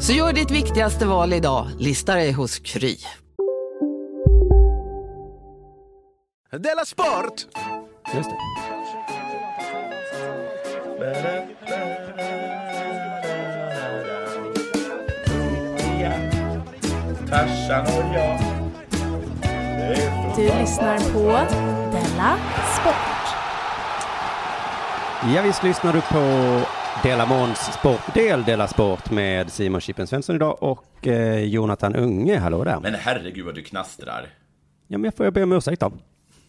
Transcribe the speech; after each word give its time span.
Så 0.00 0.12
gör 0.12 0.32
ditt 0.32 0.50
viktigaste 0.50 1.06
val 1.06 1.32
idag, 1.32 1.66
lista 1.78 2.14
dig 2.14 2.32
hos 2.32 2.58
Kry. 2.58 2.96
Della 6.50 6.84
Sport! 6.84 7.46
Just 8.14 8.30
det. 8.30 8.36
Tarzan 17.30 17.86
och 17.86 18.14
jag. 18.14 18.38
Du 20.36 20.42
lyssnar 20.42 21.12
på 21.12 21.18
Della 21.92 22.38
Sport. 22.80 23.34
Ja, 25.34 25.42
visst 25.42 25.62
lyssnar 25.62 25.92
du 25.92 26.00
på 26.00 26.60
Dela 27.02 27.26
Måns 27.26 27.58
sportdel 27.58 28.44
Dela 28.44 28.68
Sport 28.68 29.10
med 29.10 29.52
Simon 29.52 29.80
Chippen 29.80 30.06
Svensson 30.06 30.36
idag 30.36 30.62
och 30.62 31.06
eh, 31.06 31.44
Jonathan 31.44 31.96
Unge. 31.96 32.38
Hallå 32.38 32.64
där. 32.64 32.80
Men 32.80 32.94
herregud 32.94 33.44
vad 33.44 33.54
du 33.54 33.62
knastrar. 33.62 34.26
Ja, 34.86 34.98
men 34.98 35.04
jag 35.04 35.14
får 35.14 35.26
jag 35.26 35.32
be 35.32 35.42
om 35.42 35.52
ursäkt 35.52 35.80
då. 35.80 35.92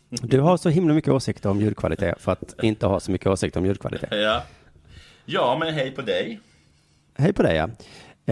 Du 0.09 0.39
har 0.39 0.57
så 0.57 0.69
himla 0.69 0.93
mycket 0.93 1.13
åsikter 1.13 1.49
om 1.49 1.61
ljudkvalitet 1.61 2.21
för 2.21 2.31
att 2.31 2.63
inte 2.63 2.85
ha 2.85 2.99
så 2.99 3.11
mycket 3.11 3.27
åsikter 3.27 3.59
om 3.59 3.65
ljudkvalitet. 3.65 4.09
Ja. 4.11 4.43
Ja, 5.25 5.57
men 5.59 5.73
hej 5.73 5.91
på 5.91 6.01
dig. 6.01 6.39
Hej 7.17 7.33
på 7.33 7.43
dig 7.43 7.55
ja. 7.55 7.69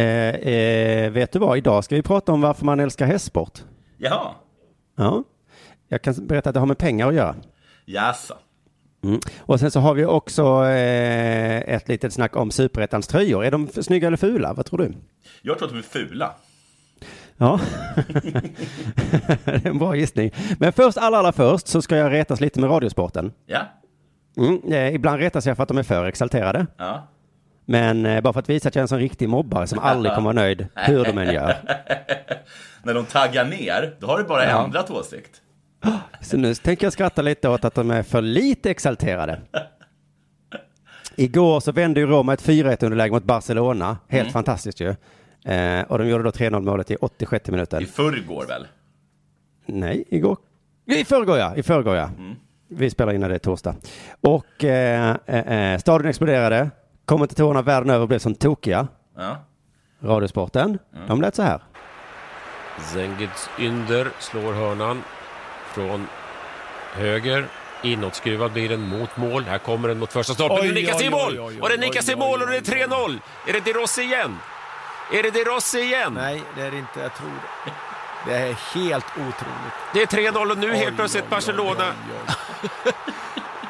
Eh, 0.02 0.36
eh, 0.36 1.12
vet 1.12 1.32
du 1.32 1.40
vad, 1.40 1.58
idag 1.58 1.84
ska 1.84 1.96
vi 1.96 2.02
prata 2.02 2.32
om 2.32 2.42
varför 2.42 2.66
man 2.66 2.80
älskar 2.80 3.06
hästsport. 3.06 3.64
Jaha. 3.98 4.32
Ja. 4.96 5.24
Jag 5.88 6.02
kan 6.02 6.28
berätta 6.28 6.50
att 6.50 6.54
det 6.54 6.60
har 6.60 6.68
med 6.68 6.78
pengar 6.78 7.08
att 7.08 7.16
göra. 7.16 7.36
Jaså. 7.86 8.38
Mm. 9.04 9.20
Och 9.40 9.60
sen 9.60 9.72
så 9.72 9.80
har 9.80 9.94
vi 9.94 10.06
också 10.06 10.66
eh, 10.66 11.58
ett 11.76 11.88
litet 11.88 12.14
snack 12.14 12.36
om 12.36 12.52
superettans 12.52 13.08
tröjor. 13.08 13.46
Är 13.46 13.52
de 13.52 13.68
snygga 13.68 14.08
eller 14.08 14.18
fula? 14.18 14.54
Vad 14.54 14.66
tror 14.66 14.78
du? 14.80 14.94
Jag 15.42 15.58
tror 15.58 15.68
att 15.68 15.74
de 15.74 15.80
är 15.80 15.84
fula. 15.84 16.32
Ja, 17.38 17.60
det 19.46 19.66
är 19.66 19.68
en 19.68 19.78
bra 19.80 19.96
gissning. 19.96 20.32
Men 20.60 20.74
först, 20.74 20.98
allra, 20.98 21.18
allra 21.18 21.32
först 21.32 21.68
så 21.68 21.82
ska 21.82 21.98
jag 21.98 22.12
retas 22.12 22.42
lite 22.42 22.60
med 22.60 22.70
radiosporten. 22.70 23.32
Ja. 23.46 23.60
Mm, 24.38 24.62
eh, 24.74 24.96
ibland 24.96 25.20
retas 25.20 25.46
jag 25.46 25.56
för 25.56 25.64
att 25.64 25.70
de 25.70 25.78
är 25.78 25.84
för 25.84 26.06
exalterade. 26.06 26.66
Ja. 26.78 27.08
Men 27.66 28.06
eh, 28.06 28.22
bara 28.22 28.34
för 28.34 28.40
att 28.40 28.50
visa 28.50 28.68
att 28.70 28.76
jag 28.76 28.80
är 28.80 28.84
en 28.84 28.88
sån 28.88 29.00
riktig 29.00 29.30
mobbare 29.30 29.68
som 29.68 29.80
aldrig 29.80 30.16
kommer 30.16 30.34
vara 30.34 30.44
nöjd 30.46 30.68
hur 30.76 31.04
de 31.04 31.18
än 31.18 31.34
gör. 31.34 31.56
När 32.84 32.94
de 32.94 33.06
taggar 33.06 33.46
ner, 33.46 33.96
då 34.00 34.08
har 34.08 34.18
du 34.18 34.24
bara 34.24 34.46
Ja. 34.46 34.64
ändrat 34.64 34.92
åsikt. 34.92 35.42
Så 36.22 36.38
nu 36.38 36.56
tänker 36.56 36.86
jag 36.86 36.94
skratta 36.94 37.22
lite 37.22 37.50
åt 37.50 37.66
att 37.66 37.76
de 37.76 37.92
är 37.92 38.04
för 38.04 38.22
lite 38.22 38.72
exalterade. 38.72 39.42
Igår 41.16 41.60
så 41.60 41.72
vände 41.72 42.00
ju 42.00 42.06
Roma 42.06 42.34
ett 42.34 42.42
4-1 42.44 42.84
underläge 42.86 43.12
mot 43.12 43.24
Barcelona. 43.24 43.98
Helt 44.08 44.22
Mm. 44.22 44.34
fantastiskt 44.34 44.80
ju. 44.82 44.96
Eh, 45.46 45.82
och 45.82 45.98
de 45.98 46.08
gjorde 46.08 46.24
då 46.24 46.30
3-0 46.32 46.62
målet 46.62 46.92
i 46.92 46.96
86 46.96 47.50
minuten. 47.50 47.82
I 47.84 47.86
förrgår 47.86 48.46
väl? 48.46 48.68
Nej, 49.66 50.04
igår. 50.10 50.38
I 50.86 51.06
förrgår 51.06 51.38
ja, 51.38 51.56
i 51.56 51.64
förrgår 51.64 51.96
ja. 51.96 52.04
Mm. 52.18 52.36
Vi 52.70 52.90
spelar 52.90 53.14
in 53.14 53.22
när 53.22 53.30
det 53.30 53.36
är 53.36 53.40
torsdag. 53.40 53.76
Och 54.22 54.64
eh, 54.64 55.16
eh, 55.26 55.78
stadion 55.80 56.10
exploderade. 56.10 56.70
Kommentatorerna 57.06 57.62
världen 57.62 57.90
över 57.90 58.08
blev 58.08 58.20
som 58.20 58.36
tokiga. 58.36 58.88
Ja. 59.18 59.38
Radiosporten, 60.00 60.80
de 61.08 61.22
lät 61.22 61.36
så 61.36 61.42
här. 61.42 61.62
Zengids 62.94 63.50
Ynder 63.60 64.08
slår 64.20 64.54
hörnan 64.54 65.02
från 65.78 66.08
höger. 66.94 67.48
Inåtskruvad 67.82 68.52
blir 68.52 68.70
den 68.70 68.82
mot 68.90 69.18
mål. 69.18 69.44
Här 69.44 69.58
kommer 69.58 69.88
den 69.88 70.00
mot 70.00 70.14
första 70.14 70.34
stolpen. 70.34 70.68
Det 70.68 70.74
nickas 70.74 71.02
i 71.02 71.10
mål! 71.10 71.40
Och 71.62 71.70
det 71.70 71.78
nickas 71.78 72.10
i 72.10 72.16
mål 72.16 72.42
och 72.42 72.48
det 72.48 72.58
är 72.58 72.62
3-0! 72.62 73.20
Är 73.48 73.54
det 73.54 73.60
De 73.60 73.74
Rossi 73.74 74.02
igen? 74.02 74.38
Är 75.14 75.24
det 75.24 75.32
De 75.32 75.44
Rossi 75.44 75.80
igen? 75.80 76.14
Nej, 76.14 76.44
det 76.56 76.62
är 76.62 76.72
det 76.72 76.78
inte. 76.78 77.00
Jag 77.00 77.16
tror 77.16 77.30
det. 77.66 77.72
Det 78.26 78.38
är 78.38 78.54
helt 78.76 79.06
otroligt. 79.06 79.76
Det 79.94 80.02
är 80.02 80.32
3-0 80.32 80.52
och 80.52 80.58
nu 80.58 80.72
Oj, 80.72 80.78
helt 80.78 80.96
plötsligt 80.96 81.24
oj, 81.24 81.30
Barcelona. 81.30 81.94
oj. 82.86 82.92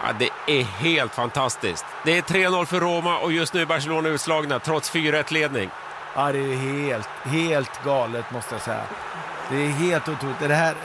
Ja, 0.03 0.13
det 0.19 0.59
är 0.59 0.63
helt 0.63 1.13
fantastiskt. 1.13 1.85
Det 2.05 2.17
är 2.17 2.21
3-0 2.21 2.65
för 2.65 2.79
Roma 2.79 3.17
och 3.17 3.31
just 3.31 3.53
nu 3.53 3.61
är 3.61 3.65
Barcelona 3.65 4.09
utslagna 4.09 4.59
trots 4.59 4.93
4-1-ledning. 4.93 5.69
Ja, 6.15 6.31
det 6.31 6.39
är 6.39 6.55
helt, 6.55 7.09
helt 7.23 7.83
galet 7.85 8.31
måste 8.31 8.55
jag 8.55 8.61
säga. 8.61 8.83
Det 9.49 9.55
är 9.55 9.69
helt 9.69 10.09
otroligt. 10.09 10.39
Det 10.39 10.53
här 10.55 10.75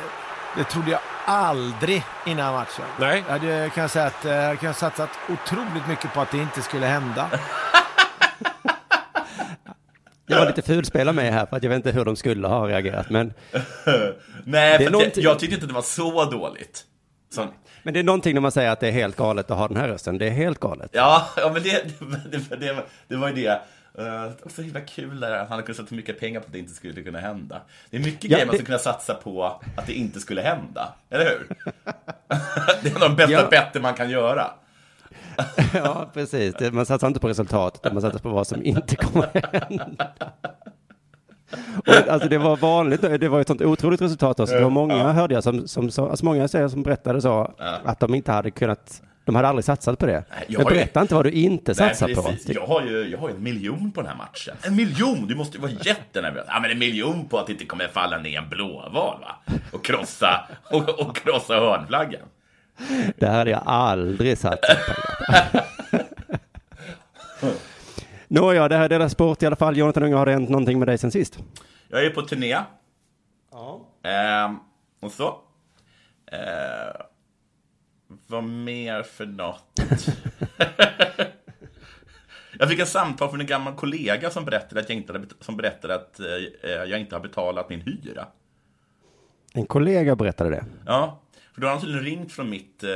det 0.57 0.65
trodde 0.65 0.91
jag 0.91 1.01
aldrig 1.27 2.05
innan 2.27 2.55
matchen. 2.55 2.85
Nej. 3.01 3.25
Jag 3.29 3.33
hade, 3.39 3.71
kan 3.75 3.89
säga 3.89 4.07
att 4.07 4.25
eh, 4.25 4.33
jag 4.33 4.61
kan 4.61 4.75
satsat 4.75 5.11
otroligt 5.29 5.89
mycket 5.89 6.15
på 6.15 6.21
att 6.21 6.31
det 6.31 6.39
inte 6.39 6.63
skulle 6.63 6.87
hända. 6.87 7.31
Jag 10.27 10.39
var 10.39 10.47
lite 10.47 10.63
fulspelad 10.63 11.15
med 11.15 11.33
här 11.33 11.47
för 11.47 11.57
att 11.57 11.63
jag 11.63 11.71
vet 11.71 11.77
inte 11.77 11.91
hur 11.91 12.05
de 12.05 12.17
skulle 12.17 12.49
ha 12.49 12.69
reagerat. 12.69 13.11
Men, 13.11 13.35
Nej, 14.45 14.79
för 14.79 14.87
att 14.87 14.93
någonting- 14.93 15.23
jag, 15.25 15.33
jag 15.33 15.39
tyckte 15.39 15.55
inte 15.55 15.67
det 15.67 15.73
var 15.73 15.83
så 15.83 16.25
dåligt. 16.25 16.85
Så, 17.35 17.47
men 17.83 17.95
det 17.95 18.01
är 18.01 18.05
någonting 18.05 18.35
när 18.35 18.41
man 18.41 18.53
säger 18.53 18.71
att 18.71 18.81
det 18.81 18.89
är 18.89 18.93
helt 18.93 19.17
galet 19.17 19.51
att 19.51 19.59
ha 19.59 19.69
den 19.69 19.77
här 19.77 19.89
rösten. 19.89 20.19
Det 20.19 20.27
är 20.27 20.31
helt 20.31 20.61
galet. 20.61 20.91
ja, 20.93 21.29
ja, 21.37 21.51
men 21.53 21.63
det, 21.63 21.85
det, 22.31 22.57
det, 22.57 22.77
det 23.09 23.17
var 23.17 23.29
ju 23.29 23.35
det. 23.35 23.61
Uh, 23.99 24.05
det 24.05 24.45
var 24.45 24.51
så 24.51 24.63
himla 24.63 24.81
kul 24.81 25.21
där. 25.21 25.33
att 25.33 25.39
Han 25.39 25.49
hade 25.51 25.63
kunnat 25.63 25.77
satsa 25.77 25.95
mycket 25.95 26.21
pengar 26.21 26.41
på 26.41 26.47
att 26.47 26.53
det 26.53 26.59
inte 26.59 26.73
skulle 26.75 27.03
kunna 27.03 27.21
hända. 27.21 27.61
Det 27.91 27.97
är 27.97 28.01
mycket 28.01 28.25
Ja, 28.25 28.29
grejer 28.31 28.47
man 28.47 28.53
det- 28.53 28.57
skulle 28.59 28.67
kunna 28.67 28.79
satsa 28.95 29.15
på 29.15 29.45
att 29.77 29.87
det 29.87 29.93
inte 29.93 30.21
skulle 30.21 30.41
hända. 30.43 30.95
Eller 31.11 31.25
hur? 31.25 31.47
det 32.83 32.89
är 32.89 32.97
en 32.97 33.03
av 33.03 33.09
de 33.09 33.17
bästa 33.17 33.33
Ja. 33.33 33.49
better 33.51 33.81
man 33.81 33.95
kan 33.95 34.11
göra. 34.11 34.51
Ja, 35.75 36.11
precis. 36.15 36.55
Det- 36.59 36.73
Man 36.73 36.87
satsar 36.87 37.07
inte 37.07 37.21
på 37.21 37.29
resultat, 37.29 37.75
utan 37.83 37.95
man 37.95 38.03
satsar 38.03 38.19
på 38.19 38.29
vad 38.29 38.47
som 38.47 38.63
inte 38.63 38.97
kommer 38.97 39.29
hända. 39.69 40.09
Och, 41.87 42.09
alltså 42.09 42.29
det 42.29 42.39
var 42.39 42.57
vanligt, 42.57 43.01
det 43.03 43.29
var 43.29 43.41
ett 43.41 43.47
sånt 43.47 43.63
otroligt 43.63 44.01
resultat. 44.03 44.41
Alltså, 44.41 44.57
det 44.57 44.63
var 44.63 44.71
många, 44.71 45.13
hörde 45.13 45.35
jag, 45.35 45.43
som, 45.45 45.69
som, 45.69 45.91
som, 45.91 46.09
alltså 46.11 46.25
många 46.25 46.49
säger 46.49 46.69
som 46.69 46.83
berättade 46.83 47.21
så, 47.21 47.55
att 47.85 48.01
de 48.01 48.15
inte 48.15 48.33
hade 48.33 48.51
kunnat, 48.51 49.03
de 49.25 49.35
hade 49.35 49.49
aldrig 49.49 49.65
satsat 49.65 49.99
på 49.99 50.07
det. 50.07 50.13
Jag 50.13 50.59
Men 50.59 50.65
har 50.67 50.71
ju- 50.73 50.77
berätta 50.79 51.01
inte 51.01 51.15
vad 51.15 51.25
du 51.25 51.31
inte 51.31 51.75
satsar 51.75 52.07
Nej, 52.07 52.17
på. 52.17 52.23
precis. 52.23 52.49
Jag 52.49 52.67
har 52.67 52.83
ju 52.83 53.09
jag 53.09 53.19
har 53.19 53.29
en 53.31 53.43
miljon 53.43 53.93
på 53.93 54.01
den 54.01 54.11
här 54.11 54.17
matchen. 54.17 54.55
En 54.63 54.77
miljon! 54.77 55.27
Du 55.27 55.35
måste 55.35 55.57
ju 55.57 55.63
vara 55.63 55.73
jättenervös. 55.83 56.45
Ja, 56.49 56.61
men 56.61 56.71
en 56.71 56.79
miljon 56.79 57.29
på 57.29 57.39
att 57.39 57.47
det 57.47 57.53
inte 57.53 57.65
kommer 57.65 57.89
falla 57.89 58.19
ner 58.19 58.39
en 58.39 58.49
blåval, 58.49 59.21
va? 59.21 59.55
Och 59.73 59.85
krossa, 59.85 60.49
och, 60.71 60.89
och 60.89 61.17
krossa 61.17 61.55
hörnflaggan. 61.55 62.23
Det 63.17 63.27
hade 63.29 63.51
jag 63.51 63.63
aldrig 63.67 64.39
satsat 64.39 64.79
på. 64.87 65.59
Nåja, 68.33 68.69
det 68.69 68.77
här 68.77 68.85
är 68.85 68.89
deras 68.89 69.13
sport 69.13 69.43
i 69.43 69.47
alla 69.47 69.57
fall. 69.57 69.77
Jonathan 69.77 70.03
Unge, 70.03 70.15
har 70.15 70.27
det 70.27 70.33
hänt 70.33 70.49
någonting 70.49 70.79
med 70.79 70.89
dig 70.89 70.99
sen 70.99 71.11
sist? 71.11 71.39
Jag 71.89 72.07
är 72.07 72.11
på 72.11 72.23
turné. 72.23 72.57
Ja. 73.51 73.89
Ehm, 74.03 74.59
och 75.01 75.13
så. 75.13 75.41
Ehm, 76.27 77.03
vad 78.27 78.45
mer 78.45 79.03
för 79.03 79.27
något? 79.27 79.79
jag 82.59 82.69
fick 82.69 82.79
ett 82.79 82.89
samtal 82.89 83.29
från 83.31 83.41
en 83.41 83.47
gammal 83.47 83.75
kollega 83.75 84.31
som 84.31 84.45
berättade 84.45 84.81
att 84.81 84.89
jag 84.89 84.99
inte, 84.99 85.13
hade, 85.13 85.27
som 85.41 85.57
berättade 85.57 85.95
att 85.95 86.21
eh, 86.21 86.71
jag 86.71 87.01
inte 87.01 87.15
har 87.15 87.21
betalat 87.21 87.69
min 87.69 87.81
hyra. 87.81 88.27
En 89.55 89.67
kollega 89.67 90.17
berättade 90.17 90.51
det. 90.51 90.65
Ja, 90.87 91.21
för 91.55 91.61
då 91.61 91.67
har 91.67 91.73
han 91.73 91.81
tydligen 91.81 92.05
ringt 92.05 92.33
från 92.33 92.51
mitt 92.51 92.85
eh, 92.85 92.91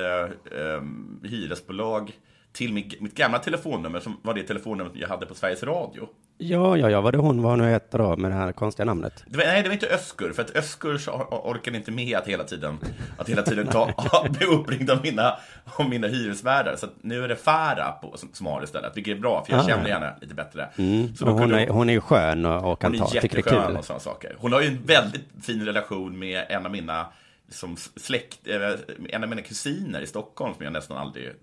eh, 0.61 0.83
hyresbolag 1.23 2.13
till 2.57 2.73
mitt, 2.73 3.01
mitt 3.01 3.15
gamla 3.15 3.39
telefonnummer 3.39 4.01
som 4.01 4.21
var 4.23 4.35
det 4.35 4.43
telefonnumret 4.43 4.97
jag 4.97 5.09
hade 5.09 5.27
på 5.27 5.35
Sveriges 5.35 5.63
Radio. 5.63 6.09
Ja, 6.39 6.77
ja, 6.77 6.91
ja, 6.91 7.01
var 7.01 7.13
det 7.13 7.19
hon, 7.19 7.43
vad 7.43 7.53
hon 7.53 7.59
nu 7.59 7.69
heter 7.71 7.99
då, 7.99 8.17
med 8.17 8.31
det 8.31 8.35
här 8.35 8.53
konstiga 8.53 8.85
namnet? 8.85 9.25
Det 9.27 9.39
var, 9.39 9.45
nej, 9.45 9.63
det 9.63 9.69
var 9.69 9.75
inte 9.75 9.87
Öskur, 9.87 10.33
för 10.33 10.43
att 10.43 10.57
Öskur 10.57 11.01
orkade 11.31 11.77
inte 11.77 11.91
med 11.91 12.19
att 12.19 12.27
hela 12.29 12.45
tiden, 12.45 12.79
att 13.19 13.29
hela 13.29 13.43
tiden 13.43 13.67
ta, 13.67 13.91
bli 14.31 14.47
uppringd 14.47 14.91
av 14.91 15.03
mina, 15.03 15.37
av 15.77 15.89
mina 15.89 16.07
hyresvärdar. 16.07 16.77
Så 16.77 16.87
att 16.87 16.93
nu 17.01 17.25
är 17.25 17.29
det 17.29 17.37
Farah 17.37 18.01
på, 18.01 18.17
som, 18.17 18.29
som 18.33 18.47
har 18.47 18.61
det 18.61 18.65
istället, 18.65 18.97
vilket 18.97 19.17
är 19.17 19.21
bra, 19.21 19.45
för 19.45 19.53
jag 19.53 19.61
Ah. 19.61 19.69
känner 19.69 19.91
henne 19.91 20.15
lite 20.21 20.35
bättre. 20.35 20.69
Mm. 20.77 21.17
Så 21.17 21.29
hon, 21.31 21.55
är, 21.55 21.69
hon 21.69 21.89
är 21.89 21.93
ju 21.93 22.01
skön 22.01 22.47
och, 22.47 22.73
och 22.73 22.81
kan 22.81 22.99
hon 22.99 23.09
ta, 23.09 23.17
är 23.17 23.21
tycker 23.21 23.37
det 23.37 23.41
är 23.41 23.53
jätteskön 23.53 23.67
kul. 23.69 23.77
och 23.77 23.85
sådana 23.85 24.01
saker. 24.01 24.37
Hon 24.39 24.53
har 24.53 24.61
ju 24.61 24.69
en 24.69 24.83
väldigt 24.87 25.29
fin 25.43 25.65
relation 25.67 26.19
med 26.19 26.47
en 26.49 26.67
av 26.67 26.73
mina 26.73 27.07
som 27.49 27.77
släkt, 27.77 28.47
eh, 28.49 28.73
en 29.09 29.23
av 29.23 29.29
mina 29.29 29.43
kusiner 29.43 30.01
i 30.01 30.07
Stockholm 30.07 30.55
som 30.55 30.65
jag 30.65 30.73
nästan 30.73 30.97
aldrig 30.97 31.27
eh, 31.29 31.35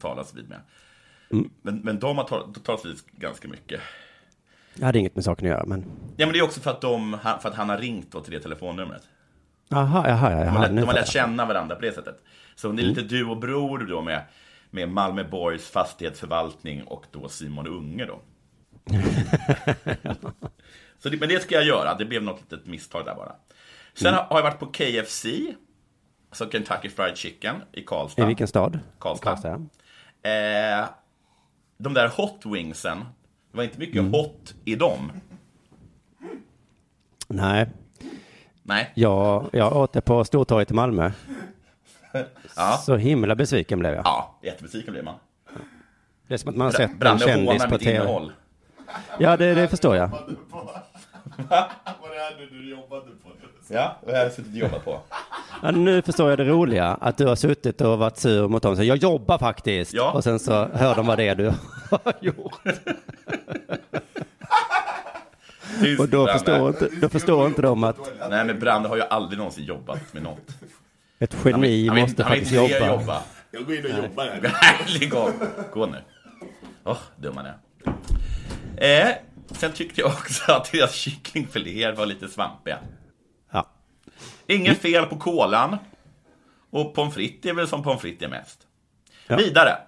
talas 0.00 0.34
vid 0.34 0.48
med. 0.48 0.60
Mm. 1.30 1.50
Men, 1.62 1.78
men 1.78 1.98
de 1.98 2.18
har 2.18 2.24
tal- 2.24 2.54
talats 2.54 2.84
vid 2.84 2.98
ganska 3.12 3.48
mycket. 3.48 3.80
Jag 4.74 4.86
hade 4.86 4.98
inget 4.98 5.14
med 5.14 5.24
saken 5.24 5.46
att 5.46 5.50
göra, 5.50 5.66
men... 5.66 5.84
Ja, 6.16 6.26
men 6.26 6.32
det 6.32 6.38
är 6.38 6.42
också 6.42 6.60
för 6.60 6.70
att, 6.70 6.80
de, 6.80 7.14
han- 7.14 7.40
för 7.40 7.48
att 7.48 7.54
han 7.54 7.68
har 7.68 7.78
ringt 7.78 8.12
då 8.12 8.20
till 8.20 8.32
det 8.32 8.40
telefonnumret. 8.40 9.02
Aha, 9.70 10.08
jaha, 10.08 10.30
ja, 10.32 10.36
De 10.38 10.44
jaha, 10.44 10.50
har, 10.50 10.60
lärt, 10.62 10.72
nu 10.72 10.80
de 10.80 10.86
har 10.86 10.94
lärt 10.94 11.08
känna 11.08 11.46
varandra 11.46 11.74
på 11.76 11.82
det 11.82 11.92
sättet. 11.92 12.22
Så 12.54 12.72
det 12.72 12.82
är 12.82 12.86
lite 12.86 13.02
du 13.02 13.24
och 13.26 13.36
bror 13.36 13.78
då 13.78 14.02
med, 14.02 14.22
med 14.70 14.88
Malmö 14.88 15.24
Borgs 15.24 15.70
fastighetsförvaltning 15.70 16.82
och 16.82 17.04
då 17.10 17.28
Simon 17.28 17.66
Unge 17.66 18.06
då. 18.06 18.20
Så 21.02 21.08
det, 21.08 21.20
men 21.20 21.28
det 21.28 21.42
ska 21.42 21.54
jag 21.54 21.64
göra, 21.64 21.94
det 21.94 22.04
blev 22.04 22.22
något 22.22 22.40
litet 22.40 22.66
misstag 22.66 23.04
där 23.04 23.14
bara. 23.14 23.32
Sen 23.98 24.14
har 24.14 24.22
har 24.22 24.36
jag 24.38 24.42
varit 24.42 24.58
på 24.58 24.66
KFC, 24.66 25.26
alltså 26.28 26.50
Kentucky 26.50 26.88
Fried 26.88 27.16
Chicken 27.16 27.56
i 27.72 27.82
Karlstad. 27.82 28.22
I 28.22 28.26
vilken 28.26 28.48
stad? 28.48 28.78
Karlstad. 28.98 29.66
Eh, 30.22 30.86
de 31.78 31.94
där 31.94 32.08
hot 32.08 32.46
wingsen, 32.46 32.98
det 33.50 33.56
var 33.56 33.64
inte 33.64 33.78
mycket 33.78 33.96
Mm. 34.00 34.12
hot 34.12 34.54
i 34.64 34.74
dem. 34.74 35.12
Nej. 37.28 37.68
Nej. 38.62 38.92
Jag, 38.94 39.48
jag 39.52 39.76
åt 39.76 39.92
det 39.92 40.00
på 40.00 40.24
Stortorget 40.24 40.70
i 40.70 40.74
Malmö. 40.74 41.10
Ja. 42.56 42.76
Så 42.86 42.96
himla 42.96 43.34
besviken 43.34 43.78
blev 43.78 43.94
jag. 43.94 44.04
Ja, 44.04 44.38
jättebesviken 44.42 44.92
blir 44.92 45.02
man. 45.02 45.14
Det 46.26 46.34
är 46.34 46.38
som 46.38 46.50
att 46.50 46.56
man 46.56 46.64
har 46.64 46.72
Bra- 46.72 46.78
sett 46.78 46.90
en 46.90 46.98
Branne 46.98 47.18
kändis 47.20 47.64
på 47.66 47.78
tv. 47.78 47.94
innehåll. 47.96 48.32
Ja, 49.18 49.36
det, 49.36 49.54
det 49.54 49.68
förstår 49.68 49.96
jag. 49.96 50.08
Vad 50.08 50.20
är 52.10 52.38
det 52.40 52.46
du 52.46 52.70
jobbade 52.70 53.10
på? 53.22 53.28
Ja, 53.70 53.96
har 54.06 54.12
jag 54.12 54.32
suttit 54.32 54.52
och 54.52 54.58
jobbat 54.58 54.84
på? 54.84 55.00
Ja, 55.62 55.70
nu 55.70 56.02
förstår 56.02 56.30
jag 56.30 56.38
det 56.38 56.44
roliga, 56.44 56.86
att 57.00 57.16
du 57.16 57.26
har 57.26 57.36
suttit 57.36 57.80
och 57.80 57.98
varit 57.98 58.16
sur 58.18 58.48
mot 58.48 58.62
dem. 58.62 58.76
Så 58.76 58.82
jag 58.82 58.96
jobbar 58.96 59.38
faktiskt. 59.38 59.94
Ja. 59.94 60.10
Och 60.12 60.24
sen 60.24 60.38
så 60.38 60.68
hör 60.72 60.94
de 60.94 61.06
vad 61.06 61.18
det 61.18 61.28
är 61.28 61.34
du 61.34 61.52
har 61.90 62.12
gjort. 62.20 62.52
Tyst, 65.80 66.00
Och 66.00 66.08
då 66.08 66.26
förstår, 66.26 66.68
inte, 66.68 66.88
då 67.00 67.08
förstår 67.08 67.46
inte 67.46 67.62
de 67.62 67.84
att 67.84 67.96
Nej, 68.30 68.44
men 68.44 68.58
Brande 68.58 68.88
har 68.88 68.96
ju 68.96 69.02
aldrig 69.02 69.38
någonsin 69.38 69.64
jobbat 69.64 70.12
med 70.14 70.22
något. 70.22 70.40
ett 71.18 71.36
geni 71.44 71.86
Han 71.86 71.94
vill- 71.96 72.04
måste 72.04 72.22
han 72.22 72.32
vill 72.32 72.40
faktiskt 72.42 72.62
inte 72.62 72.74
jobba. 72.74 73.00
jobba. 73.00 73.22
Jag 73.50 73.64
går 73.66 73.74
in 73.76 73.84
och 73.84 74.04
jobbar 74.04 74.24
här. 74.24 74.40
Nej, 74.42 74.98
lägg 75.00 75.14
av. 75.14 75.32
Gå 75.72 75.86
nu. 75.86 75.98
Åh, 76.84 76.96
dum 77.16 77.36
han 77.36 77.46
är. 77.46 77.56
Eh, 79.08 79.14
sen 79.50 79.72
tyckte 79.72 80.00
jag 80.00 80.10
också 80.10 80.52
att 80.52 80.72
deras 80.72 80.92
kycklingfiléer 80.94 81.92
var 81.92 82.06
lite 82.06 82.28
svampiga. 82.28 82.78
Inget 84.48 84.78
fel 84.78 85.06
på 85.06 85.16
kolan. 85.18 85.76
Och 86.70 86.94
pommes 86.94 87.14
frites 87.14 87.50
är 87.50 87.54
väl 87.54 87.68
som 87.68 87.82
pommes 87.82 88.00
frites 88.00 88.22
är 88.22 88.28
mest. 88.28 88.66
Ja. 89.26 89.36
Vidare. 89.36 89.78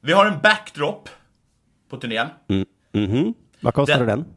Vi 0.00 0.12
har 0.12 0.26
en 0.26 0.40
backdrop 0.42 1.08
på 1.88 1.96
turnén. 1.96 2.28
Mm. 2.48 2.66
Mhm. 2.92 3.34
Vad 3.60 3.74
kostade 3.74 4.04
Den- 4.06 4.18
den? 4.18 4.36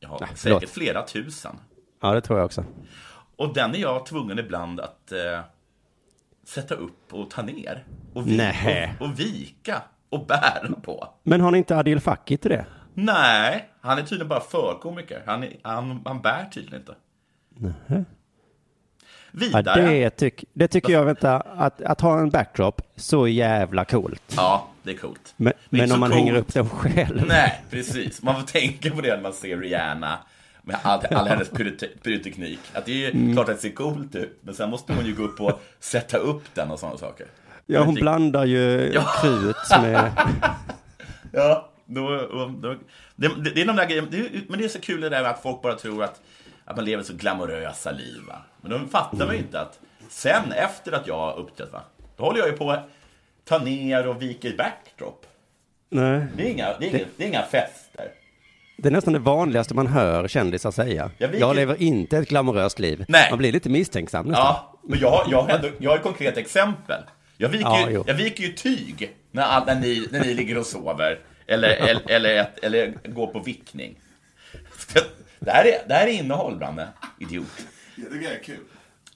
Ja, 0.00 0.18
förlåt. 0.18 0.38
säkert 0.38 0.68
flera 0.74 1.02
tusen. 1.06 1.56
Ja, 2.00 2.12
det 2.14 2.20
tror 2.20 2.38
jag 2.38 2.46
också. 2.46 2.64
Och 3.36 3.54
den 3.54 3.74
är 3.74 3.78
jag 3.78 4.06
tvungen 4.06 4.38
ibland 4.38 4.80
att 4.80 5.12
eh, 5.12 5.40
sätta 6.44 6.74
upp 6.74 7.14
och 7.14 7.30
ta 7.30 7.42
ner. 7.42 7.84
Och, 8.14 8.28
vi, 8.28 8.40
och, 9.00 9.06
och 9.06 9.18
vika 9.20 9.82
och 10.08 10.26
bära 10.26 10.68
på. 10.82 11.08
Men 11.22 11.40
har 11.40 11.50
ni 11.50 11.58
inte 11.58 11.76
Adil 11.76 12.00
Fakki 12.00 12.36
till 12.36 12.50
det? 12.50 12.66
Nej, 12.94 13.68
han 13.80 13.98
är 13.98 14.02
tydligen 14.02 14.28
bara 14.28 14.40
förkomiker. 14.40 15.22
Han, 15.26 15.42
är, 15.44 15.56
han, 15.62 16.02
han 16.04 16.20
bär 16.22 16.44
tydligen 16.44 16.80
inte. 16.80 16.94
Nej. 17.58 17.72
Ja, 17.86 18.04
Vidare. 19.32 19.82
det, 19.90 20.10
tyck, 20.10 20.44
det 20.52 20.68
tycker 20.68 20.92
jag, 20.92 21.04
vänta, 21.04 21.36
att, 21.40 21.82
att 21.82 22.00
ha 22.00 22.18
en 22.18 22.30
backdrop, 22.30 22.82
så 22.96 23.28
jävla 23.28 23.84
coolt. 23.84 24.22
Ja, 24.36 24.68
det 24.82 24.90
är 24.90 24.96
coolt. 24.96 25.34
Men, 25.36 25.52
är 25.52 25.56
men 25.68 25.92
om 25.92 26.00
man 26.00 26.10
coolt. 26.10 26.20
hänger 26.20 26.34
upp 26.36 26.54
den 26.54 26.68
själv. 26.68 27.24
Nej, 27.28 27.62
precis. 27.70 28.22
Man 28.22 28.34
får 28.40 28.46
tänka 28.46 28.90
på 28.90 29.00
det 29.00 29.14
när 29.16 29.22
man 29.22 29.32
ser 29.32 29.56
Rihanna. 29.58 30.18
Med 30.62 30.76
all, 30.82 31.06
all 31.10 31.28
hennes 31.28 31.50
pyrote- 31.50 31.98
pyroteknik. 32.02 32.58
Att 32.72 32.86
det 32.86 33.06
är 33.06 33.10
Mm. 33.10 33.32
klart 33.34 33.48
att 33.48 33.54
det 33.56 33.62
ser 33.62 33.70
coolt 33.74 34.14
ut. 34.14 34.38
Men 34.42 34.54
sen 34.54 34.70
måste 34.70 34.92
hon 34.92 35.06
ju 35.06 35.14
gå 35.14 35.22
upp 35.22 35.40
och 35.40 35.60
sätta 35.80 36.16
upp 36.16 36.42
den 36.54 36.70
och 36.70 36.78
sådana 36.78 36.98
saker. 36.98 37.26
Ja, 37.66 37.82
hon 37.82 37.94
blandar 37.94 38.44
ju 38.44 38.90
Ja. 38.94 39.04
krut 39.22 39.56
med... 39.82 40.10
Ja, 41.32 41.68
då, 41.86 42.08
då, 42.32 42.46
då, 42.60 42.74
det, 43.16 43.30
det, 43.54 43.60
är 43.62 43.66
de 43.66 43.76
där 43.76 43.86
grejerna. 43.86 44.08
Det, 44.10 44.30
men 44.48 44.58
det 44.58 44.64
är 44.64 44.68
så 44.68 44.80
kul 44.80 45.00
det 45.00 45.08
där 45.08 45.22
med 45.22 45.30
att 45.30 45.42
folk 45.42 45.62
bara 45.62 45.74
tror 45.74 46.04
att, 46.04 46.20
att 46.68 46.76
man 46.76 46.84
lever 46.84 47.02
så 47.02 47.12
glamorösa 47.14 47.90
liv. 47.90 48.20
Va? 48.28 48.42
Men 48.60 48.70
de 48.70 48.88
fattar 48.88 49.26
man 49.26 49.34
ju 49.34 49.40
inte 49.40 49.60
att 49.60 49.78
sen 50.08 50.52
efter 50.52 50.92
att 50.92 51.06
jag 51.06 51.16
har 51.18 51.38
uppträtt, 51.38 51.72
va? 51.72 51.82
då 52.16 52.24
håller 52.24 52.38
jag 52.38 52.48
ju 52.48 52.56
på 52.56 52.70
att 52.70 52.88
ta 53.44 53.58
ner 53.58 54.06
och 54.08 54.22
vika 54.22 54.48
i 54.48 54.56
backdrop. 54.56 55.26
Nej. 55.90 56.26
Det 56.36 56.42
är 56.42 56.50
inga, 56.50 56.78
det 56.78 56.86
är 56.86 56.90
inga, 56.90 57.04
det 57.16 57.24
är 57.24 57.28
inga 57.28 57.42
fester. 57.42 58.08
Det 58.76 58.88
är 58.88 58.92
nästan 58.92 59.12
det 59.12 59.18
vanligaste 59.18 59.74
man 59.74 59.86
hör 59.86 60.28
kändisar 60.28 60.70
säga. 60.70 61.10
Jag 61.18 61.34
Jag 61.34 61.56
lever 61.56 61.82
inte 61.82 62.18
ett 62.18 62.28
glamoröst 62.28 62.78
liv. 62.78 63.04
Nej. 63.08 63.30
Man 63.30 63.38
blir 63.38 63.52
lite 63.52 63.68
misstänksam 63.68 64.26
nästan. 64.26 64.44
Ja, 64.46 64.78
men 64.82 64.98
jag, 64.98 65.26
jag, 65.30 65.42
har 65.42 65.48
ändå, 65.50 65.68
jag 65.78 65.90
har 65.90 65.96
ett 65.96 66.02
konkret 66.02 66.36
exempel. 66.36 67.02
Jag 67.36 67.48
viker, 67.48 67.64
Ja, 67.66 67.90
ju, 67.90 68.02
jag 68.06 68.14
viker 68.14 68.42
ju 68.44 68.52
tyg 68.52 69.16
när, 69.30 69.66
när, 69.66 69.74
ni, 69.74 70.08
när 70.10 70.20
ni 70.20 70.34
ligger 70.34 70.58
och 70.58 70.66
sover. 70.66 71.18
Eller, 71.46 71.68
eller, 71.68 72.02
eller, 72.10 72.34
ett- 72.36 72.58
eller 72.64 72.94
går 73.04 73.26
på 73.26 73.38
vickning. 73.38 74.00
Det 75.40 75.50
här 75.50 75.64
är, 75.64 75.88
det 75.88 75.94
här 75.94 76.06
är 76.06 76.12
innehåll, 76.12 76.56
Branne. 76.56 76.88
Idiot. 77.18 77.66
Tycker 77.96 78.20
det 78.20 78.34
är 78.34 78.42
kul. 78.42 78.64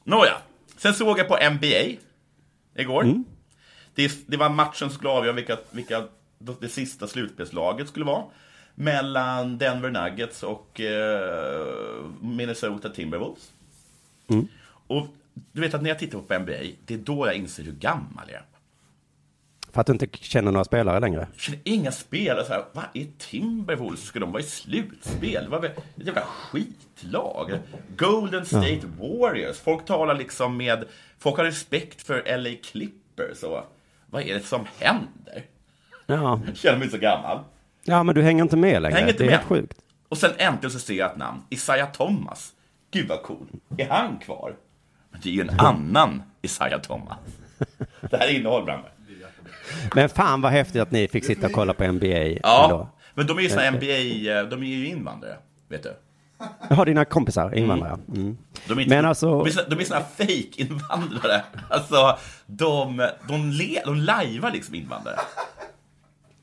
Nåja, 0.04 0.36
sen 0.76 0.94
såg 0.94 1.18
jag 1.18 1.28
på 1.28 1.38
NBA 1.50 1.98
igår. 2.74 3.02
Mm. 3.02 3.24
Det, 3.94 4.12
det 4.26 4.36
var 4.36 4.48
matchen 4.48 4.74
som 4.74 4.90
skulle 4.90 5.10
avgöra 5.10 5.32
vilka, 5.32 5.58
vilka 5.70 6.04
det 6.38 6.68
sista 6.68 7.06
slutspelslaget 7.06 7.88
skulle 7.88 8.04
vara. 8.04 8.24
Mellan 8.74 9.58
Denver 9.58 9.90
Nuggets 9.90 10.42
och 10.42 10.80
eh, 10.80 12.04
Minnesota 12.20 12.88
Timberwolves. 12.88 13.52
Mm. 14.28 14.48
Och 14.86 15.06
du 15.52 15.60
vet 15.60 15.74
att 15.74 15.82
när 15.82 15.88
jag 15.88 15.98
tittar 15.98 16.18
på 16.18 16.38
NBA, 16.38 16.52
det 16.86 16.94
är 16.94 16.98
då 16.98 17.26
jag 17.26 17.34
inser 17.34 17.62
hur 17.62 17.72
gammal 17.72 18.24
jag 18.26 18.36
är. 18.36 18.44
För 19.72 19.80
att 19.80 19.86
du 19.86 19.92
inte 19.92 20.06
känner 20.12 20.52
några 20.52 20.64
spelare 20.64 21.00
längre. 21.00 21.26
Jag 21.32 21.40
känner 21.40 21.60
inga 21.64 21.92
spelare 21.92 22.44
så 22.44 22.52
här, 22.52 22.64
vad 22.72 22.84
är 22.94 23.06
Timberwolves? 23.18 24.02
Ska 24.04 24.20
de 24.20 24.32
vara 24.32 24.42
i 24.42 24.46
slutspel? 24.46 25.48
Vad 25.48 25.64
är 25.64 25.68
ett 25.68 25.78
jävla 25.96 26.20
skitlag. 26.22 27.58
Golden 27.96 28.46
State 28.46 28.80
Warriors. 29.00 29.56
Folk 29.58 29.84
talar 29.84 30.14
liksom 30.14 30.56
med, 30.56 30.84
folk 31.18 31.36
har 31.36 31.44
respekt 31.44 32.02
för 32.02 32.38
LA 32.38 32.50
Clippers 32.62 33.42
och 33.42 33.60
vad 34.06 34.22
är 34.22 34.34
det 34.34 34.40
som 34.40 34.66
händer? 34.78 35.42
Ja. 36.06 36.40
Jag 36.46 36.56
känner 36.56 36.78
mig 36.78 36.90
så 36.90 36.98
gammal. 36.98 37.38
ja, 37.84 38.02
men 38.02 38.14
du 38.14 38.22
hänger 38.22 38.42
inte 38.42 38.56
med 38.56 38.82
längre. 38.82 38.94
hänger 38.96 39.08
inte 39.12 39.22
det 39.22 39.26
är 39.26 39.30
med. 39.30 39.36
helt 39.38 39.48
sjukt. 39.48 39.78
Och 40.08 40.18
sen 40.18 40.30
äntligen 40.38 40.70
så 40.70 40.78
ser 40.78 40.94
jag 40.94 41.10
ett 41.10 41.16
namn, 41.16 41.42
Isaiah 41.50 41.92
Thomas. 41.92 42.52
Gud 42.90 43.08
vad 43.08 43.22
cool. 43.22 43.46
Är 43.78 43.88
han 43.88 44.18
kvar? 44.18 44.54
Men 45.10 45.20
det 45.22 45.28
är 45.28 45.32
ju 45.32 45.40
en 45.40 45.50
annan 45.60 46.22
Isaiah 46.42 46.80
Thomas. 46.80 47.18
Det 48.10 48.16
här 48.16 48.26
är 48.28 48.30
innehåll, 48.38 48.64
Branne. 48.64 48.82
Men 49.94 50.08
fan 50.08 50.40
vad 50.40 50.52
häftigt 50.52 50.82
att 50.82 50.90
ni 50.90 51.08
fick 51.08 51.24
sitta 51.24 51.46
och 51.46 51.52
kolla 51.52 51.72
på 51.74 51.92
NBA 51.92 52.06
Ja, 52.42 52.64
ändå. 52.64 52.88
men 53.14 53.26
de 53.26 53.38
är 53.38 53.42
ju 53.42 53.48
såna 53.48 53.64
Eh, 53.64 53.72
NBA, 53.72 53.86
eh, 54.40 54.48
de 54.48 54.62
är 54.62 54.66
ju 54.66 54.86
invandrare, 54.88 55.36
vet 55.68 55.82
du. 55.82 55.92
Jaha, 56.70 56.84
dina 56.84 57.04
kompisar, 57.04 57.54
invandrare. 57.58 57.98
Mm. 58.08 58.36
De 58.68 58.78
är, 58.78 58.82
inte, 58.82 58.94
Men 58.96 59.04
alltså- 59.04 59.44
de 59.44 59.50
är, 59.50 59.70
de 59.70 59.80
är 59.80 59.84
såna 59.84 60.00
fake-invandrare. 60.00 61.42
Alltså, 61.70 62.18
de, 62.46 63.08
de, 63.28 63.50
le, 63.50 63.82
de 63.84 63.96
lajvar 63.96 64.50
liksom 64.50 64.74
invandrare. 64.74 65.16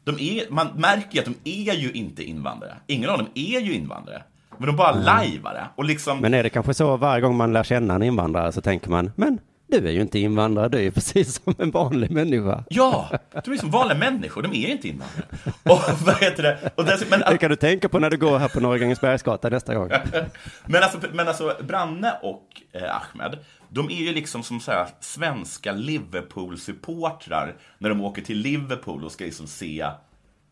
De 0.04 0.20
är, 0.20 0.44
man 0.50 0.68
märker 0.75 1.13
ju 1.16 1.20
att 1.20 1.25
de 1.25 1.36
är 1.70 1.74
ju 1.74 1.92
inte 1.92 2.24
invandrare. 2.24 2.74
Ingen 2.88 3.10
av 3.10 3.18
dem 3.18 3.28
är 3.36 3.60
ju 3.60 3.74
invandrare. 3.74 4.24
Men 4.58 4.68
de 4.68 4.75
bara 4.75 4.92
lajvar 4.92 5.54
det. 5.54 5.68
Och 5.75 5.86
liksom, 5.86 6.20
Men 6.20 6.34
är 6.34 6.44
det 6.44 6.50
kanske 6.50 6.74
så 6.74 6.98
varje 6.98 7.22
gång 7.22 7.36
man 7.38 7.54
lär 7.54 7.63
känna 7.63 7.96
en 7.96 8.04
invandrare 8.04 8.51
så 8.51 8.62
tänker 8.62 8.89
man, 8.89 9.12
men 9.16 9.39
Du 9.71 9.88
är 9.88 9.91
ju 9.91 10.01
inte 10.01 10.19
invandrare, 10.19 10.69
du 10.69 10.77
är 10.77 10.81
ju 10.81 10.91
precis 10.91 11.33
som 11.43 11.55
en 11.57 11.71
vanlig 11.71 12.11
människa. 12.11 12.63
Ja, 12.69 13.09
de 13.45 13.53
är 13.53 13.57
som 13.57 13.71
vanliga 13.71 13.97
människor, 13.97 14.41
de 14.41 14.53
är 14.53 14.67
inte 14.67 14.88
invandrare. 14.88 15.25
Och 15.63 16.05
vad 16.05 16.15
heter 16.15 16.43
det? 16.43 16.71
Och 16.75 16.85
dess, 16.85 17.09
men, 17.09 17.19
Det 17.19 17.38
kan 17.38 17.49
du 17.49 17.55
tänka 17.55 17.89
på 17.89 17.99
när 17.99 18.09
du 18.09 18.17
går 18.17 18.38
här 18.38 18.47
på 18.47 18.59
Norra 18.59 18.77
Grängesbergsgatan 18.77 19.51
nästa 19.51 19.75
gång. 19.75 19.89
men, 20.65 20.83
alltså, 20.83 20.99
men 21.13 21.27
alltså, 21.27 21.55
Branne 21.67 22.13
och 22.21 22.61
eh, 22.71 22.95
Ahmed, 22.95 23.38
de 23.69 23.89
är 23.89 24.03
ju 24.03 24.13
liksom 24.13 24.43
som 24.43 24.59
så 24.59 24.71
här, 24.71 24.88
svenska 24.99 25.73
Liverpool-supportrar 25.73 27.55
när 27.77 27.89
de 27.89 28.01
åker 28.01 28.21
till 28.21 28.38
Liverpool 28.38 29.03
och 29.03 29.11
ska 29.11 29.23
liksom 29.23 29.47
se, 29.47 29.85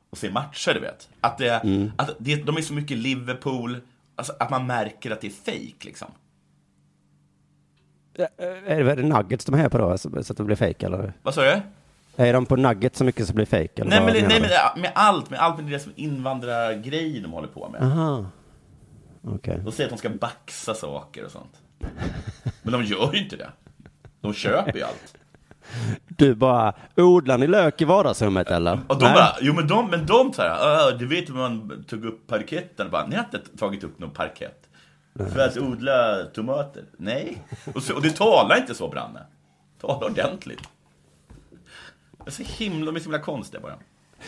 och 0.09 0.17
se 0.17 0.31
matcher, 0.31 0.73
du 0.73 0.79
vet. 0.79 1.09
Att, 1.21 1.37
det, 1.37 1.61
att 1.95 2.15
det, 2.19 2.35
de 2.35 2.57
är 2.57 2.61
så 2.61 2.73
mycket 2.73 2.97
Liverpool, 2.97 3.77
alltså, 4.15 4.33
att 4.39 4.49
man 4.49 4.67
märker 4.67 5.11
att 5.11 5.21
det 5.21 5.27
är 5.27 5.51
fake 5.51 5.85
liksom. 5.85 6.11
Är 8.17 8.83
det, 8.83 8.91
är 8.91 8.95
det 8.95 9.03
nuggets 9.03 9.45
de 9.45 9.55
är 9.55 9.69
på 9.69 9.77
då, 9.77 9.97
så, 9.97 10.23
så 10.23 10.33
att 10.33 10.37
det 10.37 10.43
blir 10.43 10.55
fake 10.55 10.85
eller? 10.85 11.13
Vad 11.23 11.33
sa 11.33 11.41
du? 11.41 11.61
Är 12.23 12.33
de 12.33 12.45
på 12.45 12.55
nuggets 12.55 12.97
så 12.97 13.03
mycket 13.03 13.27
så 13.27 13.33
blir 13.33 13.45
fake? 13.45 13.81
Eller 13.81 13.89
Nej, 13.89 13.99
men, 14.21 14.27
nej 14.29 14.41
men 14.41 14.81
med 14.81 14.91
allt, 14.95 15.29
med 15.29 15.39
allt 15.39 15.57
med 15.57 15.71
det 15.71 15.79
som 15.79 15.91
invandrargrejer 15.95 17.21
de 17.21 17.31
håller 17.31 17.47
på 17.47 17.69
med. 17.69 17.81
Aha. 17.81 18.25
Okej. 19.23 19.61
De 19.65 19.71
säger 19.71 19.87
att 19.89 19.95
de 19.95 19.97
ska 19.99 20.09
baxa 20.09 20.73
saker 20.73 21.25
och 21.25 21.31
sånt. 21.31 21.61
Men 22.61 22.73
de 22.73 22.83
gör 22.83 23.09
ju 23.13 23.23
inte 23.23 23.35
det. 23.35 23.49
De 24.21 24.33
köper 24.33 24.73
ju 24.77 24.83
allt. 24.83 25.13
Du 26.07 26.35
bara, 26.35 26.73
odlar 26.95 27.37
ni 27.37 27.47
lök 27.47 27.81
i 27.81 27.85
vardagsrummet 27.85 28.47
eller? 28.51 28.79
Och 28.87 28.99
de 28.99 29.05
Nej. 29.05 29.13
bara, 29.13 29.35
jo 29.41 29.53
men 29.53 29.67
de, 29.67 29.89
men 29.89 30.05
de 30.05 30.33
så 30.33 30.41
här, 30.41 30.49
"Ah, 30.49 30.91
du 30.91 31.07
vet 31.07 31.29
hur 31.29 31.33
man 31.33 31.83
tog 31.87 32.05
upp 32.05 32.27
parketten? 32.27 32.89
Bara, 32.91 33.07
Ni 33.07 33.15
har 33.15 33.23
inte 33.23 33.39
tagit 33.57 33.83
upp 33.83 33.99
någon 33.99 34.09
parkett. 34.11 34.66
För 35.17 35.39
att 35.39 35.57
odla 35.57 36.23
tomater? 36.33 36.83
Nej. 36.97 37.37
Och, 37.75 37.83
så, 37.83 37.95
och 37.95 38.01
det 38.01 38.09
talar 38.15 38.57
inte 38.57 38.75
så, 38.75 38.87
Branne. 38.87 39.19
Tala 39.81 40.05
ordentligt. 40.05 40.59
Det 42.25 42.29
är 42.29 42.31
så 42.31 42.43
himla, 42.43 42.85
de 42.85 42.95
är 42.95 42.99
så 42.99 43.03
himla 43.03 43.19
konstiga 43.19 43.61
bara. 43.61 43.75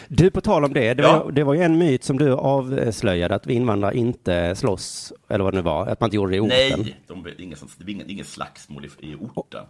Du, 0.08 0.31
på 0.31 0.41
tal 0.41 0.65
om 0.65 0.74
det, 0.74 0.93
det, 0.93 1.03
Ja. 1.03 1.24
var, 1.24 1.31
det 1.31 1.43
var 1.43 1.53
ju 1.53 1.62
en 1.62 1.77
myt 1.77 2.03
som 2.03 2.17
du 2.17 2.31
avslöjade, 2.34 3.36
att 3.36 3.48
vi 3.48 3.53
invandrare 3.53 3.98
inte 3.98 4.55
slåss, 4.55 5.13
eller 5.27 5.43
vad 5.43 5.53
det 5.53 5.58
nu 5.58 5.62
var, 5.63 5.88
att 5.88 6.00
man 6.00 6.08
inte 6.08 6.15
gjorde 6.15 6.31
det 6.31 6.38
i 6.38 6.39
orten. 6.39 6.50
Nej, 6.81 6.96
de, 7.08 7.24
det 7.24 7.29
är 7.29 7.41
ingen, 7.41 7.58
sån- 7.58 7.69
det 7.77 7.91
är 7.91 8.12
ingen 8.12 8.25
slagsmål 8.25 8.86
i, 8.86 9.12
i 9.12 9.15
orten. 9.15 9.63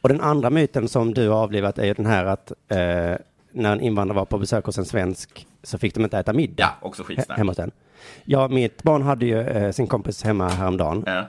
Och 0.00 0.08
den 0.08 0.20
andra 0.20 0.50
myten 0.50 0.88
som 0.88 1.14
du 1.14 1.28
har 1.28 1.42
avlivat 1.42 1.78
är 1.78 1.84
ju 1.84 1.94
den 1.94 2.06
här 2.06 2.24
att 2.24 2.52
eh, 2.68 3.14
när 3.52 3.72
en 3.72 3.80
invandrare 3.80 4.16
var 4.16 4.24
på 4.24 4.38
besök 4.38 4.64
hos 4.64 4.78
en 4.78 4.84
svensk 4.84 5.46
så 5.62 5.78
fick 5.78 5.94
de 5.94 6.04
inte 6.04 6.18
äta 6.18 6.32
middag 6.32 6.54
Ja, 6.80 6.86
också 6.88 7.02
skitsnack. 7.02 7.38
hemma 7.38 7.50
hos 7.50 7.56
den. 7.56 7.70
Ja, 8.24 8.48
mitt 8.48 8.82
barn 8.82 9.02
hade 9.02 9.26
ju 9.26 9.40
eh, 9.40 9.72
sin 9.72 9.86
kompis 9.86 10.24
hemma 10.24 10.48
häromdagen 10.48 11.04
Ja. 11.06 11.24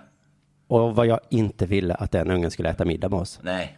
och 0.68 0.96
vad 0.96 1.08
jag 1.08 1.20
inte 1.30 1.66
ville 1.66 1.94
att 1.96 2.12
den 2.12 2.32
ungen 2.32 2.52
skulle 2.52 2.70
äta 2.70 2.86
middag 2.86 3.10
med 3.10 3.20
oss. 3.20 3.40
Nej. 3.44 3.78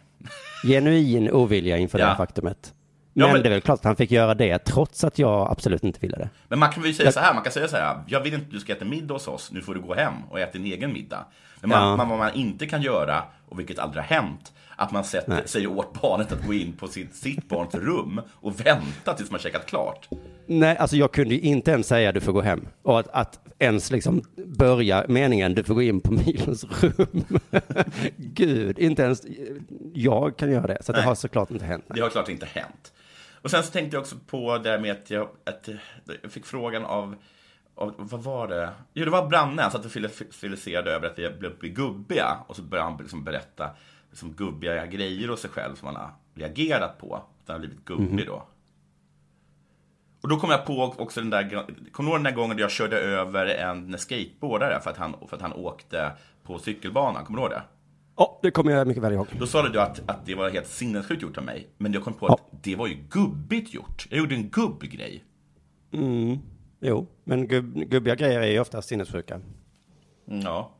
Genuin 0.64 1.30
ovilja 1.30 1.76
inför 1.78 1.98
Ja. 1.98 2.08
det 2.08 2.16
faktumet. 2.16 2.72
Ja, 3.12 3.24
Men, 3.26 3.32
men- 3.32 3.42
det 3.42 3.48
är 3.48 3.50
väl 3.50 3.60
klart 3.60 3.78
att 3.78 3.84
han 3.84 3.96
fick 3.96 4.10
göra 4.10 4.34
det 4.34 4.58
trots 4.58 5.04
att 5.04 5.18
jag 5.18 5.50
absolut 5.50 5.84
inte 5.84 6.00
ville 6.00 6.16
det. 6.16 6.28
Men 6.48 6.58
man 6.58 6.70
kan 6.72 6.82
väl 6.82 6.94
säga 6.94 7.12
så 7.12 7.20
här, 7.20 7.34
man 7.34 7.42
kan 7.42 7.52
säga 7.52 7.68
så 7.68 7.76
här, 7.76 7.96
jag 8.06 8.20
vill 8.20 8.34
inte 8.34 8.46
att 8.46 8.52
du 8.52 8.60
ska 8.60 8.72
äta 8.72 8.84
middag 8.84 9.14
hos 9.14 9.28
oss, 9.28 9.52
nu 9.52 9.60
får 9.62 9.74
du 9.74 9.80
gå 9.80 9.94
hem 9.94 10.12
och 10.30 10.40
äta 10.40 10.58
din 10.58 10.72
egen 10.72 10.92
middag. 10.92 11.24
Men 11.60 11.70
man, 11.70 11.88
Ja. 11.88 11.96
man, 11.96 12.08
vad 12.08 12.18
man 12.18 12.34
inte 12.34 12.66
kan 12.66 12.82
göra, 12.82 13.22
och 13.48 13.58
vilket 13.58 13.78
aldrig 13.78 14.02
har 14.04 14.08
hänt, 14.16 14.52
att 14.76 14.92
man 14.92 15.04
sätter, 15.04 15.28
Nej. 15.32 15.42
säger 15.46 15.66
åt 15.66 16.02
barnet 16.02 16.32
att 16.32 16.46
gå 16.46 16.54
in 16.54 16.72
på 16.72 16.88
sitt, 16.88 17.14
sitt 17.14 17.48
barns 17.48 17.74
rum 17.74 18.20
och 18.32 18.66
vänta 18.66 19.14
tills 19.14 19.30
man 19.30 19.40
käkat 19.40 19.66
klart. 19.66 20.08
Nej, 20.46 20.76
alltså 20.76 20.96
jag 20.96 21.12
kunde 21.12 21.34
ju 21.34 21.40
inte 21.40 21.70
ens 21.70 21.86
säga 21.86 22.12
du 22.12 22.20
får 22.20 22.32
gå 22.32 22.40
hem. 22.40 22.68
Och 22.82 22.98
att, 23.00 23.08
att 23.08 23.40
ens 23.58 23.90
liksom 23.90 24.22
börja 24.46 25.04
meningen 25.08 25.54
du 25.54 25.64
får 25.64 25.74
gå 25.74 25.82
in 25.82 26.00
på 26.00 26.12
Milons 26.26 26.64
rum. 26.82 27.24
Gud, 28.16 28.78
inte 28.78 29.02
ens 29.02 29.22
jag 29.94 30.36
kan 30.36 30.50
göra 30.50 30.66
det. 30.66 30.78
Så 30.82 30.92
det 30.92 31.02
har 31.02 31.14
såklart 31.14 31.50
inte 31.50 31.64
hänt. 31.64 31.84
Det 31.94 32.00
har 32.00 32.08
klart 32.10 32.28
inte 32.28 32.46
hänt. 32.46 32.92
Och 33.42 33.50
sen 33.50 33.62
så 33.62 33.72
tänkte 33.72 33.96
jag 33.96 34.00
också 34.02 34.16
på 34.26 34.58
det 34.58 34.78
med 34.78 34.92
att 34.92 35.10
jag, 35.10 35.28
att 35.46 35.68
jag 36.22 36.32
fick 36.32 36.46
frågan 36.46 36.84
av, 36.84 37.14
av 37.74 37.94
vad 37.98 38.22
var 38.22 38.48
det? 38.48 38.70
Jo, 38.94 39.04
det 39.04 39.10
var 39.10 39.26
Branne, 39.28 39.62
han 39.62 39.70
satt 39.70 39.84
och 39.84 39.90
fili- 39.90 40.32
filiserade 40.32 40.90
över 40.92 41.06
att 41.06 41.18
vi 41.18 41.30
blev 41.30 41.58
gubbiga. 41.60 42.36
Och 42.46 42.56
så 42.56 42.62
började 42.62 42.90
han 42.90 42.98
liksom 43.00 43.24
berätta 43.24 43.70
liksom 44.16 44.32
gubbiga 44.32 44.86
grejer 44.86 45.28
hos 45.28 45.40
sig 45.40 45.50
själv 45.50 45.74
som 45.74 45.86
han 45.86 45.96
har 45.96 46.10
reagerat 46.34 46.98
på. 46.98 47.14
Att 47.14 47.24
han 47.46 47.54
har 47.54 47.58
blivit 47.58 47.84
gubbig 47.84 48.08
Mhm. 48.12 48.24
då. 48.26 48.42
Och 50.22 50.28
då 50.28 50.36
kom 50.36 50.50
jag 50.50 50.66
på 50.66 50.82
också 50.98 51.20
den 51.20 51.30
där, 51.30 51.50
kommer 51.92 52.10
du 52.10 52.14
ihåg 52.14 52.24
den 52.24 52.34
där 52.34 52.40
gången 52.40 52.56
då 52.56 52.62
jag 52.62 52.70
körde 52.70 52.98
över 52.98 53.46
en 53.46 53.98
skateboardare 53.98 54.80
för 54.80 54.90
att 54.90 54.96
han, 54.96 55.14
för 55.28 55.36
att 55.36 55.42
han 55.42 55.52
åkte 55.52 56.12
på 56.42 56.58
cykelbanan? 56.58 57.24
Kommer 57.24 57.38
du 57.38 57.42
ihåg 57.42 57.50
det? 57.50 57.62
Ja, 58.16 58.38
det 58.42 58.50
kommer 58.50 58.72
jag 58.72 58.86
mycket 58.86 59.02
väl 59.02 59.12
ihåg. 59.12 59.26
Då 59.38 59.46
sa 59.46 59.68
du 59.68 59.80
att, 59.80 60.10
att 60.10 60.26
det 60.26 60.34
var 60.34 60.50
helt 60.50 60.66
sinnessjukt 60.66 61.22
gjort 61.22 61.38
av 61.38 61.44
mig. 61.44 61.66
Men 61.78 61.92
jag 61.92 62.04
kom 62.04 62.14
på 62.14 62.26
att 62.26 62.40
det 62.62 62.76
var 62.76 62.86
ju 62.86 62.94
gubbigt 63.10 63.74
gjort. 63.74 64.06
Jag 64.10 64.18
gjorde 64.18 64.34
en 64.34 64.48
gubbgrej. 64.50 65.24
Mm. 65.92 66.38
Jo, 66.80 67.06
men 67.24 67.48
gubb, 67.48 67.74
gubbiga 67.74 68.14
grejer 68.14 68.40
är 68.40 68.46
ju 68.46 68.60
ofta 68.60 68.82
sinnessjuka. 68.82 69.40
Ja. 70.24 70.70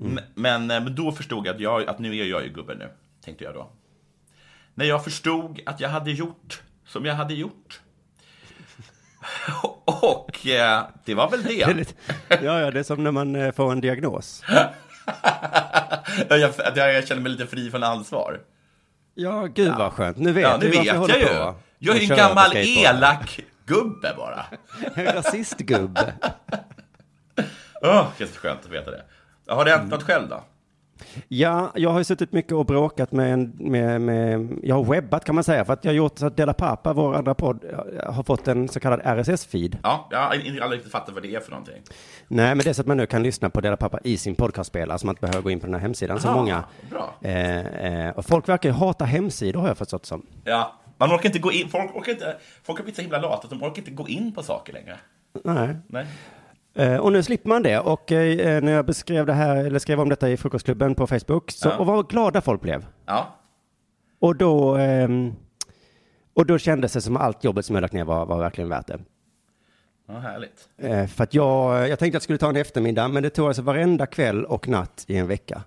M- 0.00 0.20
Men, 0.34 0.70
eh, 0.70 0.80
men 0.82 0.94
då 0.94 1.12
förstod 1.12 1.46
jag 1.46 1.54
att, 1.54 1.60
jag 1.60 1.88
att 1.88 1.98
nu 1.98 2.16
är 2.18 2.24
jag 2.24 2.42
ju 2.42 2.48
gubben 2.48 2.78
nu, 2.78 2.88
tänkte 3.24 3.44
jag 3.44 3.54
då. 3.54 3.70
När 4.74 4.84
jag 4.84 5.04
förstod 5.04 5.60
att 5.66 5.80
jag 5.80 5.88
hade 5.88 6.10
gjort 6.10 6.62
som 6.86 7.04
jag 7.04 7.14
hade 7.14 7.34
gjort. 7.34 7.80
Och 9.84 10.46
eh, 10.46 10.82
det 11.04 11.14
var 11.14 11.30
väl 11.30 11.42
Det 11.42 11.64
det. 11.66 11.74
lite, 11.74 11.94
ja, 12.28 12.60
ja, 12.60 12.70
det 12.70 12.78
är 12.78 12.82
som 12.82 13.04
när 13.04 13.10
man 13.10 13.36
eh, 13.36 13.52
får 13.52 13.72
en 13.72 13.80
diagnos. 13.80 14.42
jag, 16.28 16.40
jag 16.76 17.08
känner 17.08 17.22
mig 17.22 17.32
lite 17.32 17.46
fri 17.46 17.70
från 17.70 17.82
ansvar. 17.82 18.40
Ja, 19.14 19.42
gud 19.46 19.72
vad 19.78 19.92
skönt. 19.92 20.16
Nu 20.16 20.32
vet 20.32 20.42
Ja, 20.42 20.58
nu 20.60 20.68
vet 20.68 20.84
jag 20.84 21.08
på, 21.08 21.18
ju. 21.18 21.52
Jag 21.78 21.96
är 21.96 22.00
en 22.10 22.16
gammal 22.16 22.56
elak 22.56 23.40
gubbe 23.66 24.14
bara. 24.16 24.44
En 24.94 25.04
rasistgubbe. 25.06 26.14
Åh, 27.82 28.06
det 28.18 28.24
är 28.24 28.28
så 28.28 28.38
skönt 28.40 28.60
att 28.64 28.70
veta 28.70 28.90
det. 28.90 29.04
Har 29.46 29.64
det 29.64 29.70
hänt 29.70 29.90
något 29.90 30.02
själv 30.02 30.28
då? 30.28 30.40
Ja, 31.28 31.72
jag 31.74 31.90
har 31.90 31.98
ju 31.98 32.04
suttit 32.04 32.32
mycket 32.32 32.52
och 32.52 32.66
bråkat 32.66 33.12
med, 33.12 33.32
en, 33.32 33.52
med, 33.56 34.00
med, 34.00 34.58
jag 34.62 34.74
har 34.74 34.84
webbat 34.84 35.24
kan 35.24 35.34
man 35.34 35.44
säga, 35.44 35.64
för 35.64 35.72
att 35.72 35.84
jag 35.84 35.92
har 35.92 35.96
gjort 35.96 36.18
så 36.18 36.26
att 36.26 36.36
Dela 36.36 36.52
Pappa, 36.52 36.92
vår 36.92 37.14
andra 37.14 37.34
podd, 37.34 37.64
har 38.06 38.22
fått 38.22 38.48
en 38.48 38.68
så 38.68 38.80
kallad 38.80 39.00
RSS-feed. 39.00 39.76
Ja, 39.82 40.08
jag 40.10 40.18
har 40.18 40.26
aldrig 40.26 40.72
riktigt 40.72 40.92
fattat 40.92 41.14
vad 41.14 41.22
det 41.22 41.34
är 41.34 41.40
för 41.40 41.50
någonting. 41.50 41.82
Nej, 42.28 42.54
men 42.54 42.58
det 42.58 42.70
är 42.70 42.72
så 42.72 42.80
att 42.80 42.86
man 42.86 42.96
nu 42.96 43.06
kan 43.06 43.22
lyssna 43.22 43.50
på 43.50 43.60
Dela 43.60 43.76
Pappa 43.76 43.98
i 44.04 44.16
sin 44.16 44.34
podcastspelare, 44.34 44.98
så 44.98 45.06
man 45.06 45.12
inte 45.12 45.20
behöver 45.20 45.42
gå 45.42 45.50
in 45.50 45.60
på 45.60 45.66
den 45.66 45.74
här 45.74 45.80
hemsidan 45.80 46.18
Aha, 46.24 46.36
många. 46.36 46.64
bra. 46.90 47.14
Eh, 47.20 48.06
eh, 48.06 48.10
och 48.10 48.26
folk 48.26 48.48
verkar 48.48 48.68
ju 48.68 48.74
hata 48.74 49.04
hemsidor 49.04 49.60
har 49.60 49.68
jag 49.68 49.78
förstått 49.78 50.06
som. 50.06 50.26
Ja, 50.44 50.72
man 50.98 51.14
orkar 51.14 51.26
inte 51.26 51.38
gå 51.38 51.52
in, 51.52 51.68
folk 51.68 51.96
orkar 51.96 52.12
inte, 52.12 52.36
folk 52.62 52.78
har 52.78 52.84
blivit 52.84 52.96
så 52.96 53.02
himla 53.02 53.18
lata 53.18 53.44
att 53.44 53.50
de 53.50 53.62
orkar 53.62 53.78
inte 53.78 53.90
gå 53.90 54.08
in 54.08 54.32
på 54.34 54.42
saker 54.42 54.72
längre. 54.72 54.98
Nej. 55.44 55.76
Nej. 55.86 56.06
Eh, 56.74 56.96
och 56.96 57.12
nu 57.12 57.22
slipper 57.22 57.48
man 57.48 57.62
det. 57.62 57.78
Och 57.78 58.12
eh, 58.12 58.62
när 58.62 58.72
jag 58.72 58.86
beskrev 58.86 59.26
det 59.26 59.32
här, 59.32 59.56
eller 59.56 59.78
skrev 59.78 60.00
om 60.00 60.08
detta 60.08 60.30
i 60.30 60.36
Frukostklubben 60.36 60.94
på 60.94 61.06
Facebook, 61.06 61.50
så, 61.50 61.68
Ja. 61.68 61.76
och 61.76 61.86
vad 61.86 62.08
glada 62.08 62.40
folk 62.40 62.60
blev. 62.60 62.86
Ja. 63.06 63.34
Och 64.18 64.36
då, 64.36 64.76
ehm, 64.76 65.32
och 66.34 66.46
då 66.46 66.58
kändes 66.58 66.92
det 66.92 67.00
som 67.00 67.16
allt 67.16 67.44
jobbet 67.44 67.66
som 67.66 67.74
jag 67.76 67.82
lagt 67.82 67.94
ner 67.94 68.04
var, 68.04 68.26
var 68.26 68.38
verkligen 68.38 68.68
värt 68.70 68.86
det. 68.86 68.98
Ja, 70.08 70.14
härligt. 70.18 70.68
Eh, 70.78 71.06
för 71.06 71.24
att 71.24 71.34
jag, 71.34 71.88
jag 71.88 71.98
tänkte 71.98 72.06
att 72.06 72.12
jag 72.14 72.22
skulle 72.22 72.38
ta 72.38 72.48
en 72.48 72.56
eftermiddag, 72.56 73.08
men 73.08 73.22
det 73.22 73.30
tog 73.30 73.46
alltså 73.46 73.62
varenda 73.62 74.06
kväll 74.06 74.44
och 74.44 74.68
natt 74.68 75.04
i 75.08 75.16
en 75.16 75.26
vecka. 75.26 75.62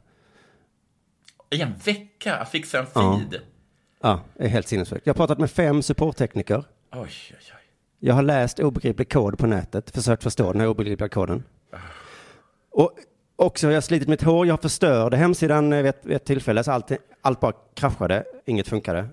I 1.49 1.61
en 1.61 1.73
vecka 1.85 2.35
att 2.35 2.49
fixa 2.49 2.79
en 2.79 2.85
Ja. 2.95 3.19
feed. 3.29 3.41
Ja, 4.01 4.19
det 4.35 4.43
är 4.43 4.47
helt 4.47 4.67
sinnessjukt. 4.67 5.05
Jag 5.07 5.13
har 5.13 5.17
pratat 5.17 5.37
med 5.39 5.51
fem 5.51 5.81
supporttekniker. 5.81 6.63
Oj, 6.91 6.99
oj, 7.01 7.07
oj. 7.31 7.56
Jag 7.99 8.13
har 8.13 8.21
läst 8.23 8.59
obegriplig 8.59 9.11
kod 9.11 9.37
på 9.37 9.47
nätet, 9.47 9.89
försökt 9.91 10.23
förstå 10.23 10.51
den 10.51 10.61
här 10.61 10.67
obegripliga 10.67 11.09
koden. 11.09 11.43
Och 12.71 12.91
också, 13.35 13.67
jag 13.67 13.73
har 13.73 13.81
slitit 13.81 14.07
mitt 14.07 14.23
hår, 14.23 14.47
jag 14.47 14.61
förstörde 14.61 15.17
hemsidan 15.17 15.69
vid 15.69 15.85
ett, 15.85 16.05
vid 16.05 16.15
ett 16.15 16.25
tillfälle, 16.25 16.63
så 16.63 16.71
allt, 16.71 16.91
allt 17.21 17.39
bara 17.39 17.53
kraschade, 17.73 18.23
inget 18.45 18.67
funkade. 18.67 19.07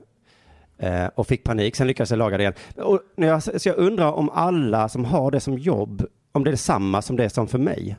Eh, 0.79 1.07
och 1.15 1.27
fick 1.27 1.45
panik, 1.45 1.77
sen 1.77 1.87
lyckades 1.87 2.11
jag 2.11 2.19
laga 2.19 2.37
det 2.37 2.43
igen. 2.43 2.55
Och 2.77 3.01
när 3.17 3.27
jag, 3.29 3.43
så 3.43 3.69
jag 3.69 3.77
undrar 3.77 4.13
om 4.13 4.31
alla 4.31 4.89
som 4.89 5.05
har 5.05 5.31
det 5.31 5.41
som 5.41 5.59
jobb, 5.59 6.07
om 6.33 6.45
det 6.45 6.51
är 6.51 6.57
samma 6.57 7.03
som 7.03 7.17
det 7.17 7.25
är 7.25 7.29
som 7.29 7.49
för 7.49 7.59
mig. 7.59 7.97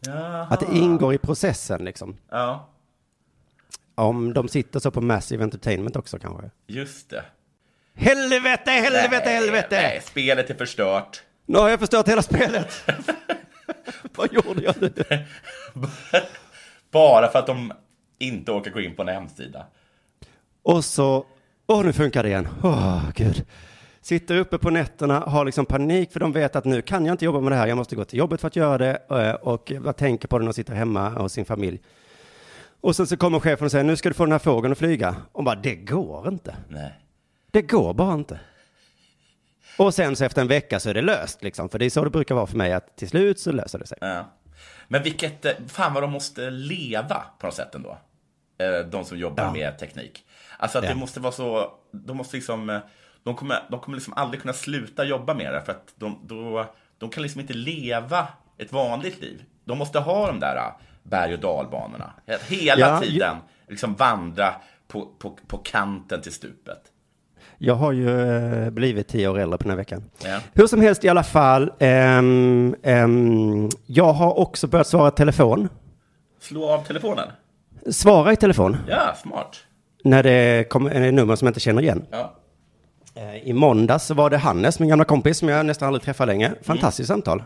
Jaha. 0.00 0.46
Att 0.50 0.60
det 0.60 0.76
ingår 0.78 1.14
i 1.14 1.18
processen 1.18 1.84
liksom. 1.84 2.16
Ja, 2.30 2.68
Om 3.94 4.32
de 4.32 4.48
sitter 4.48 4.80
så 4.80 4.90
på 4.90 5.00
Massive 5.00 5.44
Entertainment 5.44 5.96
också 5.96 6.18
kanske. 6.18 6.50
just 6.66 7.10
det. 7.10 7.24
Helvete, 8.00 8.70
helvete, 8.70 9.30
helvete! 9.30 9.76
Nej, 9.82 10.00
spelet 10.04 10.50
är 10.50 10.54
förstört. 10.54 11.22
Nu 11.46 11.58
har 11.58 11.68
jag 11.68 11.78
förstört 11.80 12.08
hela 12.08 12.22
spelet. 12.22 12.84
Vad 14.16 14.32
gjorde 14.32 14.62
jag 14.62 14.74
nu? 14.80 14.92
Bara 16.92 17.28
för 17.28 17.38
att 17.38 17.46
de 17.46 17.72
inte 18.18 18.52
orkar 18.52 18.70
gå 18.70 18.80
in 18.80 18.94
på 18.96 19.02
en 19.02 19.08
hemsida. 19.08 19.66
Och 20.62 20.84
så, 20.84 21.26
åh 21.66 21.84
nu 21.84 21.92
funkar 21.92 22.22
det 22.22 22.28
igen. 22.28 22.48
Åh 22.62 23.10
gud. 23.14 23.46
Sitter 24.00 24.36
uppe 24.36 24.58
på 24.58 24.70
nätterna, 24.70 25.20
har 25.20 25.44
liksom 25.44 25.66
panik 25.66 26.12
för 26.12 26.20
de 26.20 26.32
vet 26.32 26.56
att 26.56 26.64
nu 26.64 26.82
kan 26.82 27.06
jag 27.06 27.14
inte 27.14 27.24
jobba 27.24 27.40
med 27.40 27.52
det 27.52 27.56
här. 27.56 27.66
Jag 27.66 27.76
måste 27.76 27.96
gå 27.96 28.04
till 28.04 28.18
jobbet 28.18 28.40
för 28.40 28.48
att 28.48 28.56
göra 28.56 28.78
det 28.78 28.98
eh, 29.10 29.34
och 29.34 29.72
jag 29.84 29.96
tänker 29.96 30.28
på 30.28 30.38
det 30.38 30.44
när 30.44 30.48
jag 30.48 30.54
sitter 30.54 30.74
hemma 30.74 31.08
hos 31.08 31.32
sin 31.32 31.44
familj. 31.44 31.80
Och 32.80 32.96
sen 32.96 33.06
så 33.06 33.16
kommer 33.16 33.40
chefen 33.40 33.64
och 33.64 33.70
säger, 33.70 33.84
nu 33.84 33.96
ska 33.96 34.08
du 34.08 34.14
få 34.14 34.24
den 34.24 34.32
här 34.32 34.38
fågeln 34.38 34.72
att 34.72 34.78
flyga. 34.78 35.16
Och 35.32 35.44
bara, 35.44 35.54
det 35.54 35.74
går 35.74 36.28
inte. 36.28 36.56
Nej. 36.68 36.92
Det 37.50 37.62
går 37.62 37.94
bara 37.94 38.14
inte. 38.14 38.40
Och 39.78 39.94
sen 39.94 40.16
så 40.16 40.24
efter 40.24 40.42
en 40.42 40.48
vecka 40.48 40.80
så 40.80 40.90
är 40.90 40.94
det 40.94 41.02
löst 41.02 41.42
liksom. 41.42 41.68
För 41.68 41.78
det 41.78 41.84
är 41.86 41.90
så 41.90 42.04
det 42.04 42.10
brukar 42.10 42.34
vara 42.34 42.46
för 42.46 42.56
mig, 42.56 42.72
att 42.72 42.96
till 42.96 43.08
slut 43.08 43.40
så 43.40 43.52
löser 43.52 43.78
det 43.78 43.86
sig. 43.86 43.98
Ja. 44.00 44.24
Men 44.88 45.02
vilket, 45.02 45.44
eh, 45.44 45.52
fan 45.68 45.94
vad 45.94 46.02
de 46.02 46.10
måste 46.10 46.50
leva 46.50 47.22
på 47.38 47.46
något 47.46 47.54
sätt 47.54 47.74
ändå. 47.74 47.98
Eh, 48.58 48.86
De 48.86 49.04
som 49.04 49.18
jobbar 49.18 49.44
Ja. 49.44 49.52
med 49.52 49.78
teknik. 49.78 50.24
Alltså 50.58 50.78
att 50.78 50.84
Ja. 50.84 50.90
det 50.90 50.96
måste 50.96 51.20
vara 51.20 51.32
så, 51.32 51.72
de 51.92 52.16
måste 52.16 52.36
liksom, 52.36 52.70
eh, 52.70 52.78
de 53.24 53.34
kommer, 53.36 53.62
de 53.70 53.80
kommer 53.80 53.96
liksom 53.96 54.14
aldrig 54.16 54.40
kunna 54.42 54.52
sluta 54.54 55.04
jobba 55.04 55.34
med 55.34 55.52
det 55.54 55.60
för 55.62 55.72
att 55.72 55.92
de, 55.96 56.20
då, 56.26 56.66
de 56.98 57.10
kan 57.10 57.22
liksom 57.22 57.40
inte 57.40 57.54
leva 57.54 58.28
ett 58.58 58.72
vanligt 58.72 59.20
liv. 59.20 59.44
De 59.64 59.78
måste 59.78 59.98
ha 59.98 60.26
de 60.26 60.40
där 60.40 60.72
berg 61.02 61.34
och 61.34 61.40
dalbanorna. 61.40 62.12
Hela 62.48 62.80
Ja, 62.80 63.00
tiden 63.00 63.36
liksom 63.68 63.94
vandra 63.94 64.54
på, 64.88 65.06
på, 65.18 65.38
på 65.46 65.58
kanten 65.58 66.22
till 66.22 66.32
stupet. 66.32 66.82
Jag 67.58 67.74
har 67.74 67.92
ju 67.92 68.20
eh, 68.64 68.70
blivit 68.70 69.08
tio 69.08 69.28
år 69.28 69.38
äldre 69.38 69.58
på 69.58 69.62
den 69.62 69.70
här 69.70 69.76
veckan. 69.76 70.04
Ja. 70.24 70.38
Hur 70.52 70.66
som 70.66 70.80
helst 70.80 71.04
i 71.04 71.08
alla 71.08 71.22
fall. 71.22 71.72
ehm, 71.78 72.74
ehm, 72.82 73.68
jag 73.86 74.12
har 74.12 74.38
också 74.38 74.66
börjat 74.66 74.86
svara 74.86 75.10
telefon. 75.10 75.68
Slå 76.40 76.68
av 76.70 76.84
telefonen. 76.84 77.28
Svara 77.90 78.32
i 78.32 78.36
telefon. 78.36 78.76
Ja, 78.88 79.14
smart. 79.22 79.56
När 80.04 80.22
det 80.22 80.68
kommer 80.68 80.90
en 80.90 81.14
nummer 81.16 81.36
som 81.36 81.46
jag 81.46 81.50
inte 81.50 81.60
känner 81.60 81.82
igen. 81.82 82.04
Ja. 82.10 82.34
Eh, 83.14 83.36
I 83.48 83.52
måndags 83.52 84.04
så 84.04 84.14
var 84.14 84.30
det 84.30 84.36
Hannes, 84.36 84.80
min 84.80 84.88
gamla 84.88 85.04
kompis, 85.04 85.38
som 85.38 85.48
jag 85.48 85.66
nästan 85.66 85.86
aldrig 85.86 86.02
träffar 86.02 86.26
längre. 86.26 86.52
Fantastiskt 86.62 87.08
samtal. 87.08 87.42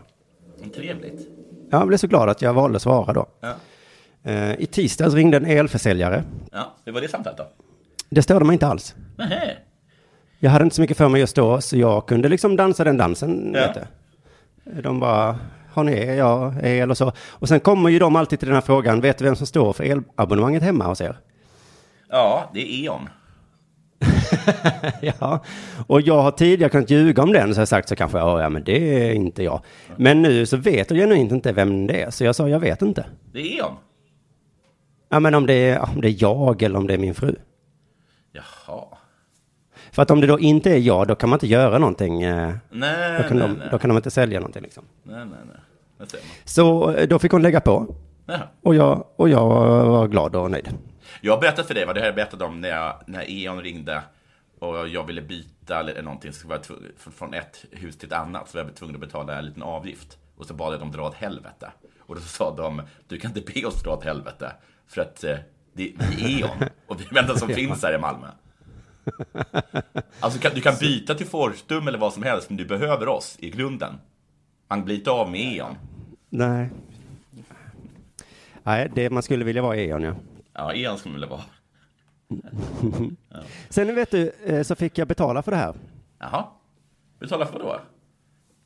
Trevligt. 0.75 1.27
Jag 1.71 1.87
blev 1.87 1.97
så 1.97 2.07
glad 2.07 2.29
att 2.29 2.41
jag 2.41 2.53
valde 2.53 2.75
att 2.75 2.81
svara 2.81 3.13
då. 3.13 3.25
Ja. 3.41 3.53
Eh, 4.31 4.61
I 4.61 4.65
tisdags 4.65 5.13
ringde 5.13 5.37
en 5.37 5.45
elförsäljare. 5.45 6.23
ja, 6.51 6.73
hur 6.85 6.91
var 6.93 7.01
det 7.01 7.07
samtalet 7.07 7.37
då? 7.37 7.47
Det 8.09 8.21
störde 8.21 8.45
mig 8.45 8.53
inte 8.53 8.67
alls. 8.67 8.95
Nähä. 9.17 9.57
Jag 10.43 10.51
hade 10.51 10.63
inte 10.63 10.75
så 10.75 10.81
mycket 10.81 10.97
för 10.97 11.09
mig 11.09 11.21
just 11.21 11.35
då, 11.35 11.61
så 11.61 11.77
jag 11.77 12.05
kunde 12.05 12.29
liksom 12.29 12.55
dansa 12.55 12.83
den 12.83 12.97
dansen. 12.97 13.55
Ja. 13.55 13.73
De 14.83 14.99
bara, 14.99 15.39
har 15.71 15.83
ni 15.83 15.91
el? 15.91 16.17
Ja, 16.17 16.53
el 16.63 16.91
och 16.91 16.97
så. 16.97 17.11
Och 17.29 17.47
sen 17.47 17.59
kommer 17.59 17.89
ju 17.89 17.99
de 17.99 18.15
alltid 18.15 18.39
till 18.39 18.47
den 18.47 18.55
här 18.55 18.61
frågan, 18.61 19.01
vet 19.01 19.17
du 19.17 19.25
vem 19.25 19.35
som 19.35 19.47
står 19.47 19.73
för 19.73 19.83
elabonnemanget 19.83 20.63
hemma 20.63 20.85
hos 20.85 21.01
er? 21.01 21.17
Ja, 22.09 22.49
det 22.53 22.59
är 22.59 22.85
E.ON. 22.85 23.09
ja, 25.19 25.43
och 25.87 26.01
jag 26.01 26.21
har 26.21 26.31
tidigare 26.31 26.69
kunnat 26.69 26.89
ljuga 26.89 27.23
om 27.23 27.31
den, 27.31 27.55
så 27.55 27.61
jag 27.61 27.67
sagt 27.67 27.89
så 27.89 27.95
kanske, 27.95 28.17
ja 28.17 28.49
men 28.49 28.63
det 28.63 29.09
är 29.09 29.13
inte 29.13 29.43
jag. 29.43 29.61
Men 29.95 30.21
nu 30.21 30.45
så 30.45 30.57
vet 30.57 30.91
jag 30.91 30.99
genuint 30.99 31.31
inte 31.31 31.51
vem 31.51 31.87
det 31.87 32.01
är, 32.01 32.11
så 32.11 32.23
jag 32.23 32.35
sa, 32.35 32.49
jag 32.49 32.59
vet 32.59 32.81
inte. 32.81 33.05
Det 33.33 33.39
är 33.39 33.59
E.ON. 33.59 33.73
Ja, 35.09 35.19
men 35.19 35.35
om 35.35 35.45
det 35.45 35.53
är, 35.53 35.79
om 35.81 36.01
det 36.01 36.07
är 36.07 36.15
jag 36.17 36.61
eller 36.61 36.79
om 36.79 36.87
det 36.87 36.93
är 36.93 36.97
min 36.97 37.15
fru. 37.15 37.35
För 39.93 40.01
att 40.01 40.11
om 40.11 40.21
det 40.21 40.27
då 40.27 40.39
inte 40.39 40.69
är 40.71 40.77
jag, 40.77 41.07
då 41.07 41.15
kan 41.15 41.29
man 41.29 41.37
inte 41.37 41.47
göra 41.47 41.77
någonting. 41.77 42.21
eh, 42.23 42.53
Nej, 42.69 43.21
då, 43.21 43.27
kan 43.27 43.37
nej, 43.37 43.47
de, 43.47 43.53
nej. 43.53 43.67
då 43.71 43.77
kan 43.79 43.89
de 43.89 43.97
inte 43.97 44.11
sälja 44.11 44.39
någonting 44.39 44.61
liksom. 44.63 44.83
Nej, 45.03 45.25
nej, 45.25 45.39
nej. 45.97 46.07
Så 46.45 46.91
eh, 46.91 47.07
då 47.07 47.19
fick 47.19 47.31
hon 47.31 47.41
lägga 47.41 47.59
på. 47.61 47.95
Jaha. 48.25 48.39
Och 48.61 48.75
jag, 48.75 49.05
och 49.15 49.29
jag 49.29 49.45
var 49.85 50.07
glad 50.07 50.35
och 50.35 50.51
nöjd. 50.51 50.69
Jag 51.21 51.33
har 51.33 51.41
berättat 51.41 51.67
för 51.67 51.73
dig 51.73 51.85
vad 51.85 51.95
det 51.95 51.99
här 51.99 52.07
jag 52.07 52.15
berättade 52.15 52.45
om 52.45 52.61
när, 52.61 52.69
jag, 52.69 52.95
när 53.07 53.25
E.ON 53.29 53.61
ringde 53.61 54.01
och 54.59 54.87
jag 54.87 55.07
ville 55.07 55.21
byta 55.21 55.79
eller 55.79 56.01
någonting, 56.01 56.33
så 56.33 56.47
var 56.47 56.55
jag 56.55 56.65
från- 57.13 57.33
ett 57.33 57.65
hus 57.71 57.97
till 57.97 58.07
ett 58.07 58.13
annat, 58.13 58.49
så 58.49 58.57
var 58.57 58.65
jag 58.65 58.75
tvungen 58.75 58.95
att 58.95 59.01
betala 59.01 59.37
en 59.39 59.45
liten 59.45 59.63
avgift. 59.63 60.17
Och 60.37 60.45
så 60.45 60.53
bad 60.53 60.73
jag 60.73 60.79
dem 60.79 60.91
dra 60.91 61.07
åt 61.07 61.15
helvete. 61.15 61.71
Och 61.99 62.15
då 62.15 62.21
sa 62.21 62.55
de, 62.55 62.81
du 63.07 63.17
kan 63.19 63.31
inte 63.37 63.53
be 63.53 63.67
oss 63.67 63.83
dra 63.83 63.91
åt 63.93 64.03
helvete, 64.03 64.51
för 64.87 65.01
att 65.01 65.23
eh, 65.23 65.35
det, 65.73 65.91
vi 66.17 66.33
är 66.33 66.39
E.ON, 66.45 66.67
och 66.87 66.99
vi 67.01 67.05
är 67.05 67.09
de 67.13 67.19
enda 67.19 67.35
som 67.37 67.49
Ja. 67.49 67.55
finns 67.67 67.83
här 67.83 67.93
i 67.95 67.97
Malmö. 67.97 68.27
Alltså 70.19 70.39
du 70.39 70.41
kan, 70.41 70.55
du 70.55 70.61
kan 70.61 70.75
byta 70.79 71.15
till 71.15 71.25
Forstum 71.27 71.87
eller 71.87 71.97
vad 71.97 72.13
som 72.13 72.23
helst, 72.23 72.49
men 72.49 72.57
du 72.57 72.65
behöver 72.65 73.07
oss 73.07 73.37
i 73.39 73.49
grunden. 73.49 73.93
Man 74.67 74.85
blir 74.85 74.95
inte 74.95 75.11
av 75.11 75.31
med 75.31 75.41
E.ON. 75.41 75.75
Nej. 76.29 76.69
Nej, 78.63 78.91
det 78.95 79.09
man 79.09 79.23
skulle 79.23 79.45
vilja 79.45 79.61
vara 79.61 79.77
E.ON 79.77 80.01
ja. 80.03 80.15
Ja, 80.53 80.73
E.ON 80.73 80.97
skulle 80.97 81.11
man 81.11 81.21
vilja 81.21 81.35
vara. 81.35 81.43
Sen 83.69 83.95
vet 83.95 84.11
du, 84.11 84.31
eh, 84.45 84.63
så 84.63 84.75
fick 84.75 84.97
jag 84.97 85.07
betala 85.07 85.41
för 85.41 85.51
det 85.51 85.57
här. 85.57 85.75
Jaha. 86.19 86.45
Betala 87.19 87.45
för 87.45 87.59
vad 87.59 87.61
då? 87.61 87.81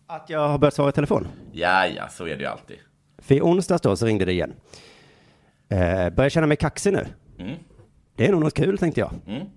Att 0.08 0.30
jag 0.30 0.48
har 0.48 0.58
börjat 0.58 0.74
svara 0.74 0.90
i 0.90 0.92
telefon. 0.92 1.28
Ja, 1.52 1.88
ja, 1.88 2.10
så 2.10 2.24
är 2.28 2.36
det 2.36 2.42
ju 2.42 2.46
alltid. 2.46 2.78
För 3.18 3.36
i 3.36 3.42
onsdags 3.42 3.82
då 3.82 3.96
så 3.96 4.06
ringde 4.06 4.26
det 4.26 4.32
igen. 4.32 4.54
Eh, 5.70 6.10
börjar 6.10 6.30
känna 6.30 6.48
mig 6.48 6.58
kaxig 6.58 6.94
nu. 6.94 7.06
Mm. 7.40 7.56
Det 8.16 8.28
är 8.28 8.32
nog 8.32 8.42
något 8.44 8.54
kul 8.54 8.78
tänkte 8.78 9.00
jag. 9.00 9.14
Mm. 9.28 9.48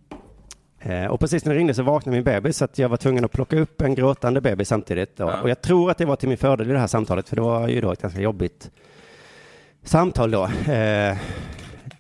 Eh, 0.83 1.07
och 1.07 1.21
precis 1.21 1.45
när 1.45 1.53
det 1.53 1.59
ringde 1.59 1.75
så 1.75 1.83
vaknade 1.83 2.17
min 2.17 2.25
bebis 2.25 2.57
så 2.57 2.65
att 2.65 2.79
jag 2.79 2.89
var 2.89 2.97
tvungen 2.97 3.25
att 3.25 3.33
plocka 3.33 3.59
upp 3.59 3.81
en 3.83 3.95
gråtande 3.95 4.41
bebis 4.41 4.69
samtidigt. 4.69 5.13
Ja. 5.17 5.41
Och 5.41 5.51
jag 5.51 5.63
tror 5.63 5.91
att 5.91 5.99
det 5.99 6.05
var 6.05 6.17
till 6.17 6.29
min 6.29 6.39
fördel 6.39 6.71
i 6.71 6.73
det 6.73 6.79
här 6.79 6.87
samtalet 6.87 7.29
för 7.29 7.37
det 7.37 7.43
var 7.43 7.69
ju 7.69 7.81
då 7.81 7.93
ett 7.93 8.03
ganska 8.03 8.21
jobbigt 8.21 8.71
samtal 9.83 10.31
då. 10.31 10.45
Eh, 10.45 11.19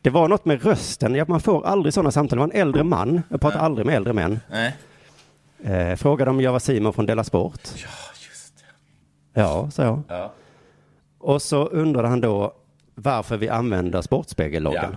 det 0.03 0.11
var 0.11 0.29
något 0.29 0.45
med 0.45 0.65
rösten, 0.65 1.15
ja, 1.15 1.25
man 1.29 1.41
får 1.41 1.67
aldrig 1.67 1.95
sådana 1.95 2.11
samtal. 2.11 2.37
Det 2.37 2.41
var 2.41 2.53
en 2.53 2.61
äldre 2.61 2.85
man, 2.85 3.23
jag 3.29 3.41
pratar 3.41 3.59
aldrig 3.61 3.87
med 3.87 3.97
äldre 3.97 4.13
män. 4.13 4.41
Nej. 4.51 4.77
Eh, 5.65 5.97
frågade 5.97 6.31
om 6.31 6.41
jag 6.41 6.53
var 6.53 6.59
Simon 6.59 6.93
från 6.93 7.07
Della 7.07 7.25
Sport. 7.25 7.61
Ja, 7.77 7.89
just 8.29 8.55
det. 9.35 9.41
Ja, 9.41 9.71
sa 9.71 9.83
jag. 9.83 10.03
Ja. 10.09 10.33
Och 11.19 11.43
så 11.43 11.67
undrade 11.67 12.09
han 12.09 12.21
då 12.21 12.55
varför 12.95 13.37
vi 13.37 13.49
använder 13.49 14.03
Sportspegelloggan. 14.03 14.97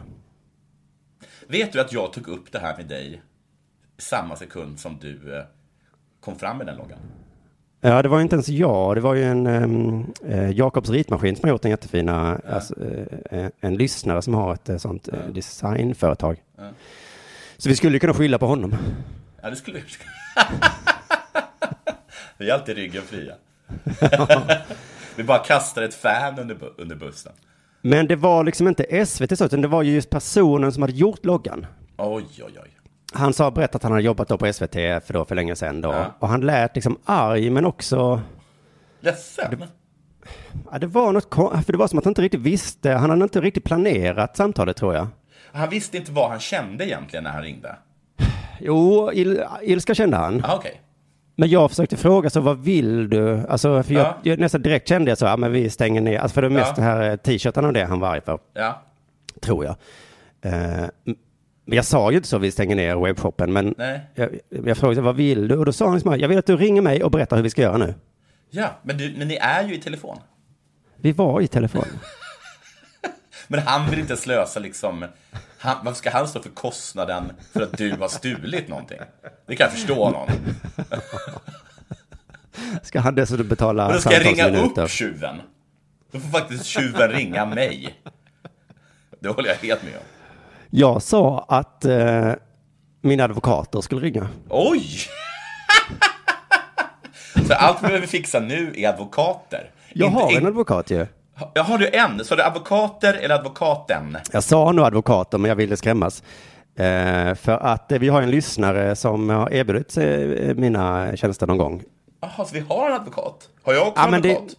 Vet 1.47 1.73
du 1.73 1.81
att 1.81 1.93
jag 1.93 2.13
tog 2.13 2.27
upp 2.27 2.51
det 2.51 2.59
här 2.59 2.77
med 2.77 2.85
dig 2.85 3.21
samma 4.03 4.35
sekund 4.35 4.79
som 4.79 4.97
du 5.01 5.37
eh, 5.37 5.43
kom 6.19 6.35
fram 6.35 6.57
med 6.57 6.67
den 6.67 6.77
loggan? 6.77 6.99
Ja, 7.81 8.01
det 8.01 8.09
var 8.09 8.17
ju 8.17 8.23
inte 8.23 8.35
ens 8.35 8.49
jag. 8.49 8.95
Det 8.95 9.01
var 9.01 9.13
ju 9.13 9.23
en 9.23 9.47
um, 9.47 10.13
eh, 10.27 10.49
Jakobs 10.51 10.89
ritmaskin 10.89 11.35
som 11.35 11.43
har 11.43 11.49
gjort 11.53 11.61
den 11.61 11.71
jättefina, 11.71 12.39
alltså, 12.49 12.75
eh, 13.31 13.47
en 13.59 13.75
lyssnare 13.77 14.21
som 14.21 14.33
har 14.33 14.53
ett 14.53 14.69
eh, 14.69 14.77
sånt 14.77 15.07
eh, 15.07 15.13
designföretag. 15.33 16.43
Ja. 16.57 16.69
Så 17.57 17.69
vi 17.69 17.75
skulle 17.75 17.99
kunna 17.99 18.13
skylla 18.13 18.37
på 18.37 18.45
honom. 18.47 18.75
Ja, 19.41 19.49
det 19.49 19.55
skulle 19.55 19.79
vi. 19.79 19.85
Vi 22.37 22.49
är 22.49 22.53
alltid 22.53 22.75
ryggen 22.75 23.03
fria. 23.03 23.33
vi 25.15 25.23
bara 25.23 25.39
kastar 25.39 25.81
ett 25.81 25.93
fan 25.93 26.39
under, 26.39 26.55
bu- 26.55 26.73
under 26.77 26.95
bussen. 26.95 27.31
Men 27.81 28.07
det 28.07 28.15
var 28.15 28.43
liksom 28.43 28.67
inte 28.67 29.05
SVT 29.05 29.37
så, 29.37 29.45
utan 29.45 29.61
det 29.61 29.67
var 29.67 29.83
ju 29.83 29.91
just 29.93 30.09
personen 30.09 30.71
som 30.71 30.83
hade 30.83 30.93
gjort 30.93 31.25
loggan. 31.25 31.65
Oj, 31.97 32.25
oj, 32.37 32.59
oj. 32.63 32.69
Han 33.13 33.33
sa, 33.33 33.51
berättat 33.51 33.75
att 33.75 33.83
han 33.83 33.91
hade 33.91 34.03
jobbat 34.03 34.27
då 34.27 34.37
på 34.37 34.53
SVT 34.53 34.73
för, 34.73 35.13
då, 35.13 35.25
för 35.25 35.35
länge 35.35 35.55
sedan 35.55 35.81
då. 35.81 35.91
Ja. 35.93 36.05
Och 36.19 36.27
han 36.27 36.41
lät 36.41 36.75
liksom 36.75 36.97
arg, 37.05 37.49
men 37.49 37.65
också, 37.65 38.21
Ledsen. 38.99 39.63
ja, 40.71 40.79
det 40.79 40.87
var 40.87 41.11
något, 41.11 41.33
för 41.65 41.71
det 41.71 41.77
var 41.77 41.87
som 41.87 41.99
att 41.99 42.05
han 42.05 42.11
inte 42.11 42.21
riktigt 42.21 42.41
visste, 42.41 42.91
han 42.91 43.09
hade 43.09 43.23
inte 43.23 43.41
riktigt 43.41 43.63
planerat 43.63 44.37
samtalet 44.37 44.77
tror 44.77 44.95
jag. 44.95 45.07
Han 45.51 45.69
visste 45.69 45.97
inte 45.97 46.11
vad 46.11 46.29
han 46.29 46.39
kände 46.39 46.85
egentligen 46.87 47.23
när 47.23 47.31
han 47.31 47.41
ringde. 47.41 47.75
Jo, 48.59 49.11
il, 49.13 49.43
ilska 49.61 49.95
kände 49.95 50.17
han. 50.17 50.43
Ah, 50.45 50.55
okej. 50.55 50.81
Men 51.35 51.49
jag 51.49 51.69
försökte 51.69 51.97
fråga, 51.97 52.29
så 52.29 52.39
vad 52.39 52.59
vill 52.63 53.09
du? 53.09 53.47
Alltså, 53.49 53.83
för 53.83 53.93
jag, 53.93 54.05
Ja. 54.05 54.15
jag 54.23 54.39
nästan 54.39 54.61
direkt 54.61 54.87
kände 54.89 55.11
jag 55.11 55.17
så, 55.17 55.25
ja 55.25 55.37
men 55.37 55.51
vi 55.51 55.69
stänger 55.69 56.01
ner, 56.01 56.19
alltså 56.19 56.33
för 56.33 56.41
det 56.41 56.49
mest 56.49 56.67
Ja. 56.67 56.73
det 56.75 56.81
här 56.81 57.09
eh, 57.09 57.15
t-shirten 57.15 57.65
och 57.65 57.73
det 57.73 57.83
han 57.85 57.99
var 57.99 58.07
arg 58.09 58.21
för, 58.21 58.39
Ja. 58.53 58.81
tror 59.41 59.65
jag. 59.65 59.75
Eh, 60.41 60.85
jag 61.65 61.85
sa 61.85 62.11
ju 62.11 62.17
inte 62.17 62.29
så, 62.29 62.37
vi 62.37 62.51
stänger 62.51 62.75
ner 62.75 62.95
webbshoppen, 62.95 63.53
men 63.53 63.75
Nej. 63.77 64.01
jag, 64.15 64.29
jag 64.49 64.77
frågade, 64.77 65.01
vad 65.01 65.15
vill 65.15 65.47
du? 65.47 65.57
Och 65.57 65.65
då 65.65 65.73
sa 65.73 65.85
han 65.85 65.93
liksom, 65.95 66.19
jag 66.19 66.27
vill 66.27 66.37
att 66.37 66.45
du 66.45 66.57
ringer 66.57 66.81
mig 66.81 67.03
och 67.03 67.11
berättar 67.11 67.35
hur 67.35 67.43
vi 67.43 67.49
ska 67.49 67.61
göra 67.61 67.77
nu. 67.77 67.93
Ja, 68.49 68.79
men, 68.83 68.97
du, 68.97 69.13
men 69.17 69.27
ni 69.27 69.35
är 69.35 69.63
ju 69.63 69.75
i 69.75 69.79
telefon. 69.79 70.17
Vi 70.95 71.11
var 71.11 71.41
i 71.41 71.47
telefon. 71.47 71.85
Men 73.47 73.59
han 73.59 73.89
vill 73.89 73.99
inte 73.99 74.17
slösa 74.17 74.59
liksom... 74.59 75.05
Han, 75.57 75.77
varför 75.85 75.97
ska 75.97 76.11
han 76.11 76.27
stå 76.27 76.41
för 76.41 76.49
kostnaden 76.49 77.31
för 77.53 77.61
att 77.61 77.77
du 77.77 77.91
har 77.91 78.07
stulit 78.07 78.67
någonting? 78.67 78.97
Det 79.47 79.55
kan 79.55 79.65
jag 79.65 79.73
förstå 79.73 80.03
honom. 80.03 80.27
Ska 82.83 82.99
han 82.99 83.15
dessutom 83.15 83.47
betala 83.47 83.85
Men 83.85 83.95
då 83.95 84.01
ska 84.01 84.13
jag 84.13 84.25
ringa 84.25 84.43
samtalsminuter? 84.43 84.83
upp 84.83 84.89
tjuven. 84.89 85.41
Då 86.11 86.19
får 86.19 86.29
faktiskt 86.29 86.65
tjuven 86.65 87.09
ringa 87.09 87.45
mig. 87.45 87.99
Det 89.19 89.29
håller 89.29 89.49
jag 89.49 89.55
helt 89.55 89.83
med 89.83 89.93
om. 89.95 90.03
Jag 90.75 91.01
sa 91.01 91.45
att 91.47 91.85
eh, 91.85 92.31
mina 93.01 93.23
advokater 93.23 93.81
skulle 93.81 94.01
ringa. 94.01 94.27
Oj! 94.49 94.83
Så 97.47 97.53
allt 97.53 97.83
vi 97.83 97.87
behöver 97.87 98.07
fixa 98.07 98.39
nu 98.39 98.73
är 98.75 98.89
advokater. 98.89 99.71
Jag 99.93 100.07
Inte- 100.07 100.19
har 100.23 100.31
en 100.37 100.45
advokat 100.45 100.91
ju. 100.91 101.05
Ja, 101.53 101.61
har 101.63 101.77
du 101.77 101.87
en? 101.89 102.25
Så 102.25 102.33
är 102.33 102.37
det 102.37 102.45
advokater 102.45 103.13
eller 103.13 103.35
advokaten? 103.35 104.17
Jag 104.31 104.43
sa 104.43 104.71
nog 104.71 104.85
advokater, 104.85 105.37
men 105.37 105.49
jag 105.49 105.55
ville 105.55 105.77
skrämmas. 105.77 106.23
Eh, 106.77 107.33
för 107.35 107.57
att 107.61 107.91
eh, 107.91 107.99
vi 107.99 108.09
har 108.09 108.21
en 108.21 108.31
lyssnare 108.31 108.95
som 108.95 109.29
har 109.29 109.53
erbjudit 109.53 109.97
eh, 109.97 110.05
mina 110.55 111.15
tjänster 111.15 111.47
någon 111.47 111.57
gång. 111.57 111.83
Jaha, 112.21 112.45
så 112.45 112.53
vi 112.53 112.59
har 112.59 112.89
en 112.89 112.95
advokat? 112.95 113.49
Har 113.63 113.73
jag 113.73 113.87
också 113.87 113.99
Ja, 113.99 114.05
en 114.05 114.11
men 114.11 114.21
det- 114.21 114.29
advokat? 114.35 114.55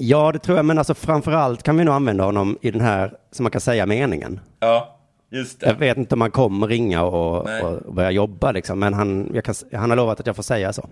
Ja, 0.00 0.32
det 0.32 0.38
tror 0.38 0.56
jag, 0.56 0.66
men 0.66 0.78
alltså 0.78 0.94
framförallt 0.94 1.62
kan 1.62 1.76
vi 1.76 1.84
nog 1.84 1.94
använda 1.94 2.24
honom 2.24 2.58
i 2.60 2.70
den 2.70 2.80
här, 2.80 3.16
som 3.30 3.44
man 3.44 3.50
kan 3.50 3.60
säga, 3.60 3.86
meningen. 3.86 4.40
Ja, 4.60 4.98
just 5.30 5.60
det. 5.60 5.66
Jag 5.66 5.74
vet 5.74 5.96
inte 5.96 6.14
om 6.14 6.20
han 6.20 6.30
kommer 6.30 6.66
ringa 6.66 7.02
och, 7.02 7.62
och 7.62 7.94
börja 7.94 8.10
jobba 8.10 8.52
liksom, 8.52 8.78
men 8.78 8.94
han, 8.94 9.40
kan, 9.44 9.54
han 9.72 9.90
har 9.90 9.96
lovat 9.96 10.20
att 10.20 10.26
jag 10.26 10.36
får 10.36 10.42
säga 10.42 10.72
så. 10.72 10.88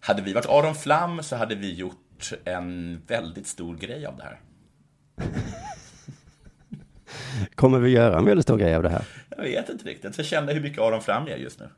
Hade 0.00 0.22
vi 0.22 0.32
varit 0.32 0.46
Aron 0.48 0.74
Flam 0.74 1.22
så 1.22 1.36
hade 1.36 1.54
vi 1.54 1.74
gjort 1.74 2.32
en 2.44 3.02
väldigt 3.06 3.46
stor 3.46 3.76
grej 3.76 4.06
av 4.06 4.16
det 4.16 4.22
här. 4.22 4.40
Kommer 7.54 7.78
vi 7.78 7.90
göra 7.90 8.18
en 8.18 8.24
väldigt 8.24 8.44
stor 8.44 8.58
grej 8.58 8.74
av 8.74 8.82
det 8.82 8.88
här? 8.88 9.04
Jag 9.36 9.42
vet 9.42 9.68
inte 9.68 9.84
riktigt. 9.84 10.18
Jag 10.18 10.26
känner 10.26 10.54
hur 10.54 10.60
mycket 10.60 10.80
Aron 10.82 11.02
Flam 11.02 11.26
är 11.28 11.36
just 11.36 11.60
nu. 11.60 11.68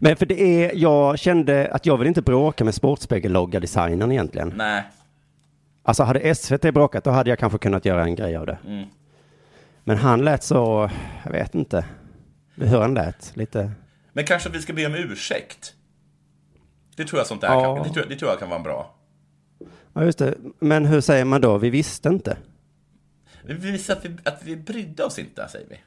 Men 0.00 0.16
för 0.16 0.26
det 0.26 0.40
är, 0.42 0.70
jag 0.74 1.18
kände 1.18 1.68
att 1.72 1.86
jag 1.86 1.96
vill 1.96 2.08
inte 2.08 2.22
bråka 2.22 2.64
med 2.64 2.74
Sportspegel-logga-designern 2.74 4.12
egentligen. 4.12 4.52
Nej. 4.56 4.82
Alltså 5.88 6.02
hade 6.02 6.34
SVT 6.34 6.62
bråkat 6.74 7.04
då 7.04 7.10
hade 7.10 7.30
jag 7.30 7.38
kanske 7.38 7.58
kunnat 7.58 7.84
göra 7.84 8.04
en 8.04 8.14
grej 8.14 8.36
av 8.36 8.46
det. 8.46 8.58
Mm. 8.66 8.88
Men 9.84 9.96
han 9.96 10.24
lät 10.24 10.42
så, 10.42 10.90
jag 11.24 11.32
vet 11.32 11.54
inte 11.54 11.84
hur 12.54 12.80
han 12.80 12.94
lät, 12.94 13.36
lite. 13.36 13.70
Men 14.12 14.24
kanske 14.24 14.48
vi 14.48 14.62
ska 14.62 14.72
be 14.72 14.86
om 14.86 14.94
ursäkt? 14.94 15.74
Det 16.96 17.04
tror 17.04 17.20
jag 17.20 17.26
sånt 17.26 17.40
där 17.40 17.48
Ja. 17.48 17.74
kan, 17.76 17.86
det 17.88 17.94
tror, 17.94 18.04
det 18.08 18.16
tror 18.16 18.30
jag 18.30 18.38
kan 18.38 18.50
vara 18.50 18.60
bra. 18.60 18.94
Ja 19.92 20.04
just 20.04 20.18
det, 20.18 20.34
men 20.58 20.86
hur 20.86 21.00
säger 21.00 21.24
man 21.24 21.40
då? 21.40 21.58
Vi 21.58 21.70
visste 21.70 22.08
inte. 22.08 22.36
Vi 23.44 23.54
visar 23.54 23.94
att 23.96 24.04
vi, 24.04 24.16
att 24.24 24.42
vi 24.42 24.56
brydde 24.56 25.04
oss 25.04 25.18
inte, 25.18 25.48
säger 25.48 25.66
vi. 25.68 25.78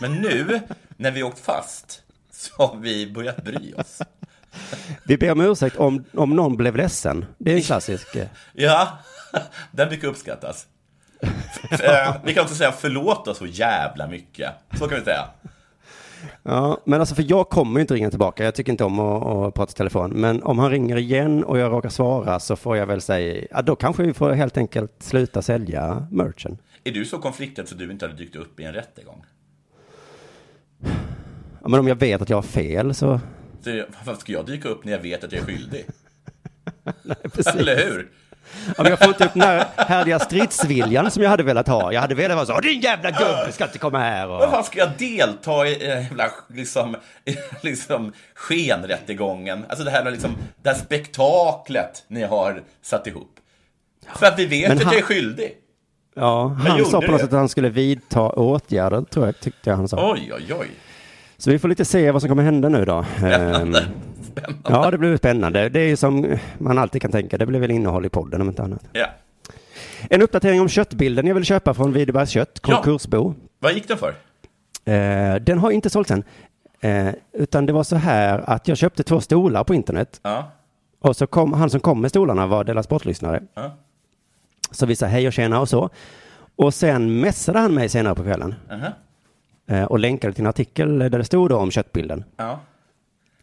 Men 0.00 0.12
nu, 0.14 0.60
när 0.96 1.10
vi 1.10 1.22
åkt 1.22 1.38
fast, 1.38 2.02
så 2.32 2.66
har 2.66 2.76
vi 2.76 3.12
börjat 3.12 3.44
bry 3.44 3.72
oss. 3.74 4.02
Vi 5.04 5.16
ber 5.18 5.32
om 5.32 5.40
ursäkt 5.40 5.76
om, 5.76 6.04
om 6.14 6.36
någon 6.36 6.56
blev 6.56 6.76
ledsen. 6.76 7.24
Det 7.38 7.52
är 7.52 7.56
en 7.56 7.62
klassisk. 7.62 8.16
eh, 8.16 8.26
Ja, 8.52 8.98
den 9.70 9.88
brukar 9.88 10.08
uppskattas. 10.08 10.66
Eh, 11.70 12.16
vi 12.24 12.34
kan 12.34 12.42
också 12.42 12.54
säga 12.54 12.72
förlåt 12.72 13.28
oss 13.28 13.38
så 13.38 13.46
jävla 13.46 14.06
mycket. 14.06 14.50
Så 14.78 14.88
kan 14.88 14.98
vi 14.98 15.04
säga. 15.04 15.24
Ja, 16.42 16.80
men 16.84 17.00
alltså 17.00 17.14
för 17.14 17.24
jag 17.28 17.48
kommer 17.48 17.80
ju 17.80 17.80
inte 17.80 17.94
ringa 17.94 18.10
tillbaka. 18.10 18.44
Jag 18.44 18.54
tycker 18.54 18.72
inte 18.72 18.84
om 18.84 19.00
att, 19.00 19.26
att 19.26 19.54
prata 19.54 19.70
i 19.70 19.74
telefon. 19.74 20.10
Men 20.10 20.42
om 20.42 20.58
han 20.58 20.70
ringer 20.70 20.96
igen 20.96 21.44
och 21.44 21.58
jag 21.58 21.72
råkar 21.72 21.88
svara 21.88 22.40
så 22.40 22.56
får 22.56 22.76
jag 22.76 22.86
väl 22.86 23.00
säga, 23.00 23.46
ja 23.50 23.62
då 23.62 23.76
kanske 23.76 24.02
vi 24.02 24.14
får 24.14 24.32
helt 24.32 24.56
enkelt 24.56 24.92
sluta 24.98 25.42
sälja 25.42 26.06
merchen. 26.10 26.58
Är 26.84 26.92
du 26.92 27.04
så 27.04 27.18
konflikträdd 27.18 27.68
så 27.68 27.74
du 27.74 27.90
inte 27.90 28.06
hade 28.06 28.18
dykt 28.18 28.36
upp 28.36 28.60
i 28.60 28.64
en 28.64 28.72
rättegång? 28.72 29.24
Ja, 31.62 31.68
men 31.68 31.80
om 31.80 31.88
jag 31.88 31.94
vet 31.94 32.22
att 32.22 32.30
jag 32.30 32.36
har 32.36 32.42
fel 32.42 32.94
så, 32.94 33.20
Så, 33.64 33.84
varför 34.04 34.20
ska 34.20 34.32
jag 34.32 34.46
dyka 34.46 34.68
upp 34.68 34.84
när 34.84 34.92
jag 34.92 34.98
vet 34.98 35.24
att 35.24 35.32
jag 35.32 35.40
är 35.42 35.46
skyldig? 35.46 35.86
precis. 37.22 37.46
Eller 37.46 37.76
hur? 37.76 38.10
Men 38.78 38.86
jag 38.86 38.98
får 38.98 39.08
upp 39.08 39.18
den 39.18 39.42
här 39.42 39.64
härliga 39.76 40.18
stridsviljan 40.18 41.10
som 41.10 41.22
jag 41.22 41.30
hade 41.30 41.42
velat 41.42 41.68
ha. 41.68 41.92
Jag 41.92 42.00
hade 42.00 42.14
velat 42.14 42.36
vara 42.36 42.46
så, 42.46 42.60
din 42.60 42.80
jävla 42.80 43.10
gubbe 43.10 43.52
ska 43.52 43.64
inte 43.64 43.78
komma 43.78 43.98
här. 43.98 44.28
Och... 44.28 44.50
fan 44.50 44.64
ska 44.64 44.78
jag 44.78 44.90
delta 44.98 45.66
i 45.66 45.88
eh, 45.90 46.02
jävla, 46.02 46.30
liksom, 46.48 46.96
liksom 47.62 48.12
skenrättegången? 48.34 49.64
Alltså 49.68 49.84
det 49.84 49.90
här, 49.90 50.10
liksom, 50.10 50.36
det 50.62 50.68
här 50.68 50.76
spektaklet 50.76 52.04
ni 52.08 52.22
har 52.22 52.62
satt 52.82 53.06
ihop. 53.06 53.30
För 54.14 54.26
att 54.26 54.38
vi 54.38 54.46
vet 54.46 54.68
Men 54.68 54.76
att 54.78 54.84
han- 54.84 54.92
jag 54.92 55.00
är 55.00 55.04
skyldig. 55.06 55.52
Ja, 56.18 56.48
han 56.48 56.84
sa 56.84 57.00
på 57.00 57.06
något 57.06 57.12
det. 57.12 57.18
sätt 57.24 57.32
att 57.32 57.38
han 57.38 57.48
skulle 57.48 57.68
vidta 57.68 58.20
åtgärder, 58.30 59.02
tror 59.02 59.26
jag, 59.26 59.40
tyckte 59.40 59.70
jag 59.70 59.76
han 59.76 59.88
sa. 59.88 60.12
Oj, 60.12 60.32
oj, 60.34 60.54
oj. 60.60 60.70
Så 61.38 61.50
vi 61.50 61.58
får 61.58 61.68
lite 61.68 61.84
se 61.84 62.10
vad 62.10 62.22
som 62.22 62.28
kommer 62.28 62.42
hända 62.42 62.68
nu 62.68 62.84
då. 62.84 63.04
Spännande. 63.18 63.84
Ehm, 64.36 64.54
Ja, 64.68 64.90
det 64.90 64.98
blir 64.98 65.16
spännande. 65.16 65.68
Det 65.68 65.80
är 65.80 65.88
ju 65.88 65.96
som 65.96 66.36
man 66.58 66.78
alltid 66.78 67.02
kan 67.02 67.10
tänka, 67.10 67.38
det 67.38 67.46
blir 67.46 67.60
väl 67.60 67.70
innehåll 67.70 68.06
i 68.06 68.08
podden 68.08 68.40
om 68.40 68.48
inte 68.48 68.62
annat. 68.62 68.84
Ja. 68.92 69.06
En 70.10 70.22
uppdatering 70.22 70.60
om 70.60 70.68
köttbilden 70.68 71.26
jag 71.26 71.34
vill 71.34 71.44
köpa 71.44 71.74
från 71.74 71.92
Widerbergs 71.92 72.30
kött, 72.30 72.60
Ja. 72.62 72.74
konkursbo. 72.74 73.34
Vad 73.58 73.72
gick 73.72 73.88
den 73.88 73.98
för? 73.98 74.08
Eh, 74.84 75.34
den 75.40 75.58
har 75.58 75.70
inte 75.70 75.90
sålts 75.90 76.10
än. 76.10 76.24
Eh, 76.80 77.08
utan 77.32 77.66
det 77.66 77.72
var 77.72 77.82
så 77.84 77.96
här 77.96 78.38
att 78.50 78.68
jag 78.68 78.76
köpte 78.78 79.02
två 79.02 79.20
stolar 79.20 79.64
på 79.64 79.74
internet. 79.74 80.20
Ja. 80.22 80.50
Och 81.00 81.16
så 81.16 81.26
kom 81.26 81.52
han 81.52 81.70
som 81.70 81.80
kom 81.80 82.00
med 82.00 82.10
stolarna 82.10 82.46
var 82.46 82.64
Della 82.64 82.82
Sportlyssnare. 82.82 83.42
Ja. 83.54 83.76
Så 84.70 84.86
vi 84.86 84.96
sa 84.96 85.06
hej 85.06 85.26
och 85.26 85.32
tjena 85.32 85.60
och 85.60 85.68
så. 85.68 85.90
Och 86.56 86.74
sen 86.74 87.20
messade 87.20 87.58
han 87.58 87.74
mig 87.74 87.88
senare 87.88 88.14
på 88.14 88.22
kvällen. 88.22 88.54
Aha. 88.70 88.86
Eh, 89.66 89.84
och 89.84 89.98
länkade 89.98 90.32
till 90.32 90.42
en 90.44 90.48
artikel 90.48 90.98
där 90.98 91.10
det 91.10 91.24
stod 91.24 91.52
om 91.52 91.70
köttbilden. 91.70 92.24
Ja. 92.36 92.60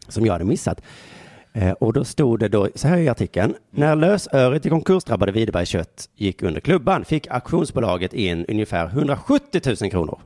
Som 0.08 0.26
jag 0.26 0.32
hade 0.32 0.44
missat. 0.44 0.80
Eh, 1.52 1.70
och 1.72 1.92
då 1.92 2.04
stod 2.04 2.40
det 2.40 2.48
då 2.48 2.68
så 2.74 2.88
här 2.88 2.98
i 2.98 3.08
artikeln. 3.08 3.54
När 3.70 3.96
lösöret 3.96 4.66
i 4.66 4.70
konkursdrabbade 4.70 5.32
Widerbergs 5.32 5.68
kött 5.68 6.08
gick 6.14 6.42
under 6.42 6.60
klubban 6.60 7.04
fick 7.04 7.26
auktionsbolaget 7.30 8.12
in 8.14 8.44
ungefär 8.48 8.86
170 8.86 9.60
000 9.80 9.90
kronor. 9.90 10.20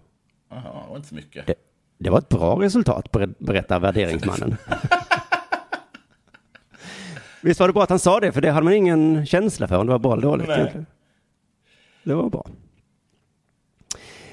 Jaha, 0.50 0.62
det 0.84 0.90
var 0.90 0.96
inte 0.96 1.08
så 1.08 1.14
mycket. 1.14 1.46
Det, 1.46 1.54
det 1.98 2.10
var 2.10 2.18
ett 2.18 2.28
bra 2.28 2.62
resultat, 2.62 3.10
ber- 3.12 3.34
berättar 3.38 3.80
värderingsmannen. 3.80 4.56
Visst 7.42 7.60
var 7.60 7.66
det 7.66 7.72
bra 7.72 7.82
att 7.82 7.90
han 7.90 7.98
sa 7.98 8.20
det, 8.20 8.32
för 8.32 8.40
det 8.40 8.50
hade 8.50 8.64
man 8.64 8.72
ingen 8.72 9.26
känsla 9.26 9.68
för 9.68 9.76
om 9.78 9.86
det 9.86 9.92
var 9.92 9.98
bra 9.98 10.12
eller 10.12 10.22
dåligt. 10.22 10.48
Nej. 10.48 10.72
Det 12.02 12.14
var 12.14 12.30
bra. 12.30 12.46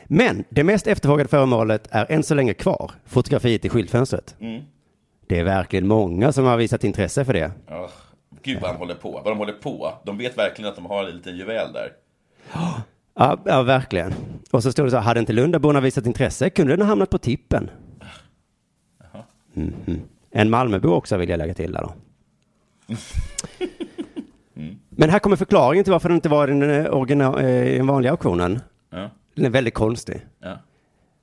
Men 0.05 0.43
det 0.49 0.63
mest 0.63 0.87
efterfrågade 0.87 1.29
föremålet 1.29 1.87
är 1.91 2.05
än 2.11 2.23
så 2.23 2.35
länge 2.35 2.53
kvar, 2.53 2.91
fotografiet 3.05 3.65
i 3.65 3.69
skyltfönstret. 3.69 4.35
Mm. 4.39 4.63
Det 5.27 5.39
är 5.39 5.43
verkligen 5.43 5.87
många 5.87 6.31
som 6.31 6.45
har 6.45 6.57
visat 6.57 6.83
intresse 6.83 7.25
för 7.25 7.33
det. 7.33 7.51
Oh, 7.67 7.89
gud 8.43 8.61
vad 8.61 8.73
de 8.73 8.77
håller 8.77 8.95
på. 8.95 9.11
Vad 9.11 9.25
de 9.25 9.37
håller 9.37 9.53
på. 9.53 9.93
De 10.03 10.17
vet 10.17 10.37
verkligen 10.37 10.69
att 10.69 10.75
de 10.75 10.85
har 10.85 11.03
en 11.03 11.15
liten 11.15 11.37
juvel 11.37 11.73
där. 11.73 11.91
Ja, 13.13 13.37
ja 13.45 13.63
verkligen. 13.63 14.13
Och 14.51 14.63
så 14.63 14.71
stod 14.71 14.85
det 14.85 14.91
så 14.91 14.97
här, 14.97 15.03
hade 15.03 15.19
inte 15.19 15.33
Lundaborna 15.33 15.79
visat 15.79 16.05
intresse 16.05 16.49
kunde 16.49 16.73
den 16.73 16.81
ha 16.81 16.87
hamnat 16.87 17.09
på 17.09 17.17
tippen. 17.17 17.69
Mhm. 19.53 20.01
En 20.31 20.49
Malmöbo 20.49 20.89
också 20.89 21.17
vill 21.17 21.29
jag 21.29 21.37
lägga 21.37 21.53
till 21.53 21.71
där 21.71 21.81
då. 21.81 21.93
Men 24.89 25.09
här 25.09 25.19
kommer 25.19 25.35
förklaringen 25.35 25.83
till 25.83 25.91
varför 25.91 26.09
den 26.09 26.15
inte 26.15 26.29
var 26.29 26.47
den, 26.47 26.61
eh, 26.61 26.85
eh, 26.85 27.77
den 27.77 27.87
vanliga 27.87 28.11
auktionen. 28.11 28.59
Ja. 28.89 29.09
Den 29.35 29.45
är 29.45 29.49
väldigt 29.49 29.73
konstig. 29.73 30.25
Ja. 30.39 30.57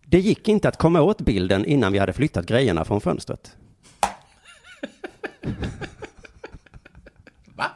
Det 0.06 0.20
gick 0.20 0.48
inte 0.48 0.68
att 0.68 0.76
komma 0.76 1.02
åt 1.02 1.20
bilden 1.20 1.64
innan 1.64 1.92
vi 1.92 1.98
hade 1.98 2.12
flyttat 2.12 2.46
grejerna 2.46 2.84
från 2.84 3.00
fönstret. 3.00 3.56
Va? 7.56 7.70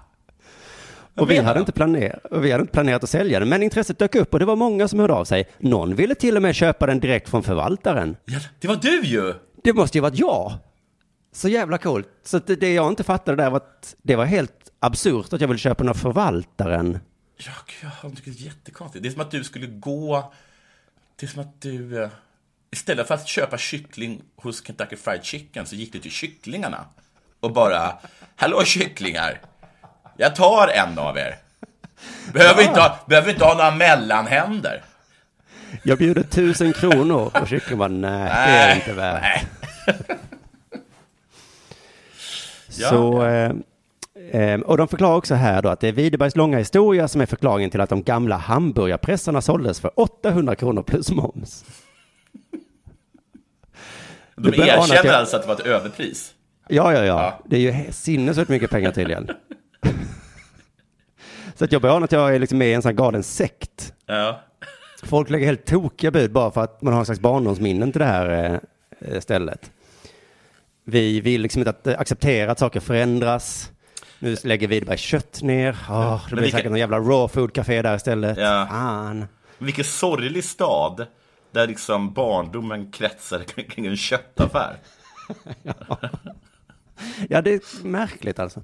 Och 1.14 1.30
vi, 1.30 1.38
hade 1.38 1.60
inte 1.60 1.72
planerat, 1.72 2.24
och 2.24 2.44
vi 2.44 2.50
hade 2.52 2.60
inte 2.62 2.72
planerat 2.72 3.04
att 3.04 3.10
sälja 3.10 3.38
den, 3.40 3.48
men 3.48 3.62
intresset 3.62 3.98
dök 3.98 4.14
upp 4.14 4.32
och 4.32 4.38
det 4.38 4.44
var 4.44 4.56
många 4.56 4.88
som 4.88 5.00
hörde 5.00 5.12
av 5.14 5.24
sig. 5.24 5.48
Någon 5.58 5.94
ville 5.94 6.14
till 6.14 6.36
och 6.36 6.42
med 6.42 6.54
köpa 6.54 6.86
den 6.86 7.00
direkt 7.00 7.28
från 7.28 7.42
förvaltaren. 7.42 8.16
Ja, 8.24 8.38
det 8.60 8.68
var 8.68 8.76
du 8.76 9.02
ju! 9.04 9.34
Det 9.64 9.72
måste 9.72 9.98
ju 9.98 10.02
varit 10.02 10.18
jag. 10.18 10.52
Så 11.32 11.48
jävla 11.48 11.78
coolt. 11.78 12.08
Så 12.22 12.38
det, 12.38 12.56
det 12.56 12.74
jag 12.74 12.88
inte 12.88 13.04
fattade 13.04 13.42
där 13.42 13.50
var 13.50 13.56
att 13.56 13.94
det 14.02 14.16
var 14.16 14.24
helt 14.24 14.70
absurt 14.80 15.32
att 15.32 15.40
jag 15.40 15.48
ville 15.48 15.58
köpa 15.58 15.84
den 15.84 15.90
av 15.90 15.94
förvaltaren. 15.94 16.98
Ja, 17.36 17.52
gud, 17.82 17.90
jag 18.02 18.16
tycker 18.16 18.30
det 18.30 18.40
är 18.40 18.44
jättekonstigt. 18.44 19.02
Det 19.02 19.08
är 19.08 19.10
som 19.10 19.20
att 19.20 19.30
du 19.30 19.44
skulle 19.44 19.66
gå... 19.66 20.32
Det 21.16 21.26
är 21.26 21.30
som 21.30 21.40
att 21.42 21.60
du... 21.60 22.02
eh, 22.02 22.08
Istället 22.70 23.06
för 23.08 23.14
att 23.14 23.28
köpa 23.28 23.58
kyckling 23.58 24.22
hos 24.36 24.66
Kentucky 24.66 24.96
Fried 24.96 25.24
Chicken 25.24 25.66
så 25.66 25.76
gick 25.76 25.92
du 25.92 25.98
till 25.98 26.10
kycklingarna 26.10 26.84
och 27.46 27.52
bara... 27.52 27.92
Hallå 28.36 28.64
kycklingar! 28.64 29.40
Jag 30.16 30.36
tar 30.36 30.68
en 30.68 30.98
av 30.98 31.18
er. 31.18 31.36
Behöver, 32.32 32.62
inte, 32.62 32.80
ha, 32.80 32.98
behöver 33.06 33.30
inte 33.32 33.44
ha 33.44 33.54
några 33.54 33.70
mellanhänder. 33.70 34.82
Jag 35.82 35.98
bjuder 35.98 36.22
tusen 36.22 36.72
kronor 36.72 37.30
och 37.40 37.48
kycklingen 37.48 37.78
bara, 37.78 37.88
nej, 37.88 38.24
det 38.28 38.58
är 38.58 38.74
inte 38.74 38.92
värt. 38.92 39.22
Nej. 39.22 39.44
Ja, 42.78 42.88
Så, 42.88 43.24
eh, 43.26 43.52
eh, 44.42 44.60
och 44.60 44.76
de 44.76 44.88
förklarar 44.88 45.16
också 45.16 45.34
här 45.34 45.62
då 45.62 45.68
att 45.68 45.80
det 45.80 45.88
är 45.88 45.92
Widerbergs 45.92 46.36
långa 46.36 46.58
historia 46.58 47.08
som 47.08 47.20
är 47.20 47.26
förklaringen 47.26 47.70
till 47.70 47.80
att 47.80 47.88
de 47.90 48.02
gamla 48.02 48.36
hamburgarpressarna 48.36 49.40
såldes 49.40 49.80
för 49.80 49.90
800 50.00 50.54
kronor 50.54 50.82
plus 50.82 51.10
moms. 51.10 51.64
De 54.36 54.48
erkänner 54.48 55.04
jag- 55.04 55.14
alltså 55.14 55.36
att 55.36 55.42
det 55.42 55.48
var 55.48 55.54
ett 55.54 55.60
överpris. 55.60 56.32
Ja, 56.68 56.92
ja, 56.92 56.98
ja. 56.98 57.04
Ja. 57.04 57.40
Det 57.44 57.56
är 57.56 57.60
ju 57.86 57.92
sinnessjukt 57.92 58.48
mycket 58.50 58.70
pengar 58.70 58.92
tydligen. 58.92 59.30
Så 61.54 61.64
att 61.64 61.72
jag 61.72 61.82
börjar 61.82 61.96
ana 61.96 62.04
att 62.04 62.12
jag 62.12 62.34
är 62.34 62.38
liksom 62.38 62.58
med 62.58 62.68
i 62.68 62.72
en 62.72 62.82
sån 62.82 62.88
här 62.88 62.96
galen 62.96 63.22
sekt. 63.22 63.92
Ja. 64.06 64.40
Folk 65.02 65.30
lägger 65.30 65.46
helt 65.46 65.66
tokiga 65.66 66.10
bud 66.10 66.32
bara 66.32 66.50
för 66.50 66.60
att 66.64 66.82
man 66.82 66.92
har 66.92 67.00
en 67.00 67.06
slags 67.06 67.20
barndomsminnen 67.20 67.92
till 67.92 67.98
det 67.98 68.04
här 68.06 68.60
eh, 69.00 69.20
stället. 69.20 69.70
Vi 70.84 71.20
vill 71.20 71.40
liksom 71.42 71.60
inte 71.60 71.70
att, 71.70 71.86
eh, 71.86 71.98
acceptera 72.00 72.50
att 72.52 72.58
saker 72.58 72.80
förändras. 72.80 73.70
Nu 74.18 74.36
lägger 74.44 74.68
Widerberg 74.68 74.98
kött 74.98 75.42
ner. 75.42 75.72
Oh, 75.72 76.10
det 76.16 76.20
Men 76.30 76.30
blir 76.30 76.42
vilka- 76.42 76.56
säkert 76.56 76.70
någon 76.70 76.78
jävla 76.80 76.98
raw 76.98 77.28
food 77.28 77.52
café 77.52 77.82
där 77.82 77.96
istället. 77.96 78.38
Ja. 78.38 78.66
Fan. 78.70 79.24
Vilken 79.58 79.84
sorglig 79.84 80.44
stad 80.44 81.06
där 81.52 81.66
liksom 81.66 82.12
barndomen 82.12 82.90
kretsar 82.92 83.42
kring 83.68 83.86
en 83.86 83.96
köttaffär. 83.96 84.76
Ja, 85.62 85.98
det 87.28 87.36
är 87.36 87.86
märkligt 87.86 88.38
alltså. 88.38 88.62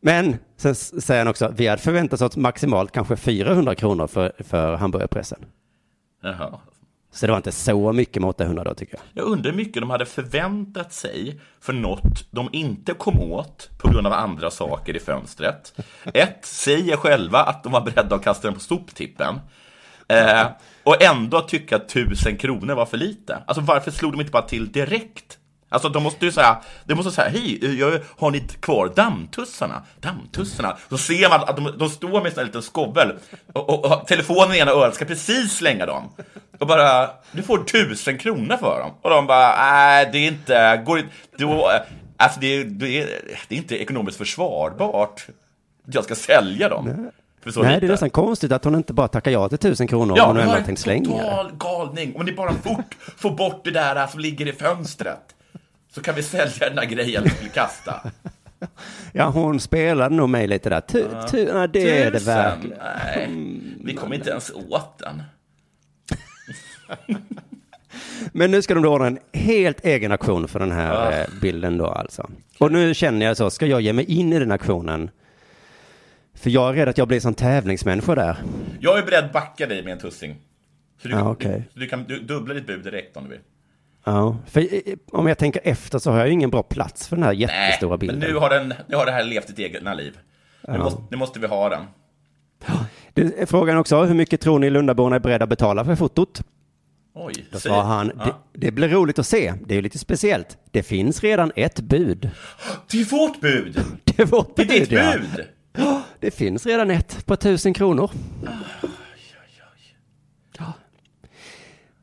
Men 0.00 0.36
sen 0.56 0.74
säger 0.74 1.20
han 1.20 1.28
också, 1.28 1.52
vi 1.56 1.66
hade 1.66 1.82
förväntat 1.82 2.22
oss 2.22 2.36
maximalt 2.36 2.92
kanske 2.92 3.16
400 3.16 3.74
kronor 3.74 4.06
för, 4.06 4.32
för 4.38 4.76
hamburgerpressen. 4.76 5.44
Jaha. 6.22 6.60
Så 7.14 7.26
det 7.26 7.32
var 7.32 7.36
inte 7.36 7.52
så 7.52 7.92
mycket 7.92 8.22
med 8.22 8.28
800 8.28 8.64
då 8.64 8.74
tycker 8.74 8.94
jag. 8.94 9.02
Jag 9.12 9.32
undrar 9.32 9.50
hur 9.50 9.56
mycket 9.56 9.82
de 9.82 9.90
hade 9.90 10.06
förväntat 10.06 10.92
sig 10.92 11.40
för 11.60 11.72
något 11.72 12.26
de 12.30 12.48
inte 12.52 12.94
kom 12.94 13.20
åt 13.20 13.70
på 13.78 13.88
grund 13.88 14.06
av 14.06 14.12
andra 14.12 14.50
saker 14.50 14.96
i 14.96 15.00
fönstret. 15.00 15.74
Ett, 16.14 16.44
säger 16.44 16.96
själva 16.96 17.38
att 17.38 17.62
de 17.62 17.72
var 17.72 17.80
beredda 17.80 18.16
att 18.16 18.24
kasta 18.24 18.48
den 18.48 18.54
på 18.54 18.60
soptippen. 18.60 19.40
Eh, 20.08 20.46
och 20.82 21.02
ändå 21.02 21.40
tycka 21.40 21.76
att 21.76 21.88
tusen 21.88 22.36
kronor 22.36 22.74
var 22.74 22.86
för 22.86 22.96
lite. 22.96 23.42
Alltså 23.46 23.60
varför 23.62 23.90
slog 23.90 24.12
de 24.12 24.20
inte 24.20 24.32
bara 24.32 24.42
till 24.42 24.72
direkt? 24.72 25.38
Alltså 25.68 25.88
de 25.88 26.02
måste 26.02 26.24
ju 26.26 26.32
säga, 26.32 26.58
de 26.84 26.94
måste 26.94 27.10
säga, 27.12 27.28
hej, 27.28 28.02
har 28.18 28.30
ni 28.30 28.40
kvar 28.40 28.92
dammtussarna? 28.96 29.82
Dammtussarna? 30.00 30.76
Så 30.88 30.98
ser 30.98 31.28
man 31.28 31.40
att 31.40 31.56
de, 31.56 31.74
de 31.78 31.90
står 31.90 32.22
med 32.22 32.38
en 32.38 32.46
liten 32.46 32.62
skovel 32.62 33.12
och, 33.52 33.68
och, 33.70 33.84
och 34.00 34.06
telefonen 34.06 34.54
i 34.54 34.58
ena 34.58 34.70
örat 34.70 34.94
ska 34.94 35.04
precis 35.04 35.52
slänga 35.52 35.86
dem. 35.86 36.10
Och 36.60 36.66
bara, 36.66 37.10
du 37.32 37.42
får 37.42 37.58
tusen 37.64 38.18
kronor 38.18 38.56
för 38.56 38.80
dem. 38.80 38.90
Och 39.02 39.10
de 39.10 39.26
bara, 39.26 39.56
nej, 39.56 40.08
det 40.12 40.18
är 40.18 40.28
inte, 40.28 40.82
går 40.86 40.98
inte, 40.98 41.10
då, 41.38 41.70
alltså 42.16 42.40
det, 42.40 42.46
är- 42.46 42.64
det, 42.64 43.00
är, 43.02 43.08
det 43.48 43.54
är 43.54 43.58
inte 43.58 43.82
ekonomiskt 43.82 44.18
försvarbart. 44.18 45.26
Jag 45.86 46.04
ska 46.04 46.14
sälja 46.14 46.68
dem. 46.68 46.84
Nej, 46.86 47.62
det 47.62 47.74
lite. 47.74 47.86
är 47.86 47.90
nästan 47.90 48.10
konstigt 48.10 48.52
att 48.52 48.64
hon 48.64 48.74
inte 48.74 48.92
bara 48.92 49.08
tackar 49.08 49.30
ja 49.30 49.48
till 49.48 49.54
1000 49.58 49.86
kronor 49.86 50.12
om 50.20 50.26
hon 50.26 50.36
det 50.36 50.42
ändå 50.42 50.54
en 50.54 50.64
tänkt 50.64 50.80
slänga 50.80 51.10
det. 51.10 51.22
total 51.22 51.50
galning. 51.58 52.16
Om 52.16 52.24
ni 52.24 52.32
bara 52.32 52.52
fort 52.52 52.96
får 53.16 53.30
bort 53.30 53.60
det 53.64 53.70
där 53.70 54.06
som 54.06 54.20
ligger 54.20 54.48
i 54.48 54.52
fönstret 54.52 55.33
så 55.94 56.02
kan 56.02 56.14
vi 56.14 56.22
sälja 56.22 56.66
den 56.68 56.76
där 56.76 56.84
grejen 56.84 57.22
vi 57.24 57.30
vill 57.42 57.50
kasta. 57.50 58.00
Ja, 59.12 59.28
hon 59.28 59.60
spelade 59.60 60.14
nog 60.14 60.28
mig 60.28 60.46
lite 60.46 60.68
där. 60.70 60.80
Tu, 60.80 61.06
Ja. 61.12 61.22
tu, 61.28 61.38
ja, 61.38 61.66
det 61.66 61.98
är 62.02 62.10
det 62.10 62.18
Tusen. 62.18 62.34
verkligen. 62.34 62.78
Nej, 62.78 63.28
vi 63.84 63.94
kommer 63.94 64.16
inte 64.16 64.30
ens 64.30 64.50
åt 64.50 64.98
den. 64.98 65.22
Men 68.32 68.50
nu 68.50 68.62
ska 68.62 68.74
de 68.74 68.82
då 68.82 68.92
ordna 68.92 69.06
en 69.06 69.18
helt 69.32 69.84
egen 69.84 70.12
aktion 70.12 70.48
för 70.48 70.58
den 70.58 70.72
här 70.72 70.92
Ah. 71.08 71.12
eh, 71.12 71.26
bilden 71.42 71.78
då 71.78 71.86
alltså. 71.86 72.30
Och 72.58 72.72
nu 72.72 72.94
känner 72.94 73.26
jag 73.26 73.36
så, 73.36 73.50
ska 73.50 73.66
jag 73.66 73.80
ge 73.80 73.92
mig 73.92 74.04
in 74.04 74.32
i 74.32 74.38
den 74.38 74.50
aktionen? 74.52 75.10
För 76.34 76.50
jag 76.50 76.68
är 76.70 76.74
rädd 76.74 76.88
att 76.88 76.98
jag 76.98 77.08
blir 77.08 77.20
som 77.20 77.34
tävlingsmänniska 77.34 78.14
där. 78.14 78.36
Jag 78.80 78.98
är 78.98 79.02
beredd 79.02 79.24
att 79.24 79.32
backa 79.32 79.66
dig 79.66 79.82
med 79.82 79.92
en 79.92 79.98
tussing. 79.98 80.36
Så 81.02 81.08
du, 81.08 81.14
Ja, 81.14 81.30
okej. 81.30 81.68
du, 81.74 81.80
du 81.80 81.86
kan 81.88 82.04
du, 82.04 82.20
dubbla 82.20 82.54
ditt 82.54 82.66
bud 82.66 82.84
direkt 82.84 83.16
om 83.16 83.24
du 83.24 83.30
vill. 83.30 83.40
Ja, 84.04 84.36
för 84.46 84.60
eh, 84.60 84.94
om 85.12 85.26
jag 85.26 85.38
tänker 85.38 85.60
efter 85.64 85.98
så 85.98 86.10
har 86.10 86.18
jag 86.18 86.26
ju 86.26 86.32
ingen 86.32 86.50
bra 86.50 86.62
plats 86.62 87.08
för 87.08 87.16
den 87.16 87.22
här 87.22 87.32
Nej, 87.32 87.40
jättestora 87.40 87.96
bilden. 87.96 88.18
men 88.18 88.28
nu 88.30 88.36
har, 88.36 88.50
den, 88.50 88.74
nu 88.86 88.96
har 88.96 89.06
det 89.06 89.12
här 89.12 89.24
levt 89.24 89.50
ett 89.50 89.58
eget 89.58 89.96
liv. 89.96 90.18
Nu, 90.68 90.74
Ja. 90.74 90.78
måste, 90.78 91.02
nu 91.10 91.16
måste 91.16 91.38
vi 91.40 91.46
ha 91.46 91.68
den. 91.68 91.84
Det 93.14 93.22
är 93.40 93.46
frågan 93.46 93.76
också, 93.76 94.02
hur 94.04 94.14
mycket 94.14 94.40
tror 94.40 94.58
ni 94.58 94.70
Lundaborna 94.70 95.16
är 95.16 95.20
beredda 95.20 95.42
att 95.42 95.48
betala 95.48 95.84
för 95.84 95.94
fotot? 95.96 96.42
Oj, 97.14 97.32
Då 97.52 97.58
sa 97.60 97.82
han, 97.82 98.12
Ja. 98.18 98.24
det, 98.24 98.66
det 98.66 98.72
blir 98.72 98.88
roligt 98.88 99.18
att 99.18 99.26
se. 99.26 99.54
Det 99.66 99.74
är 99.74 99.76
ju 99.76 99.82
lite 99.82 99.98
speciellt. 99.98 100.58
Det 100.70 100.82
finns 100.82 101.20
redan 101.22 101.52
ett 101.56 101.80
bud. 101.80 102.30
Det 102.90 103.00
är 103.00 103.04
vårt 103.04 103.40
bud! 103.40 103.80
Det 104.04 104.22
är 104.22 104.26
vårt 104.26 104.56
Det 104.56 104.62
är 104.62 104.66
ditt 104.66 104.88
bud, 104.90 104.98
ja. 104.98 105.14
bud! 105.18 105.46
Det 106.20 106.30
finns 106.30 106.66
redan 106.66 106.90
ett 106.90 107.26
på 107.26 107.36
tusen 107.36 107.74
kronor. 107.74 108.10
Ja. 110.58 110.72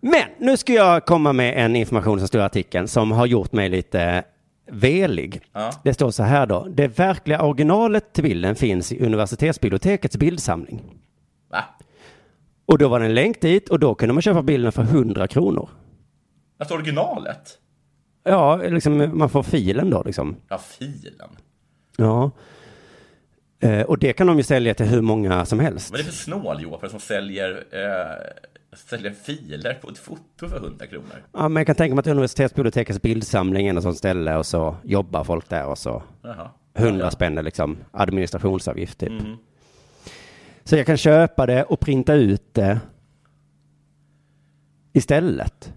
Men 0.02 0.24
nu 0.38 0.58
ska 0.58 0.74
jag 0.74 1.06
komma 1.06 1.34
med 1.34 1.66
en 1.66 1.76
information 1.76 2.20
som 2.20 2.28
står 2.28 2.42
i 2.42 2.44
artikeln 2.44 2.88
som 2.88 3.12
har 3.12 3.26
gjort 3.26 3.52
mig 3.52 3.70
lite 3.70 4.24
velig. 4.72 5.42
Ja. 5.54 5.72
Det 5.84 5.94
står 5.94 6.12
så 6.12 6.24
här 6.24 6.46
då. 6.46 6.68
Det 6.70 6.88
verkliga 6.88 7.42
originalet 7.42 8.14
till 8.14 8.24
bilden 8.24 8.56
finns 8.56 8.92
i 8.92 9.06
universitetsbibliotekets 9.06 10.18
bildsamling. 10.18 10.82
Va? 11.50 11.64
Och 12.66 12.78
då 12.78 12.88
var 12.88 13.00
det 13.00 13.06
en 13.06 13.14
länk 13.14 13.42
dit 13.42 13.70
och 13.70 13.80
då 13.80 13.96
kunde 13.96 14.14
man 14.14 14.22
köpa 14.22 14.42
bilden 14.42 14.72
för 14.72 14.84
100 14.84 15.28
kronor. 15.28 15.70
Alltså 16.60 16.76
originalet? 16.76 17.58
Ja, 18.24 18.56
liksom 18.56 19.18
man 19.18 19.30
får 19.30 19.44
filen 19.44 19.90
då 19.90 20.04
liksom. 20.04 20.36
Ja, 20.50 20.58
filen. 20.58 21.30
Ja. 21.98 22.32
Eh, 23.60 23.82
och 23.82 23.98
det 23.98 24.14
kan 24.14 24.28
de 24.28 24.38
ju 24.38 24.44
sälja 24.44 24.74
till 24.74 24.86
hur 24.86 25.02
många 25.02 25.46
som 25.46 25.60
helst. 25.60 25.92
Vad 25.92 26.00
är 26.00 26.04
det 26.04 26.10
för 26.10 26.18
snåljåpar 26.18 26.88
som 26.88 27.00
säljer, 27.00 27.64
eh, 27.72 28.26
säljer 28.78 29.12
filer 29.12 29.74
på 29.74 29.90
ett 29.90 29.98
foto 29.98 30.50
för 30.50 30.58
100 30.58 30.88
kronor? 30.88 31.24
Ja, 31.34 31.48
men 31.50 31.62
jag 31.62 31.68
kan 31.68 31.76
tänka 31.76 31.96
mig 31.96 32.00
att 32.00 32.08
universitetsbibliotekets 32.08 33.02
bildsamling 33.02 33.68
är 33.68 33.74
något 33.74 33.84
sånt 33.84 33.98
ställe 33.98 34.36
och 34.36 34.46
så 34.46 34.76
jobbar 34.84 35.24
folk 35.24 35.50
där 35.50 35.66
och 35.66 35.78
så 35.78 36.04
Jaha. 36.22 36.50
100 36.74 37.12
spänn 37.12 37.38
är 37.38 37.44
liksom 37.44 37.78
administrationsavgift 37.92 39.00
typ. 39.00 39.10
Mm. 39.10 39.38
Så 40.64 40.76
jag 40.76 40.86
kan 40.86 40.98
köpa 40.98 41.46
det 41.46 41.64
och 41.64 41.80
printa 41.80 42.14
ut 42.14 42.54
det 42.54 42.80
istället. 44.94 45.74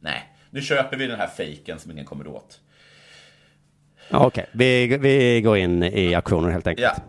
Nej, 0.00 0.36
nu 0.50 0.62
köper 0.62 0.96
vi 0.96 1.06
den 1.06 1.18
här 1.18 1.26
fejken 1.26 1.78
som 1.78 1.90
ingen 1.90 2.04
kommer 2.04 2.26
åt. 2.26 2.60
Ja, 4.08 4.26
Okej, 4.26 4.46
vi, 4.52 4.96
vi 4.96 5.40
går 5.40 5.56
in 5.56 5.82
i 5.82 6.14
auktionen 6.14 6.52
helt 6.52 6.66
enkelt. 6.66 6.92
Ja. 6.96 7.02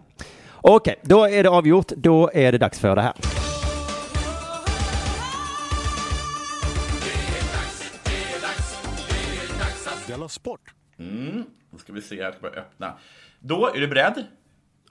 Okej, 0.61 0.95
då 1.01 1.25
är 1.25 1.43
det 1.43 1.49
avgjort. 1.49 1.87
Då 1.87 2.31
är 2.33 2.51
det 2.51 2.57
dags 2.57 2.79
för 2.79 2.95
det 2.95 3.01
här. 3.01 3.13
Della 10.27 10.29
Sport. 10.29 10.73
Mm. 10.99 11.43
Då 11.71 11.77
ska 11.77 11.93
vi 11.93 12.01
se 12.01 12.15
här, 12.15 12.23
jag 12.23 12.33
ska 12.33 12.41
bara 12.41 12.59
öppna. 12.59 12.97
Då, 13.39 13.67
är 13.67 13.79
du 13.79 13.87
beredd? 13.87 14.25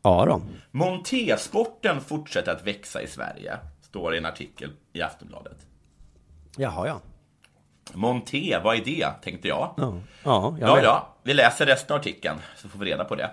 Ja 0.02 0.24
då. 0.24 0.42
Montésporten 0.70 2.00
fortsätter 2.00 2.52
att 2.52 2.66
växa 2.66 3.02
i 3.02 3.06
Sverige, 3.06 3.58
står 3.82 4.10
det 4.10 4.16
i 4.16 4.18
en 4.18 4.26
artikel 4.26 4.72
i 4.92 5.02
Aftonbladet. 5.02 5.66
Jaha, 6.56 6.86
ja. 6.86 7.00
Monté, 7.92 8.58
vad 8.64 8.76
är 8.76 8.84
det, 8.84 9.10
tänkte 9.22 9.48
jag. 9.48 9.74
Ja, 9.76 10.00
ja, 10.24 10.56
jag 10.60 10.68
Ja, 10.68 10.82
ja, 10.82 11.14
vi 11.22 11.34
läser 11.34 11.66
resten 11.66 11.94
av 11.94 12.00
artikeln 12.00 12.38
så 12.56 12.68
får 12.68 12.78
vi 12.78 12.86
reda 12.86 13.04
på 13.04 13.14
det. 13.14 13.30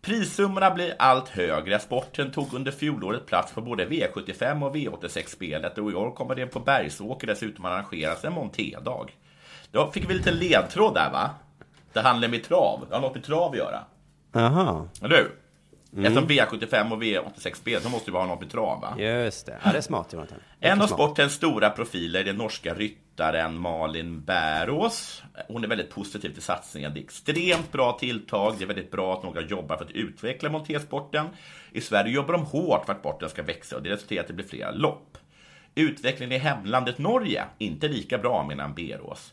Prissummorna 0.00 0.70
blir 0.70 0.94
allt 0.98 1.28
högre. 1.28 1.78
Sporten 1.78 2.32
tog 2.32 2.54
under 2.54 2.72
fjolåret 2.72 3.26
plats 3.26 3.52
på 3.52 3.60
både 3.60 3.86
V75 3.86 4.66
och 4.66 4.76
V86-spelet 4.76 5.78
och 5.78 5.90
i 5.90 5.94
år 5.94 6.10
kommer 6.10 6.34
det 6.34 6.46
på 6.46 6.60
Bergsåker 6.60 7.26
dessutom 7.26 7.64
arrangeras 7.64 8.24
en 8.24 8.32
montédag. 8.32 9.10
Då 9.74 9.90
fick 9.90 10.10
vi 10.10 10.14
lite 10.14 10.30
ledtråd 10.30 10.94
där 10.94 11.10
va? 11.10 11.30
Det 11.92 12.00
handlar 12.00 12.28
med 12.28 12.44
trav. 12.44 12.86
Det 12.88 12.94
har 12.94 13.02
något 13.02 13.14
med 13.14 13.24
trav 13.24 13.52
att 13.52 13.58
göra. 13.58 13.80
Jaha. 14.32 14.88
Eller 15.02 15.16
hur? 15.16 15.32
Mm. 15.92 16.04
Eftersom 16.04 16.28
V75 16.28 16.92
och 16.92 17.02
V86-spel, 17.02 17.80
så 17.80 17.88
måste 17.88 18.10
det 18.10 18.14
vara 18.14 18.26
något 18.26 18.40
med 18.40 18.50
trav 18.50 18.80
va? 18.80 18.94
Just 18.98 19.46
det. 19.46 19.58
Ja, 19.64 19.72
det 19.72 19.78
är 19.78 19.82
smart 19.82 20.12
Jonathan. 20.12 20.38
En 20.60 20.80
av 20.82 20.86
smart. 20.86 21.00
sportens 21.00 21.32
stora 21.32 21.70
profiler 21.70 22.20
är 22.20 22.24
den 22.24 22.36
norska 22.36 22.74
ryttaren 22.74 23.58
Malin 23.58 24.20
Bärås. 24.20 25.22
Hon 25.48 25.64
är 25.64 25.68
väldigt 25.68 25.90
positiv 25.90 26.30
till 26.30 26.42
satsningen. 26.42 26.94
Det 26.94 27.00
är 27.00 27.04
extremt 27.04 27.72
bra 27.72 27.92
tilltag. 27.92 28.54
Det 28.58 28.64
är 28.64 28.68
väldigt 28.68 28.90
bra 28.90 29.14
att 29.14 29.22
några 29.22 29.40
jobbar 29.40 29.76
för 29.76 29.84
att 29.84 29.90
utveckla 29.90 30.50
montersporten. 30.50 31.26
I 31.72 31.80
Sverige 31.80 32.12
jobbar 32.12 32.32
de 32.32 32.42
hårt 32.44 32.86
för 32.86 32.92
att 32.92 32.98
sporten 32.98 33.28
ska 33.28 33.42
växa 33.42 33.76
och 33.76 33.82
det 33.82 33.90
resulterar 33.90 34.16
i 34.16 34.20
att 34.20 34.26
det 34.26 34.34
blir 34.34 34.46
flera 34.46 34.70
lopp. 34.70 35.18
Utvecklingen 35.74 36.32
i 36.32 36.38
hemlandet 36.38 36.98
Norge, 36.98 37.44
inte 37.58 37.88
lika 37.88 38.18
bra 38.18 38.44
menar 38.48 38.68
Bärås. 38.68 39.32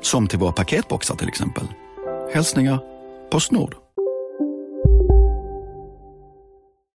Som 0.00 0.28
till 0.28 0.38
våra 0.38 0.52
paketboxar 0.52 1.14
till 1.14 1.28
exempel. 1.28 1.64
Hälsningar 2.34 2.78
Postnord. 3.30 3.74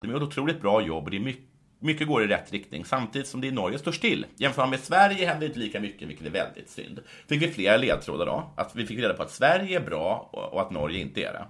De 0.03 0.11
gör 0.11 0.17
ett 0.17 0.23
otroligt 0.23 0.61
bra 0.61 0.83
jobb 0.83 1.05
och 1.05 1.11
det 1.11 1.17
är 1.17 1.21
mycket 1.21 1.45
mycket 1.83 2.09
går 2.09 2.25
i 2.25 2.27
rätt 2.27 2.53
riktning, 2.53 2.85
samtidigt 2.85 3.29
som 3.29 3.41
det 3.41 3.47
i 3.47 3.51
Norge 3.51 3.79
står 3.79 3.93
still. 3.93 4.27
Jämfört 4.37 4.71
med 4.71 4.81
Sverige 4.81 5.27
händer 5.27 5.47
inte 5.47 5.59
lika 5.59 5.81
mycket, 5.81 6.09
vilket 6.09 6.27
är 6.27 6.31
väldigt 6.31 6.71
synd. 6.71 7.01
Fick 7.29 7.43
vi 7.43 7.49
flera 7.49 7.77
ledtrådar 7.77 8.27
då, 8.27 8.53
att 8.57 8.77
vi 8.77 8.87
fick 8.87 8.99
reda 8.99 9.15
på 9.15 9.23
att 9.23 9.31
Sverige 9.31 9.81
är 9.81 9.85
bra 9.85 10.31
och 10.33 10.53
och 10.53 10.61
att 10.61 10.71
Norge 10.71 11.01
inte 11.01 11.23
är 11.23 11.33
det. 11.33 11.47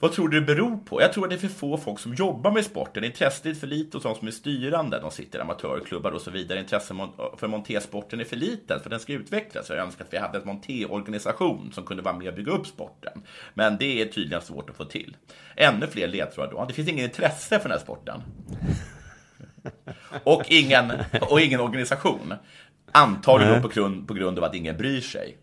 Vad 0.00 0.12
tror 0.12 0.28
du 0.28 0.40
det 0.40 0.46
beror 0.46 0.76
på? 0.76 1.02
Jag 1.02 1.12
tror 1.12 1.24
att 1.24 1.30
det 1.30 1.36
är 1.36 1.40
för 1.40 1.48
få 1.48 1.76
folk 1.76 1.98
som 1.98 2.14
jobbar 2.14 2.50
med 2.50 2.64
sporten. 2.64 3.04
Intresset 3.04 3.46
är 3.46 3.54
för 3.54 3.66
lite 3.66 3.96
hos 3.96 4.04
de 4.04 4.14
som 4.14 4.28
är 4.28 4.32
styrande. 4.32 5.00
De 5.00 5.10
sitter 5.10 5.38
i 5.38 5.42
amatörklubbar 5.42 6.10
och 6.10 6.20
så 6.20 6.30
vidare. 6.30 6.58
Intresset 6.58 6.96
för 7.36 7.46
montésporten 7.46 8.20
är 8.20 8.24
för 8.24 8.36
litet, 8.36 8.82
för 8.82 8.90
den 8.90 9.00
ska 9.00 9.12
utvecklas. 9.12 9.70
Jag 9.70 9.78
önskar 9.78 10.04
att 10.04 10.12
vi 10.12 10.18
hade 10.18 10.38
en 10.38 10.46
montéorganisation 10.46 11.72
som 11.72 11.84
kunde 11.84 12.02
vara 12.02 12.16
med 12.16 12.28
och 12.28 12.34
bygga 12.34 12.52
upp 12.52 12.66
sporten. 12.66 13.22
Men 13.54 13.76
det 13.78 14.02
är 14.02 14.06
tydligen 14.06 14.42
svårt 14.42 14.70
att 14.70 14.76
få 14.76 14.84
till. 14.84 15.16
Ännu 15.56 15.86
fler 15.86 16.08
ledtrådar 16.08 16.50
då. 16.50 16.64
Det 16.64 16.74
finns 16.74 16.88
ingen 16.88 17.04
intresse 17.04 17.58
för 17.58 17.68
den 17.68 17.78
här 17.78 17.84
sporten. 17.84 18.22
Och 20.24 20.42
ingen, 20.48 20.92
och 21.20 21.40
ingen 21.40 21.60
organisation. 21.60 22.34
Antagligen 22.92 23.62
på 23.62 23.68
grund, 23.68 24.08
på 24.08 24.14
grund 24.14 24.38
av 24.38 24.44
att 24.44 24.54
ingen 24.54 24.76
bryr 24.76 25.00
sig. 25.00 25.36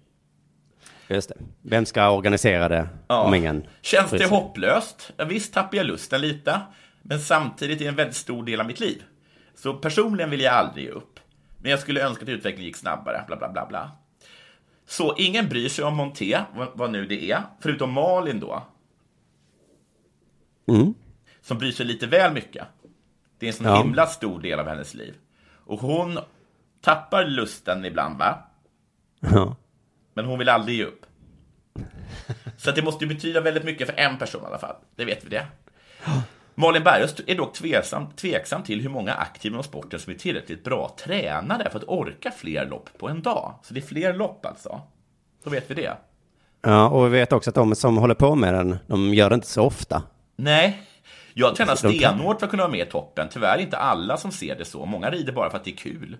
Just 1.07 1.29
det. 1.29 1.35
Vem 1.61 1.85
ska 1.85 2.09
organisera 2.11 2.69
det 2.69 2.89
om 3.07 3.33
ingen 3.33 3.67
Känns 3.81 4.11
det 4.11 4.25
hopplöst? 4.25 5.13
Ja, 5.17 5.25
visst 5.25 5.53
tappar 5.53 5.77
jag 5.77 5.85
lusten 5.85 6.21
lite, 6.21 6.61
men 7.01 7.19
samtidigt 7.19 7.79
är 7.81 7.83
det 7.83 7.89
en 7.89 7.95
väldigt 7.95 8.15
stor 8.15 8.43
del 8.45 8.59
av 8.59 8.65
mitt 8.67 8.79
liv. 8.79 9.03
Så 9.55 9.73
personligen 9.73 10.29
vill 10.29 10.41
jag 10.41 10.53
aldrig 10.53 10.85
ge 10.85 10.91
upp. 10.91 11.19
Men 11.61 11.71
jag 11.71 11.79
skulle 11.79 12.05
önska 12.05 12.23
att 12.23 12.29
utvecklingen 12.29 12.65
gick 12.67 12.75
snabbare, 12.75 13.23
bla 13.27 13.35
bla 13.35 13.51
bla 13.51 13.65
bla. 13.65 13.91
Så 14.87 15.15
ingen 15.17 15.49
bryr 15.49 15.69
sig 15.69 15.85
om 15.85 15.95
Monté, 15.95 16.39
vad, 16.55 16.67
vad 16.73 16.91
nu 16.91 17.05
det 17.05 17.31
är, 17.31 17.41
förutom 17.59 17.91
Malin 17.93 18.39
då, 18.39 18.63
Mm. 20.67 20.93
som 21.41 21.57
bryr 21.57 21.71
sig 21.71 21.85
lite 21.85 22.07
väl 22.07 22.33
mycket. 22.33 22.67
Det 23.39 23.45
är 23.45 23.47
en 23.47 23.53
sån 23.57 23.65
Ja. 23.67 23.77
himla 23.77 24.07
stor 24.07 24.39
del 24.41 24.59
av 24.59 24.67
hennes 24.67 24.93
liv. 24.93 25.15
Och 25.65 25.79
hon 25.79 26.19
tappar 26.81 27.25
lusten 27.25 27.85
ibland, 27.85 28.17
va? 28.17 28.37
Ja. 29.19 29.55
Men 30.15 30.25
hon 30.25 30.39
vill 30.39 30.49
aldrig 30.49 30.77
ge 30.77 30.83
upp. 30.83 31.05
Så 32.57 32.71
det 32.71 32.81
måste 32.81 33.05
ju 33.05 33.13
betyda 33.13 33.41
väldigt 33.41 33.63
mycket 33.63 33.87
för 33.87 33.99
en 33.99 34.17
person 34.17 34.43
i 34.43 34.45
alla 34.45 34.57
fall. 34.57 34.75
Det 34.95 35.05
vet 35.05 35.25
vi 35.25 35.29
det. 35.29 35.47
Malin 36.55 36.83
Bergöst 36.83 37.21
är 37.27 37.35
dock 37.35 37.53
tveksam, 37.53 38.11
tveksam 38.11 38.63
till 38.63 38.81
hur 38.81 38.89
många 38.89 39.13
aktiva 39.13 39.53
inom 39.53 39.63
sporten 39.63 39.99
som 39.99 40.13
är 40.13 40.17
tillräckligt 40.17 40.63
bra 40.63 40.95
tränade 40.99 41.69
för 41.69 41.79
att 41.79 41.87
orka 41.87 42.31
fler 42.31 42.65
lopp 42.65 42.89
på 42.97 43.09
en 43.09 43.21
dag. 43.21 43.55
Så 43.63 43.73
det 43.73 43.79
är 43.79 43.85
fler 43.85 44.13
lopp 44.13 44.45
alltså. 44.45 44.81
Då 45.43 45.49
vet 45.49 45.71
vi 45.71 45.73
det. 45.75 45.97
ja, 46.61 46.89
och 46.89 47.05
vi 47.05 47.09
vet 47.09 47.33
också 47.33 47.49
att 47.49 47.55
de 47.55 47.75
som 47.75 47.97
håller 47.97 48.15
på 48.15 48.35
med 48.35 48.53
den, 48.53 48.77
de 48.87 49.13
gör 49.13 49.29
det 49.29 49.35
inte 49.35 49.47
så 49.47 49.63
ofta. 49.63 50.03
Nej, 50.35 50.81
jag 51.33 51.55
tränar 51.55 51.75
stenhårt 51.75 52.39
för 52.39 52.45
att 52.45 52.51
kunna 52.51 52.63
vara 52.63 52.71
med 52.71 52.87
i 52.87 52.91
toppen. 52.91 53.27
Tyvärr 53.31 53.57
inte 53.57 53.77
alla 53.77 54.17
som 54.17 54.31
ser 54.31 54.55
det 54.55 54.65
så. 54.65 54.85
Många 54.85 55.09
rider 55.09 55.33
bara 55.33 55.49
för 55.49 55.57
att 55.57 55.63
det 55.63 55.71
är 55.71 55.77
kul. 55.77 56.17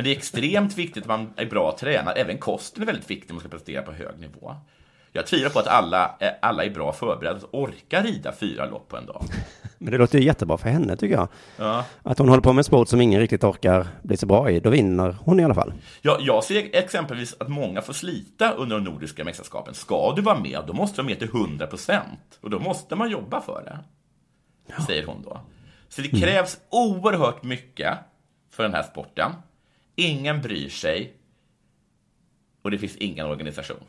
Men 0.00 0.04
det 0.04 0.10
är 0.10 0.16
extremt 0.16 0.78
viktigt 0.78 1.02
att 1.02 1.08
man 1.08 1.32
är 1.36 1.46
bra 1.46 1.76
tränad. 1.80 2.18
Även 2.18 2.38
kosten 2.38 2.82
är 2.82 2.86
väldigt 2.86 3.10
viktig 3.10 3.30
om 3.30 3.34
man 3.34 3.40
ska 3.40 3.48
prestera 3.48 3.82
på 3.82 3.92
hög 3.92 4.18
nivå. 4.18 4.54
Jag 5.12 5.26
tvivlar 5.26 5.50
på 5.50 5.58
att 5.58 5.66
alla, 5.66 6.14
alla 6.42 6.64
är 6.64 6.70
bra 6.70 6.92
förberedda 6.92 7.40
och 7.50 7.62
orkar 7.62 8.02
rida 8.02 8.32
fyra 8.32 8.66
lopp 8.66 8.88
på 8.88 8.96
en 8.96 9.06
dag. 9.06 9.24
Men 9.78 9.92
det 9.92 9.98
låter 9.98 10.18
ju 10.18 10.24
jättebra 10.24 10.58
för 10.58 10.68
henne 10.68 10.96
tycker 10.96 11.14
jag. 11.14 11.28
Ja. 11.56 11.84
Att 12.02 12.18
hon 12.18 12.28
håller 12.28 12.42
på 12.42 12.52
med 12.52 12.60
en 12.60 12.64
sport 12.64 12.88
som 12.88 13.00
ingen 13.00 13.20
riktigt 13.20 13.44
orkar 13.44 13.86
bli 14.02 14.16
så 14.16 14.26
bra 14.26 14.50
i. 14.50 14.60
Då 14.60 14.70
vinner 14.70 15.16
hon 15.20 15.40
i 15.40 15.44
alla 15.44 15.54
fall. 15.54 15.72
Jag, 16.02 16.20
jag 16.20 16.44
ser 16.44 16.76
exempelvis 16.76 17.36
att 17.40 17.48
många 17.48 17.82
får 17.82 17.92
slita 17.92 18.52
under 18.52 18.76
de 18.76 18.84
nordiska 18.84 19.24
mästerskapen. 19.24 19.74
Ska 19.74 20.12
du 20.16 20.22
vara 20.22 20.38
med, 20.38 20.60
då 20.66 20.72
måste 20.72 20.96
du 20.96 21.02
vara 21.02 21.10
med 21.10 21.18
till 21.18 21.28
100 21.28 21.66
procent. 21.66 22.38
Och 22.40 22.50
då 22.50 22.58
måste 22.58 22.96
man 22.96 23.10
jobba 23.10 23.40
för 23.40 23.62
det. 23.64 23.78
Säger 24.86 25.06
hon 25.06 25.22
då. 25.22 25.40
Så 25.88 26.02
det 26.02 26.08
krävs 26.08 26.58
oerhört 26.70 27.42
mycket 27.42 27.98
för 28.50 28.62
den 28.62 28.74
här 28.74 28.82
sporten. 28.82 29.32
Ingen 30.00 30.42
bryr 30.42 30.68
sig. 30.68 31.12
Och 32.62 32.70
det 32.70 32.78
finns 32.78 32.96
ingen 32.96 33.26
organisation. 33.26 33.84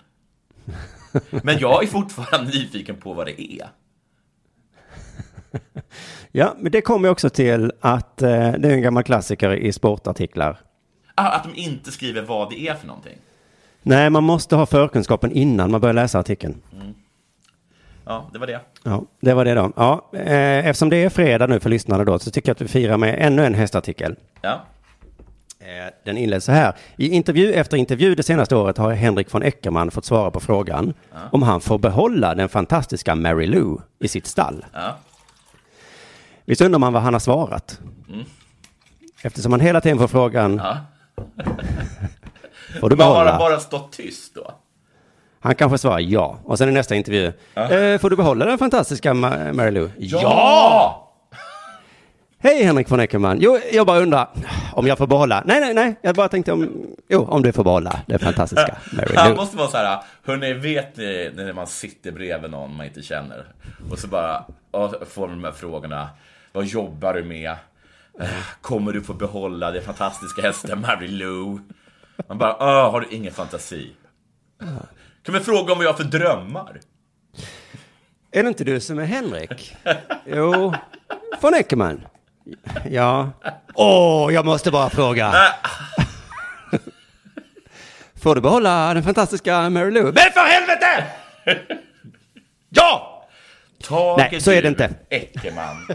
Men 1.43 1.59
jag 1.59 1.83
är 1.83 1.87
fortfarande 1.87 2.51
nyfiken 2.51 2.95
på 2.95 3.13
vad 3.13 3.25
det 3.25 3.41
är. 3.41 3.69
Ja, 6.31 6.55
men 6.59 6.71
det 6.71 6.81
kommer 6.81 7.09
också 7.09 7.29
till 7.29 7.71
att 7.79 8.21
eh, 8.21 8.29
det 8.29 8.69
är 8.69 8.73
en 8.73 8.81
gammal 8.81 9.03
klassiker 9.03 9.53
i 9.55 9.73
sportartiklar. 9.73 10.59
Ah, 11.15 11.29
Att 11.29 11.43
de 11.43 11.55
inte 11.61 11.91
skriver 11.91 12.21
vad 12.21 12.49
det 12.49 12.67
är 12.67 12.75
för 12.75 12.87
någonting. 12.87 13.17
Nej, 13.81 14.09
man 14.09 14.23
måste 14.23 14.55
ha 14.55 14.65
förkunskapen 14.65 15.31
innan 15.31 15.71
man 15.71 15.81
börjar 15.81 15.93
läsa 15.93 16.19
artikeln. 16.19 16.61
Ja, 18.05 18.29
det 18.33 18.39
var 18.39 18.47
det. 18.47 18.59
Ja, 18.83 19.05
det 19.19 19.33
var 19.33 19.45
det 19.45 19.53
då. 19.53 19.71
Ja, 19.75 20.09
eh, 20.13 20.67
eftersom 20.67 20.89
det 20.89 20.97
är 21.03 21.09
fredag 21.09 21.47
nu 21.47 21.59
för 21.59 21.69
lyssnarna 21.69 22.03
då 22.03 22.19
så 22.19 22.31
tycker 22.31 22.49
jag 22.49 22.55
att 22.55 22.61
vi 22.61 22.67
firar 22.67 22.97
med 22.97 23.15
ännu 23.19 23.45
en 23.45 23.53
hästartikel. 23.53 24.15
Ja. 24.41 24.61
Eh, 25.61 25.93
Den 26.03 26.17
inleds 26.17 26.45
så 26.45 26.51
här. 26.51 26.73
I 26.97 27.09
intervju 27.09 27.53
efter 27.53 27.77
intervju 27.77 28.15
det 28.15 28.23
senaste 28.23 28.55
året 28.55 28.77
har 28.77 28.91
Henrik 28.91 29.33
von 29.33 29.43
Eckermann 29.43 29.91
fått 29.91 30.05
svara 30.05 30.31
på 30.31 30.39
frågan 30.39 30.93
om 31.31 31.43
han 31.43 31.61
får 31.61 31.77
behålla 31.77 32.35
den 32.35 32.49
fantastiska 32.49 33.15
Mary 33.15 33.47
Lou 33.47 33.77
i 33.99 34.07
sitt 34.07 34.27
stall. 34.27 34.65
Ja. 34.73 34.95
Visst 36.45 36.61
undrar 36.61 36.79
man 36.79 36.93
vad 36.93 37.01
han 37.01 37.13
har 37.13 37.19
svarat? 37.19 37.79
Mm. 38.09 38.25
Eftersom 39.21 39.51
han 39.51 39.59
hela 39.61 39.81
tiden 39.81 39.97
får 39.99 40.07
frågan. 40.07 40.61
Ja. 40.63 40.77
Får 42.79 42.89
du 42.89 42.95
Men 42.95 43.07
har 43.07 43.15
han 43.15 43.25
behålla? 43.25 43.37
bara 43.39 43.59
stått 43.59 43.91
tyst 43.91 44.35
då? 44.35 44.51
Han 45.39 45.55
kanske 45.55 45.77
svarar 45.77 45.99
ja. 45.99 46.37
Och 46.43 46.57
sen 46.57 46.69
i 46.69 46.71
nästa 46.71 46.95
intervju. 46.95 47.33
Ja. 47.53 47.69
Eh, 47.71 47.97
får 47.99 48.09
du 48.09 48.15
behålla 48.15 48.45
den 48.45 48.57
fantastiska 48.57 49.13
Ma- 49.13 49.53
Mary 49.53 49.71
Lou? 49.71 49.89
Ja! 49.97 51.10
Hej 52.43 52.63
Henrik 52.63 52.89
von 52.91 52.99
Eckermann. 52.99 53.37
Jo, 53.41 53.57
jag 53.71 53.87
bara 53.87 53.99
undrar 53.99 54.29
om 54.73 54.87
jag 54.87 54.97
får 54.97 55.07
behålla. 55.07 55.43
Nej, 55.45 55.59
nej, 55.59 55.73
nej. 55.73 55.95
Jag 56.01 56.15
bara 56.15 56.27
tänkte 56.29 56.51
om, 56.51 56.87
jo, 57.09 57.25
om 57.25 57.41
du 57.41 57.51
får 57.51 57.63
behålla 57.63 58.01
den 58.07 58.19
fantastiska 58.19 58.77
Mary 58.93 59.15
Han 59.15 59.29
Lou. 59.29 59.35
måste 59.35 59.57
vara 59.57 59.67
så 59.67 59.77
här, 59.77 59.99
hörni, 60.25 60.53
vet 60.53 60.97
ni 60.97 61.31
när 61.35 61.53
man 61.53 61.67
sitter 61.67 62.11
bredvid 62.11 62.51
någon 62.51 62.75
man 62.75 62.85
inte 62.85 63.01
känner 63.01 63.45
och 63.91 63.99
så 63.99 64.07
bara 64.07 64.45
och 64.71 65.07
får 65.07 65.27
de 65.27 65.43
här 65.43 65.51
frågorna. 65.51 66.09
Vad 66.51 66.65
jobbar 66.65 67.13
du 67.13 67.23
med? 67.23 67.51
Eh, 68.19 68.27
Kommer 68.61 68.91
du 68.93 69.01
få 69.01 69.13
behålla 69.13 69.71
den 69.71 69.83
fantastiska 69.83 70.41
hästen 70.41 70.81
Mary 70.81 71.07
Lou? 71.07 71.59
Man 72.27 72.37
bara, 72.37 72.55
Åh, 72.59 72.91
har 72.91 73.01
du 73.01 73.07
ingen 73.15 73.33
fantasi? 73.33 73.91
Kan 75.23 75.33
vi 75.33 75.39
fråga 75.39 75.71
om 75.71 75.77
vad 75.77 75.85
jag 75.87 75.91
har 75.93 75.97
för 75.97 76.03
drömmar? 76.03 76.79
Är 78.31 78.43
det 78.43 78.49
inte 78.49 78.63
du 78.63 78.79
som 78.79 78.99
är 78.99 79.05
Henrik? 79.05 79.75
jo, 80.25 80.73
von 81.41 81.53
Eckermann. 81.53 82.01
Ja. 82.89 83.31
Åh, 83.73 84.33
jag 84.33 84.45
måste 84.45 84.71
bara 84.71 84.89
fråga. 84.89 85.33
Får 88.21 88.35
du 88.35 88.41
behålla 88.41 88.93
den 88.93 89.03
fantastiska 89.03 89.69
Mary 89.69 89.91
Lou? 89.91 90.03
Men 90.03 90.13
för 90.15 90.45
helvete! 90.45 91.03
Ja! 92.69 93.07
Tage 93.83 94.17
Nej, 94.31 94.41
så 94.41 94.51
är 94.51 94.61
det 94.61 94.67
inte. 94.67 94.89
Eckerman. 95.09 95.87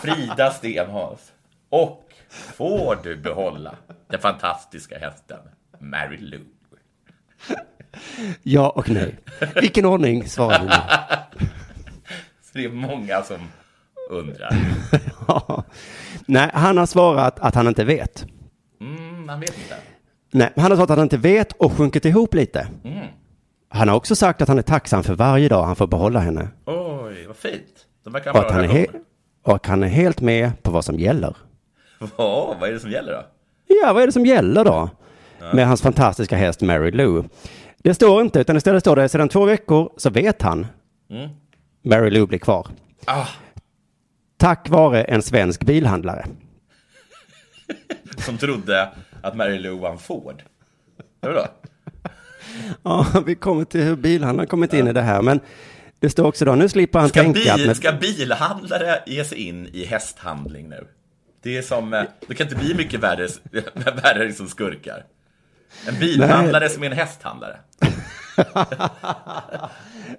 Frida 0.00 0.50
Stenhals. 0.50 1.32
Och 1.70 2.08
får 2.30 2.98
du 3.02 3.16
behålla 3.16 3.74
den 4.10 4.20
fantastiska 4.20 4.98
hästen 4.98 5.38
Mary 5.78 6.18
Lou? 6.18 6.44
Ja 8.42 8.70
och 8.70 8.88
nej. 8.88 9.18
Vilken 9.54 9.84
ordning 9.84 10.28
svarar 10.28 10.58
du 10.58 10.64
nu? 10.64 10.70
Så 12.42 12.58
det 12.58 12.64
är 12.64 12.68
många 12.68 13.22
som 13.22 13.48
undrar. 14.10 14.56
Ja. 15.28 15.64
Nej, 16.26 16.50
han 16.54 16.78
har 16.78 16.86
svarat 16.86 17.38
att 17.40 17.54
han 17.54 17.68
inte 17.68 17.84
vet. 17.84 18.26
Mm, 18.80 19.26
man 19.26 19.40
vet 19.40 19.58
inte. 19.58 19.74
Nej, 20.30 20.52
han 20.56 20.70
har 20.70 20.76
svarat 20.76 20.90
att 20.90 20.98
han 20.98 21.06
inte 21.06 21.16
vet 21.16 21.52
och 21.52 21.72
sjunkit 21.72 22.04
ihop 22.04 22.34
lite. 22.34 22.68
Mm. 22.84 23.06
Han 23.68 23.88
har 23.88 23.96
också 23.96 24.16
sagt 24.16 24.42
att 24.42 24.48
han 24.48 24.58
är 24.58 24.62
tacksam 24.62 25.02
för 25.02 25.14
varje 25.14 25.48
dag 25.48 25.64
han 25.64 25.76
får 25.76 25.86
behålla 25.86 26.20
henne. 26.20 26.48
Oj, 26.66 27.26
vad 27.26 27.36
fint. 27.36 27.86
De 28.04 28.12
verkar 28.12 28.30
Och 28.30 28.38
att, 28.38 28.50
han 28.50 28.64
är 28.64 28.86
och 29.42 29.66
han 29.66 29.82
är 29.82 29.88
helt 29.88 30.20
med 30.20 30.62
på 30.62 30.70
vad 30.70 30.84
som 30.84 30.98
gäller. 30.98 31.36
Ja, 32.16 32.56
vad 32.60 32.68
är 32.68 32.72
det 32.72 32.80
som 32.80 32.90
gäller 32.90 33.12
då? 33.12 33.22
Ja, 33.66 33.92
vad 33.92 34.02
är 34.02 34.06
det 34.06 34.12
som 34.12 34.26
gäller 34.26 34.64
då? 34.64 34.90
Ja. 35.40 35.54
Med 35.54 35.66
hans 35.66 35.82
fantastiska 35.82 36.36
häst 36.36 36.60
Mary 36.60 36.90
Lou. 36.90 37.24
Det 37.78 37.94
står 37.94 38.20
inte, 38.22 38.40
utan 38.40 38.56
istället 38.56 38.82
står 38.82 38.96
det 38.96 39.08
sedan 39.08 39.28
två 39.28 39.44
veckor 39.44 39.92
så 39.96 40.10
vet 40.10 40.42
han. 40.42 40.66
Mm. 41.10 41.28
Mary 41.84 42.10
Lou 42.10 42.26
blir 42.26 42.38
kvar. 42.38 42.66
Ah, 43.04 43.26
Tack 44.42 44.68
vare 44.68 45.02
en 45.04 45.22
svensk 45.22 45.64
bilhandlare. 45.64 46.26
som 48.16 48.38
trodde 48.38 48.88
att 49.22 49.36
Mary 49.36 49.58
Lou 49.58 49.78
var 49.78 49.90
en 49.90 49.98
Ford. 49.98 50.42
Då? 51.20 51.46
Ja, 52.82 53.06
vi 53.26 53.34
kommer 53.34 53.64
till 53.64 53.80
hur 53.80 53.96
bilhandlaren 53.96 54.48
kommit 54.48 54.72
in 54.72 54.88
i 54.88 54.92
det 54.92 55.02
här. 55.02 55.22
Men 55.22 55.40
det 55.98 56.10
står 56.10 56.26
också 56.26 56.44
då, 56.44 56.54
nu 56.54 56.68
slipper 56.68 56.98
han 56.98 57.08
Ska, 57.08 57.22
tänka 57.22 57.52
att... 57.52 57.56
bil, 57.56 57.66
Med, 57.66 57.76
ska 57.76 57.92
bilhandlare 57.92 59.02
ge 59.06 59.24
sig 59.24 59.38
in 59.38 59.66
i 59.72 59.84
hästhandling 59.84 60.68
nu? 60.68 60.86
Det 61.42 61.58
är 61.58 61.62
som, 61.62 61.94
eh, 61.94 62.02
det 62.28 62.34
kan 62.34 62.46
inte 62.46 62.58
bli 62.58 62.74
mycket 62.74 63.00
värre, 63.00 63.28
värre 64.02 64.32
som 64.32 64.48
skurkar. 64.48 65.04
En 65.88 65.98
bilhandlare 65.98 66.68
som 66.68 66.82
är 66.82 66.86
en 66.86 66.96
hästhandlare. 66.96 67.56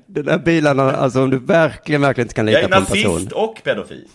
Den 0.06 0.26
där 0.26 0.38
bilarna, 0.40 0.92
alltså 0.92 1.24
om 1.24 1.30
du 1.30 1.40
verkligen, 1.40 2.02
verkligen 2.02 2.26
inte 2.26 2.36
kan 2.36 2.48
Jag 2.48 2.62
lita 2.64 2.66
är 2.66 2.70
på 2.70 2.76
en 2.78 2.86
person. 2.86 3.14
nazist 3.14 3.32
och 3.32 3.62
pedofil. 3.64 4.08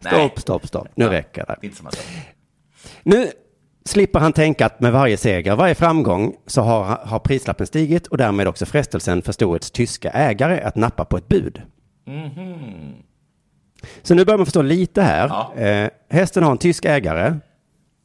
Stopp, 0.00 0.40
stopp, 0.40 0.66
stopp. 0.66 0.88
Nu 0.94 1.08
räcker 1.08 1.44
det. 1.46 1.52
Är 1.52 1.64
inte 1.64 1.76
sak. 1.76 1.94
Nu 3.02 3.30
slipper 3.84 4.18
han 4.20 4.32
tänka 4.32 4.66
att 4.66 4.80
med 4.80 4.92
varje 4.92 5.16
seger, 5.16 5.56
varje 5.56 5.74
framgång, 5.74 6.36
så 6.46 6.60
har, 6.62 6.84
har 6.84 7.18
prislappen 7.18 7.66
stigit 7.66 8.06
och 8.06 8.16
därmed 8.16 8.48
också 8.48 8.66
frestelsen 8.66 9.22
för 9.22 9.32
storets 9.32 9.70
tyska 9.70 10.10
ägare 10.10 10.60
att 10.60 10.76
nappa 10.76 11.04
på 11.04 11.16
ett 11.16 11.28
bud. 11.28 11.62
Mhm. 12.06 12.94
Så 14.02 14.14
nu 14.14 14.24
börjar 14.24 14.38
man 14.38 14.46
förstå 14.46 14.62
lite 14.62 15.02
här. 15.02 15.28
Ja. 15.28 15.54
Eh, 15.62 15.90
hästen 16.10 16.42
har 16.42 16.50
en 16.50 16.58
tysk 16.58 16.84
ägare 16.84 17.34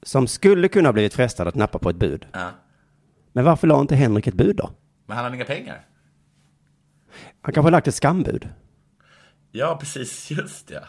som 0.03 0.27
skulle 0.27 0.67
kunna 0.67 0.87
ha 0.89 0.93
blivit 0.93 1.13
frestad 1.13 1.47
att 1.47 1.55
nappa 1.55 1.79
på 1.79 1.89
ett 1.89 1.95
bud. 1.95 2.25
Ja. 2.31 2.49
Men 3.35 3.45
varför 3.45 3.67
la 3.67 3.81
inte 3.81 3.95
Henrik 3.95 4.27
ett 4.27 4.33
bud 4.33 4.55
då? 4.55 4.69
Men 5.05 5.17
han 5.17 5.25
har 5.25 5.33
inga 5.33 5.45
pengar. 5.45 5.85
Han 7.41 7.53
kanske 7.53 7.65
har 7.65 7.71
lagt 7.71 7.87
ett 7.87 7.95
skambud. 7.95 8.49
Ja, 9.51 9.77
precis. 9.79 10.31
Just 10.31 10.69
ja. 10.71 10.79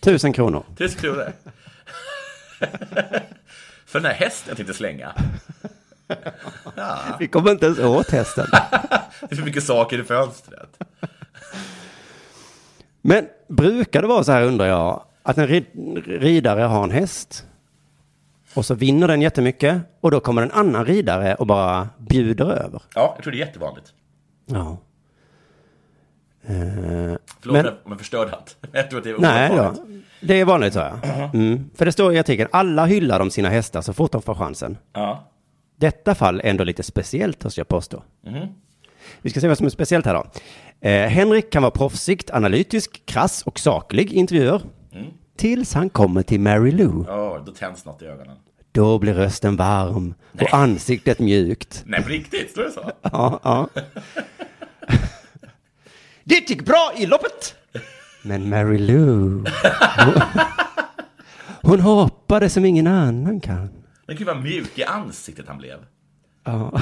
Tusen 0.00 0.32
kronor. 0.32 0.64
Tusen 0.76 1.00
kronor. 1.00 1.32
för 3.86 4.00
den 4.00 4.04
här 4.04 4.12
hästen 4.14 4.48
jag 4.48 4.56
tänkte 4.56 4.74
slänga. 4.74 5.14
Ja. 6.76 6.98
Vi 7.18 7.28
kommer 7.28 7.50
inte 7.50 7.66
ens 7.66 7.78
åt 7.78 8.10
hästen. 8.10 8.46
Det 9.20 9.32
är 9.32 9.36
för 9.36 9.44
mycket 9.44 9.64
saker 9.64 10.00
i 10.00 10.04
fönstret. 10.04 10.82
Men 13.02 13.26
brukar 13.48 14.02
det 14.02 14.08
vara 14.08 14.24
så 14.24 14.32
här 14.32 14.42
undrar 14.42 14.66
jag, 14.66 15.04
att 15.22 15.38
en 15.38 15.46
rid- 15.48 16.04
ridare 16.06 16.60
har 16.62 16.84
en 16.84 16.90
häst 16.90 17.46
och 18.54 18.66
så 18.66 18.74
vinner 18.74 19.08
den 19.08 19.22
jättemycket 19.22 19.80
och 20.00 20.10
då 20.10 20.20
kommer 20.20 20.42
en 20.42 20.50
annan 20.50 20.84
ridare 20.84 21.34
och 21.34 21.46
bara 21.46 21.88
bjuder 21.98 22.44
över. 22.44 22.82
Ja, 22.94 23.12
jag 23.16 23.22
tror 23.22 23.32
det 23.32 23.38
är 23.38 23.46
jättevanligt. 23.46 23.92
Ja. 24.46 24.78
Eh, 26.42 27.16
Förlåt 27.40 27.64
men, 27.64 27.74
jag 27.88 27.98
förstörde 27.98 28.32
allt. 28.32 28.56
Jag 28.72 28.90
tror 28.90 28.98
att 28.98 29.04
det 29.04 29.10
är 29.10 29.18
nej 29.18 29.50
då, 29.56 29.74
det 30.20 30.40
är 30.40 30.44
vanligt 30.44 30.72
så 30.72 30.78
ja. 30.78 31.30
Mm. 31.34 31.70
För 31.74 31.84
det 31.84 31.92
står 31.92 32.14
i 32.14 32.18
artikeln, 32.18 32.48
alla 32.52 32.86
hyllar 32.86 33.20
om 33.20 33.30
sina 33.30 33.48
hästar 33.48 33.82
så 33.82 33.92
fort 33.92 34.12
de 34.12 34.22
får 34.22 34.34
chansen. 34.34 34.78
Ja. 34.92 35.26
Detta 35.76 36.14
fall 36.14 36.40
är 36.40 36.44
ändå 36.44 36.64
lite 36.64 36.82
speciellt, 36.82 37.44
måste 37.44 37.60
jag 37.60 37.68
påstå. 37.68 38.02
Mhm. 38.26 38.46
Vi 39.22 39.30
ska 39.30 39.40
se 39.40 39.48
vad 39.48 39.56
som 39.56 39.66
är 39.66 39.70
speciellt 39.70 40.06
här 40.06 40.14
då. 40.14 40.26
Eh, 40.88 41.08
Henrik 41.08 41.50
kan 41.50 41.62
vara 41.62 41.70
proffsigt, 41.70 42.30
analytisk, 42.30 43.06
krass 43.06 43.42
och 43.42 43.58
saklig 43.58 44.12
i 44.12 44.16
intervjuer. 44.16 44.60
Tills 45.40 45.74
han 45.74 45.90
kommer 45.90 46.22
till 46.22 46.40
Mary 46.40 46.70
Lou. 46.70 47.04
Ja, 47.06 47.42
då 47.46 47.52
tänds 47.52 47.84
något 47.84 48.02
i 48.02 48.06
ögonen. 48.06 48.36
Då 48.72 48.98
blir 48.98 49.14
rösten 49.14 49.56
varm 49.56 50.14
och 50.40 50.54
ansiktet 50.54 51.18
mjukt. 51.18 51.82
Nej, 51.86 52.02
på 52.02 52.08
riktigt? 52.08 52.50
Står 52.50 52.62
det 52.62 52.70
så? 52.70 52.90
Ja, 53.02 53.40
ja. 53.42 53.68
Det 56.24 56.50
gick 56.50 56.64
bra 56.64 56.92
i 56.96 57.06
loppet! 57.06 57.54
Men 58.22 58.48
Mary 58.48 58.78
Lou, 58.78 59.44
hon, 59.98 60.22
hon 61.70 61.80
hoppade 61.80 62.48
som 62.48 62.64
ingen 62.64 62.86
annan 62.86 63.40
kan. 63.40 63.70
Men 64.06 64.16
gud 64.16 64.26
vad 64.26 64.42
mjuk 64.42 64.78
i 64.78 64.84
ansiktet 64.84 65.48
han 65.48 65.58
blev. 65.58 65.78
Ja. 66.44 66.80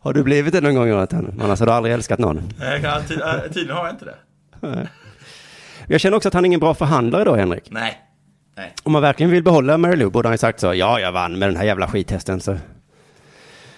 Har 0.00 0.12
du 0.12 0.22
blivit 0.22 0.52
det 0.52 0.60
någon 0.60 0.74
gång 0.74 0.88
Jonathan? 0.88 1.40
Annars 1.42 1.58
har 1.60 1.66
du 1.66 1.72
aldrig 1.72 1.94
älskat 1.94 2.18
någon. 2.18 2.52
Nej, 2.58 2.84
äh, 2.84 3.02
tydligen 3.52 3.76
har 3.76 3.84
jag 3.86 3.94
inte 3.94 4.04
det. 4.04 4.88
Jag 5.88 6.00
känner 6.00 6.16
också 6.16 6.28
att 6.28 6.34
han 6.34 6.44
är 6.44 6.46
ingen 6.46 6.60
bra 6.60 6.74
förhandlare 6.74 7.24
då, 7.24 7.34
Henrik. 7.34 7.70
Nej. 7.70 8.00
Nej. 8.56 8.74
Om 8.82 8.92
man 8.92 9.02
verkligen 9.02 9.30
vill 9.30 9.42
behålla 9.42 9.78
Mary 9.78 9.96
Lou 9.96 10.10
borde 10.10 10.28
han 10.28 10.34
ju 10.34 10.38
sagt 10.38 10.60
så. 10.60 10.74
Ja, 10.74 11.00
jag 11.00 11.12
vann 11.12 11.38
med 11.38 11.48
den 11.48 11.56
här 11.56 11.64
jävla 11.64 11.88
skithästen 11.88 12.40
så. 12.40 12.58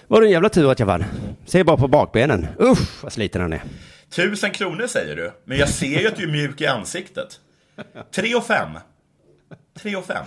Var 0.07 0.21
det 0.21 0.27
en 0.27 0.31
jävla 0.31 0.49
tur 0.49 0.71
att 0.71 0.79
jag 0.79 0.85
vann. 0.85 1.05
Se 1.45 1.63
bara 1.63 1.77
på 1.77 1.87
bakbenen. 1.87 2.47
Usch, 2.59 3.03
vad 3.03 3.13
sliten 3.13 3.41
han 3.41 3.53
är. 3.53 3.61
Tusen 4.09 4.51
kronor 4.51 4.87
säger 4.87 5.15
du, 5.15 5.31
men 5.45 5.57
jag 5.57 5.69
ser 5.69 5.99
ju 5.99 6.07
att 6.07 6.15
du 6.15 6.23
är 6.23 6.31
mjuk 6.31 6.61
i 6.61 6.67
ansiktet. 6.67 7.39
Tre 8.15 8.35
och 8.35 8.45
fem. 8.45 8.69
Tre 9.79 9.95
och 9.95 10.05
fem. 10.05 10.25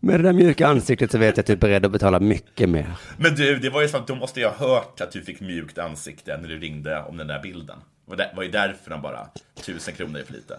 Med 0.00 0.20
det 0.20 0.22
där 0.22 0.32
mjuka 0.32 0.66
ansiktet 0.66 1.10
så 1.10 1.18
vet 1.18 1.36
jag 1.36 1.42
att 1.42 1.46
du 1.46 1.52
är 1.52 1.56
beredd 1.56 1.86
att 1.86 1.92
betala 1.92 2.20
mycket 2.20 2.68
mer. 2.68 2.90
Men 3.16 3.34
du, 3.34 3.58
det 3.58 3.70
var 3.70 3.82
ju 3.82 3.88
så 3.88 3.96
att 3.96 4.06
då 4.06 4.14
måste 4.14 4.40
jag 4.40 4.50
ha 4.50 4.68
hört 4.68 5.00
att 5.00 5.12
du 5.12 5.22
fick 5.22 5.40
mjukt 5.40 5.78
ansikte 5.78 6.38
när 6.38 6.48
du 6.48 6.58
ringde 6.58 7.02
om 7.02 7.16
den 7.16 7.26
där 7.26 7.42
bilden. 7.42 7.76
Det 8.16 8.32
var 8.36 8.42
ju 8.42 8.50
därför 8.50 8.90
de 8.90 9.02
bara, 9.02 9.28
tusen 9.64 9.94
kronor 9.94 10.20
är 10.20 10.24
för 10.24 10.32
lite. 10.32 10.54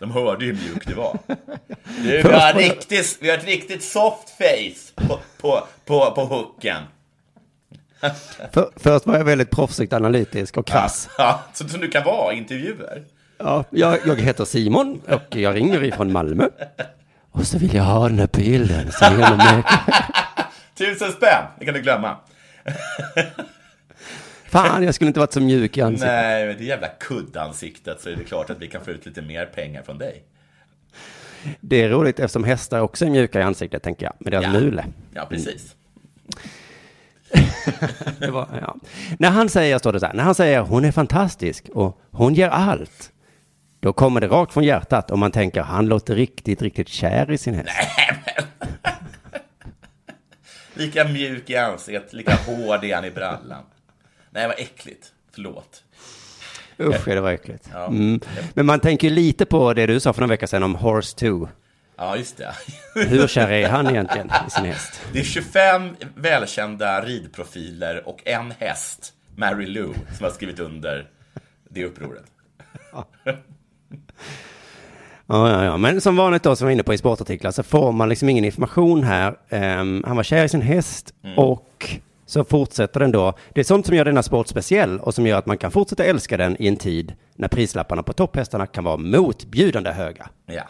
De 0.00 0.10
hörde 0.10 0.44
ju 0.44 0.54
hur 0.54 0.68
mjuk 0.68 0.86
du 0.86 0.94
var. 0.94 1.18
Du, 2.02 2.22
vi 2.22 2.32
har, 2.32 2.54
riktigt, 2.54 3.18
vi 3.20 3.30
har 3.30 3.38
ett 3.38 3.44
riktigt 3.46 3.84
soft 3.84 4.30
face 4.30 5.06
på, 5.06 5.18
på, 5.40 5.66
på, 5.84 6.10
på 6.10 6.24
hooken. 6.24 6.82
För, 8.52 8.70
först 8.76 9.06
var 9.06 9.16
jag 9.16 9.24
väldigt 9.24 9.50
proffsigt 9.50 9.92
analytisk 9.92 10.56
och 10.56 10.66
krass. 10.66 11.08
Ja, 11.18 11.40
så 11.52 11.68
som 11.68 11.80
du 11.80 11.88
kan 11.90 12.04
vara 12.04 12.32
i 12.32 12.36
intervjuer. 12.36 13.04
Ja, 13.38 13.64
jag, 13.70 13.98
jag 14.06 14.16
heter 14.20 14.44
Simon 14.44 15.00
och 15.08 15.36
jag 15.36 15.54
ringer 15.54 15.84
ifrån 15.84 16.12
Malmö. 16.12 16.48
Och 17.30 17.46
så 17.46 17.58
vill 17.58 17.74
jag 17.74 17.84
ha 17.84 18.08
den 18.08 18.18
här 18.18 18.28
bilden. 18.32 18.86
Tusen 20.78 21.12
spänn, 21.12 21.44
det 21.58 21.64
kan 21.64 21.74
du 21.74 21.82
glömma. 21.82 22.16
Fan, 24.50 24.82
jag 24.82 24.94
skulle 24.94 25.08
inte 25.08 25.20
varit 25.20 25.32
så 25.32 25.40
mjuk 25.40 25.76
i 25.76 25.80
ansiktet. 25.80 26.08
Nej, 26.08 26.46
men 26.46 26.56
det 26.58 26.64
jävla 26.64 26.88
kuddansiktet 26.88 28.00
så 28.00 28.08
är 28.08 28.16
det 28.16 28.24
klart 28.24 28.50
att 28.50 28.58
vi 28.58 28.68
kan 28.68 28.84
få 28.84 28.90
ut 28.90 29.06
lite 29.06 29.22
mer 29.22 29.46
pengar 29.46 29.82
från 29.82 29.98
dig. 29.98 30.22
Det 31.60 31.82
är 31.82 31.88
roligt 31.88 32.20
eftersom 32.20 32.44
hästar 32.44 32.80
också 32.80 33.04
är 33.06 33.10
mjuka 33.10 33.40
i 33.40 33.42
ansiktet, 33.42 33.82
tänker 33.82 34.06
jag. 34.06 34.12
Med 34.18 34.32
deras 34.32 34.44
Ja. 34.44 34.52
mule. 34.52 34.84
Ja, 35.14 35.26
precis. 35.30 35.76
Det 38.18 38.30
var, 38.30 38.48
ja. 38.60 38.76
När 39.18 39.30
han 39.30 39.48
säger, 39.48 39.78
står 39.78 39.92
det 39.92 40.00
så 40.00 40.06
här, 40.06 40.14
när 40.14 40.24
han 40.24 40.34
säger 40.34 40.60
hon 40.60 40.84
är 40.84 40.92
fantastisk 40.92 41.68
och 41.74 42.00
hon 42.10 42.34
ger 42.34 42.48
allt. 42.48 43.12
Då 43.80 43.92
kommer 43.92 44.20
det 44.20 44.26
rakt 44.28 44.52
från 44.52 44.64
hjärtat 44.64 45.10
och 45.10 45.18
man 45.18 45.30
tänker 45.32 45.60
han 45.62 45.86
låter 45.88 46.14
riktigt, 46.16 46.62
riktigt 46.62 46.88
kär 46.88 47.30
i 47.30 47.38
sin 47.38 47.54
häst. 47.54 47.68
Lika 50.74 51.04
mjuk 51.04 51.50
i 51.50 51.56
ansiktet, 51.56 52.12
lika 52.12 52.34
hård 52.34 52.84
är 52.84 52.94
han 52.94 53.04
i 53.04 53.10
brallan. 53.10 53.62
Nej, 54.30 54.46
vad 54.46 54.58
äckligt. 54.60 55.12
Förlåt. 55.34 55.82
Usch, 56.80 57.04
det 57.04 57.20
var 57.20 57.30
äckligt. 57.30 57.68
Ja. 57.72 57.86
Mm. 57.86 58.20
Men 58.54 58.66
man 58.66 58.80
tänker 58.80 59.08
ju 59.08 59.14
lite 59.14 59.46
på 59.46 59.74
det 59.74 59.86
du 59.86 60.00
sa 60.00 60.12
för 60.12 60.20
några 60.20 60.30
veckor 60.32 60.46
sedan 60.46 60.62
om 60.62 60.74
Horse 60.74 61.16
2. 61.16 61.48
Ja, 61.96 62.16
just 62.16 62.36
det. 62.36 62.54
Hur 63.08 63.26
kär 63.26 63.50
är 63.50 63.68
han 63.68 63.86
egentligen 63.90 64.30
i 64.46 64.50
sin 64.50 64.64
häst? 64.64 65.00
Det 65.12 65.20
är 65.20 65.24
25 65.24 65.96
välkända 66.14 67.04
ridprofiler 67.04 68.08
och 68.08 68.20
en 68.24 68.52
häst, 68.58 69.12
Mary 69.36 69.66
Lou, 69.66 69.92
som 70.16 70.24
har 70.24 70.30
skrivit 70.30 70.60
under 70.60 71.08
det 71.68 71.84
upproret. 71.84 72.24
Ja, 72.92 73.06
ja, 75.26 75.64
ja. 75.64 75.76
Men 75.76 76.00
som 76.00 76.16
vanligt 76.16 76.42
då, 76.42 76.56
som 76.56 76.66
vi 76.66 76.68
var 76.68 76.72
inne 76.72 76.82
på 76.82 76.94
i 76.94 76.98
sportartiklar, 76.98 77.50
så 77.50 77.62
får 77.62 77.92
man 77.92 78.08
liksom 78.08 78.28
ingen 78.28 78.44
information 78.44 79.02
här. 79.04 79.36
Ehm, 79.48 80.04
han 80.06 80.16
var 80.16 80.22
kär 80.22 80.44
i 80.44 80.48
sin 80.48 80.62
häst 80.62 81.14
Mm. 81.24 81.38
och 81.38 81.90
så 82.30 82.44
fortsätter 82.44 83.00
den 83.00 83.12
då. 83.12 83.32
Det 83.54 83.60
är 83.60 83.64
sånt 83.64 83.86
som 83.86 83.96
gör 83.96 84.04
denna 84.04 84.22
sport 84.22 84.46
speciell 84.48 85.00
och 85.00 85.14
som 85.14 85.26
gör 85.26 85.38
att 85.38 85.46
man 85.46 85.58
kan 85.58 85.70
fortsätta 85.70 86.04
älska 86.04 86.36
den 86.36 86.56
i 86.62 86.68
en 86.68 86.76
tid 86.76 87.14
när 87.34 87.48
prislapparna 87.48 88.02
på 88.02 88.12
topphästarna 88.12 88.66
kan 88.66 88.84
vara 88.84 88.96
motbjudande 88.96 89.90
höga. 89.90 90.28
Ja. 90.46 90.62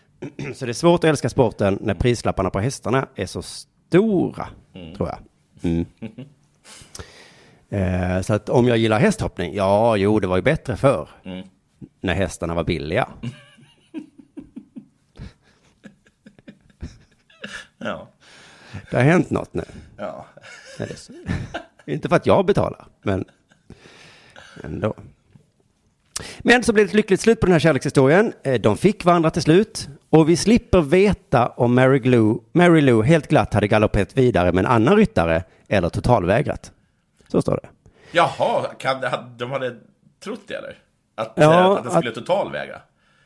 Så 0.54 0.64
det 0.66 0.70
är 0.70 0.72
svårt 0.72 1.04
att 1.04 1.08
älska 1.08 1.28
sporten 1.28 1.78
när 1.80 1.94
prislapparna 1.94 2.50
på 2.50 2.60
hästarna 2.60 3.08
är 3.14 3.26
så 3.26 3.42
stora, 3.42 4.48
Mm. 4.74 4.94
tror 4.94 5.08
jag. 5.08 5.18
Mm. 5.62 5.86
Eh, 7.68 8.20
så 8.22 8.34
att 8.34 8.48
om 8.48 8.68
jag 8.68 8.78
gillar 8.78 8.98
hästhoppning, 9.00 9.54
ja, 9.54 9.96
jo, 9.96 10.20
det 10.20 10.26
var 10.26 10.36
ju 10.36 10.42
bättre 10.42 10.76
förr. 10.76 11.08
Mm. 11.24 11.46
När 12.00 12.14
hästarna 12.14 12.54
var 12.54 12.64
billiga. 12.64 13.08
Ja. 17.78 18.08
Det 18.90 18.96
har 18.96 19.04
hänt 19.04 19.30
något 19.30 19.54
nu. 19.54 19.64
Ja. 19.96 20.26
Inte 21.86 22.08
för 22.08 22.16
att 22.16 22.26
jag 22.26 22.46
betalar, 22.46 22.86
men 23.02 23.24
ändå. 24.64 24.94
Men 26.38 26.62
så 26.62 26.72
blev 26.72 26.86
det 26.86 26.90
ett 26.90 26.94
lyckligt 26.94 27.20
slut 27.20 27.40
på 27.40 27.46
den 27.46 27.52
här 27.52 27.60
kärlekshistorien. 27.60 28.32
Eh, 28.42 28.54
De 28.60 28.76
fick 28.76 29.04
varandra 29.04 29.30
till 29.30 29.42
slut. 29.42 29.88
Och 30.10 30.28
vi 30.28 30.36
slipper 30.36 30.80
veta 30.80 31.46
om 31.48 31.74
Mary 31.74 32.00
Lou, 32.00 32.38
Mary 32.52 32.80
Lou 32.80 33.02
helt 33.02 33.28
glatt 33.28 33.54
hade 33.54 33.68
galopperat 33.68 34.16
vidare 34.18 34.52
med 34.52 34.64
en 34.64 34.70
annan 34.70 34.96
ryttare 34.96 35.44
eller 35.68 35.88
totalvägrat. 35.88 36.72
Så 37.28 37.42
står 37.42 37.60
det. 37.62 37.68
Jaha, 38.12 38.64
kan, 38.78 38.96
de 39.36 39.50
hade 39.50 39.74
trott 40.24 40.40
det 40.46 40.54
eller? 40.54 40.78
Att, 41.14 41.32
Ja, 41.36 41.42
eh, 41.60 41.66
att 41.70 41.82
den 41.82 41.92
skulle 41.92 42.08
att- 42.08 42.14
totalvägra? 42.14 42.80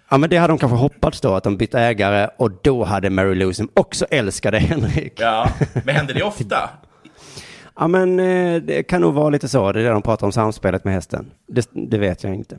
Ja, 0.08 0.18
men 0.18 0.30
det 0.30 0.36
hade 0.36 0.50
de 0.52 0.58
kanske 0.58 0.76
hoppats 0.78 1.20
då, 1.20 1.34
att 1.34 1.44
de 1.44 1.56
bytte 1.56 1.80
ägare 1.80 2.28
och 2.36 2.50
då 2.62 2.84
hade 2.84 3.10
Mary 3.10 3.34
Lou 3.34 3.52
som 3.52 3.68
också 3.74 4.04
älskade 4.10 4.58
Henrik. 4.58 5.12
Ja, 5.20 5.50
men 5.84 5.94
händer 5.96 6.14
det 6.14 6.22
ofta? 6.22 6.70
Ja, 7.80 7.88
men 7.88 8.20
eh, 8.20 8.62
det 8.62 8.82
kan 8.82 9.00
nog 9.00 9.14
vara 9.14 9.30
lite 9.30 9.48
så. 9.48 9.72
Det 9.72 9.80
är 9.80 9.84
det 9.84 9.90
de 9.90 10.02
pratar 10.02 10.26
om 10.26 10.32
samspelet 10.32 10.84
med 10.84 10.94
hästen. 10.94 11.30
Det, 11.46 11.68
det 11.72 11.98
vet 11.98 12.24
jag 12.24 12.34
inte. 12.34 12.56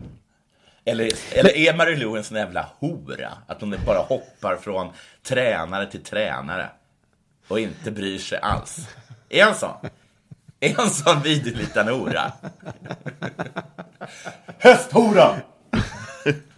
Eller, 0.85 1.09
eller 1.31 1.57
är 1.57 1.77
Mary 1.77 1.95
Lou 1.95 2.17
en 2.17 2.23
sån 2.23 2.37
jävla 2.37 2.65
hora? 2.79 3.29
Att 3.47 3.61
hon 3.61 3.75
bara 3.85 3.99
hoppar 3.99 4.55
från 4.55 4.89
tränare 5.23 5.85
till 5.85 6.03
tränare 6.03 6.69
och 7.47 7.59
inte 7.59 7.91
bryr 7.91 8.17
sig 8.17 8.39
alls? 8.41 8.87
Är 9.29 9.43
han 9.43 9.55
sån? 9.55 9.75
Är 10.59 10.73
han 10.77 10.89
sån 10.89 11.21
vidrig 11.21 11.57
liten 11.57 11.87
hora? 11.87 12.31
Hästhora! 14.57 15.35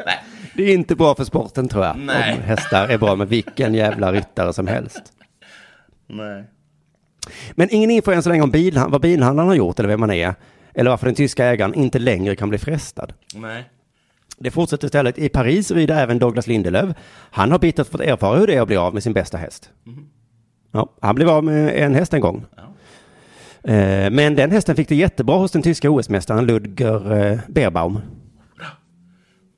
Nej. 0.06 0.24
Det 0.56 0.64
är 0.64 0.74
inte 0.74 0.96
bra 0.96 1.16
för 1.16 1.24
sporten 1.24 1.68
tror 1.68 1.86
jag. 1.86 1.98
Nej. 1.98 2.34
Om 2.34 2.42
hästar 2.42 2.88
är 2.88 2.98
bra 2.98 3.16
med 3.16 3.28
vilken 3.28 3.74
jävla 3.74 4.12
ryttare 4.12 4.54
som 4.54 4.68
helst. 4.68 5.02
Nej. 6.08 6.44
Men 7.52 7.68
ingen 7.72 7.92
info 7.92 8.12
än 8.12 8.24
så 8.24 8.30
länge 8.30 8.42
om 8.44 8.52
bilhan- 8.52 8.92
vad 8.92 9.02
bilhandlaren 9.02 9.48
har 9.48 9.56
gjort 9.56 9.80
eller 9.80 9.90
vem 9.90 10.00
man 10.00 10.12
är. 10.12 10.36
Eller 10.74 10.90
varför 10.90 11.06
den 11.06 11.16
tyska 11.16 11.46
ägaren 11.46 11.74
inte 11.74 12.00
längre 12.00 12.36
kan 12.36 12.50
bli 12.50 12.58
frestad. 12.58 13.14
Nej. 13.36 13.70
Det 14.38 14.52
fortsätter 14.52 14.86
istället. 14.86 15.18
I 15.18 15.30
Paris 15.30 15.72
rider 15.72 15.96
även 16.04 16.20
Douglas 16.20 16.48
Lindelöf. 16.48 16.96
Han 17.32 17.52
har 17.52 17.60
bittert 17.60 17.88
fått 17.88 18.02
erfara 18.02 18.38
hur 18.40 18.48
det 18.48 18.56
är 18.56 18.62
att 18.62 18.68
bli 18.68 18.78
av 18.78 18.94
med 18.94 19.04
sin 19.04 19.14
bästa 19.14 19.38
häst. 19.38 19.70
Ja, 20.72 20.90
han 21.02 21.16
blev 21.16 21.30
av 21.30 21.44
med 21.44 21.84
en 21.84 21.96
häst 21.96 22.14
en 22.14 22.22
gång. 22.22 22.46
Eh, 23.64 24.10
Men 24.12 24.36
den 24.36 24.52
hästen 24.52 24.76
fick 24.76 24.90
det 24.90 24.96
jättebra 24.96 25.36
hos 25.38 25.52
den 25.52 25.62
tyska 25.62 25.90
OS-mästaren 25.90 26.46
Ludger 26.46 27.14
eh, 27.32 27.40
Beerbaum. 27.48 28.00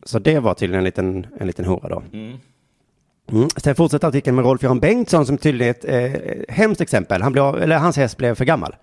Så 0.05 0.19
det 0.19 0.39
var 0.39 0.53
tydligen 0.53 0.79
en 0.79 0.83
liten, 0.85 1.27
en 1.39 1.47
liten 1.47 1.65
hora 1.65 1.89
då. 1.89 2.03
Mm. 2.13 2.37
Mm. 3.31 3.47
Sen 3.57 3.75
fortsätter 3.75 4.07
artikeln 4.07 4.35
med 4.35 4.45
Rolf-Göran 4.45 4.79
Bengtsson 4.79 5.25
som 5.25 5.37
tydligen 5.37 5.75
är 5.81 6.05
ett 6.05 6.15
eh, 6.49 6.55
hemskt 6.55 6.81
exempel. 6.81 7.21
Han 7.21 7.31
blev, 7.31 7.43
eller 7.55 7.77
hans 7.77 7.97
häst 7.97 8.17
blev 8.17 8.35
för 8.35 8.45
gammal. 8.45 8.75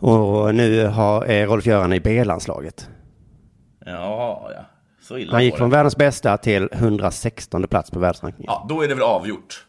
Och 0.00 0.54
nu 0.54 0.86
har, 0.86 1.24
är 1.24 1.46
Rolf-Göran 1.46 1.92
i 1.92 2.00
B-landslaget. 2.00 2.88
Ja, 3.86 4.50
ja. 4.54 4.64
Så 5.02 5.18
illa 5.18 5.32
Han 5.32 5.44
gick 5.44 5.56
från 5.56 5.70
det. 5.70 5.76
världens 5.76 5.96
bästa 5.96 6.36
till 6.36 6.68
116 6.72 7.66
plats 7.68 7.90
på 7.90 7.98
världsrankingen. 7.98 8.46
Ja, 8.52 8.66
då 8.68 8.82
är 8.82 8.88
det 8.88 8.94
väl 8.94 9.02
avgjort. 9.04 9.66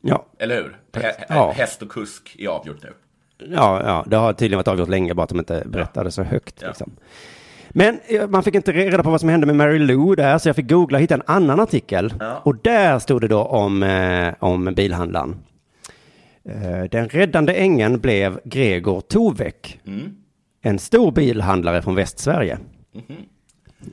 Ja. 0.00 0.26
Eller 0.38 0.56
hur? 0.56 0.76
Hä- 0.92 1.24
Ja. 1.28 1.52
Häst 1.56 1.82
och 1.82 1.90
kusk 1.90 2.36
är 2.38 2.48
avgjort 2.48 2.82
nu. 2.82 2.92
Ja, 3.54 3.82
ja, 3.84 4.04
det 4.06 4.16
har 4.16 4.32
tydligen 4.32 4.56
varit 4.58 4.68
avgjort 4.68 4.88
länge, 4.88 5.14
bara 5.14 5.22
att 5.22 5.28
de 5.28 5.38
inte 5.38 5.62
berättade 5.66 6.10
så 6.10 6.22
högt. 6.22 6.54
Ja. 6.62 6.68
Liksom. 6.68 6.92
Men 7.78 8.00
eh, 8.06 8.28
man 8.28 8.42
fick 8.42 8.54
inte 8.54 8.72
reda 8.72 9.02
på 9.02 9.10
vad 9.10 9.20
som 9.20 9.28
hände 9.28 9.46
med 9.46 9.56
Mary 9.56 9.78
Lou 9.78 10.14
där, 10.14 10.38
så 10.38 10.48
jag 10.48 10.56
fick 10.56 10.68
googla 10.68 10.98
och 10.98 11.02
hitta 11.02 11.14
en 11.14 11.22
annan 11.26 11.60
artikel. 11.60 12.14
Ja. 12.20 12.40
Och 12.44 12.56
där 12.56 12.98
stod 12.98 13.20
det 13.20 13.28
då 13.28 13.42
om, 13.42 13.82
eh, 13.82 14.34
om 14.38 14.64
bilhandlaren. 14.76 15.36
Eh, 16.48 16.82
den 16.90 17.08
räddande 17.08 17.52
ängeln 17.54 18.00
blev 18.00 18.40
Gregor 18.44 19.00
Tovek, 19.00 19.80
Mm. 19.86 20.16
en 20.62 20.78
stor 20.78 21.12
bilhandlare 21.12 21.82
från 21.82 21.94
Västsverige. 21.94 22.58
Mhm. 22.94 23.16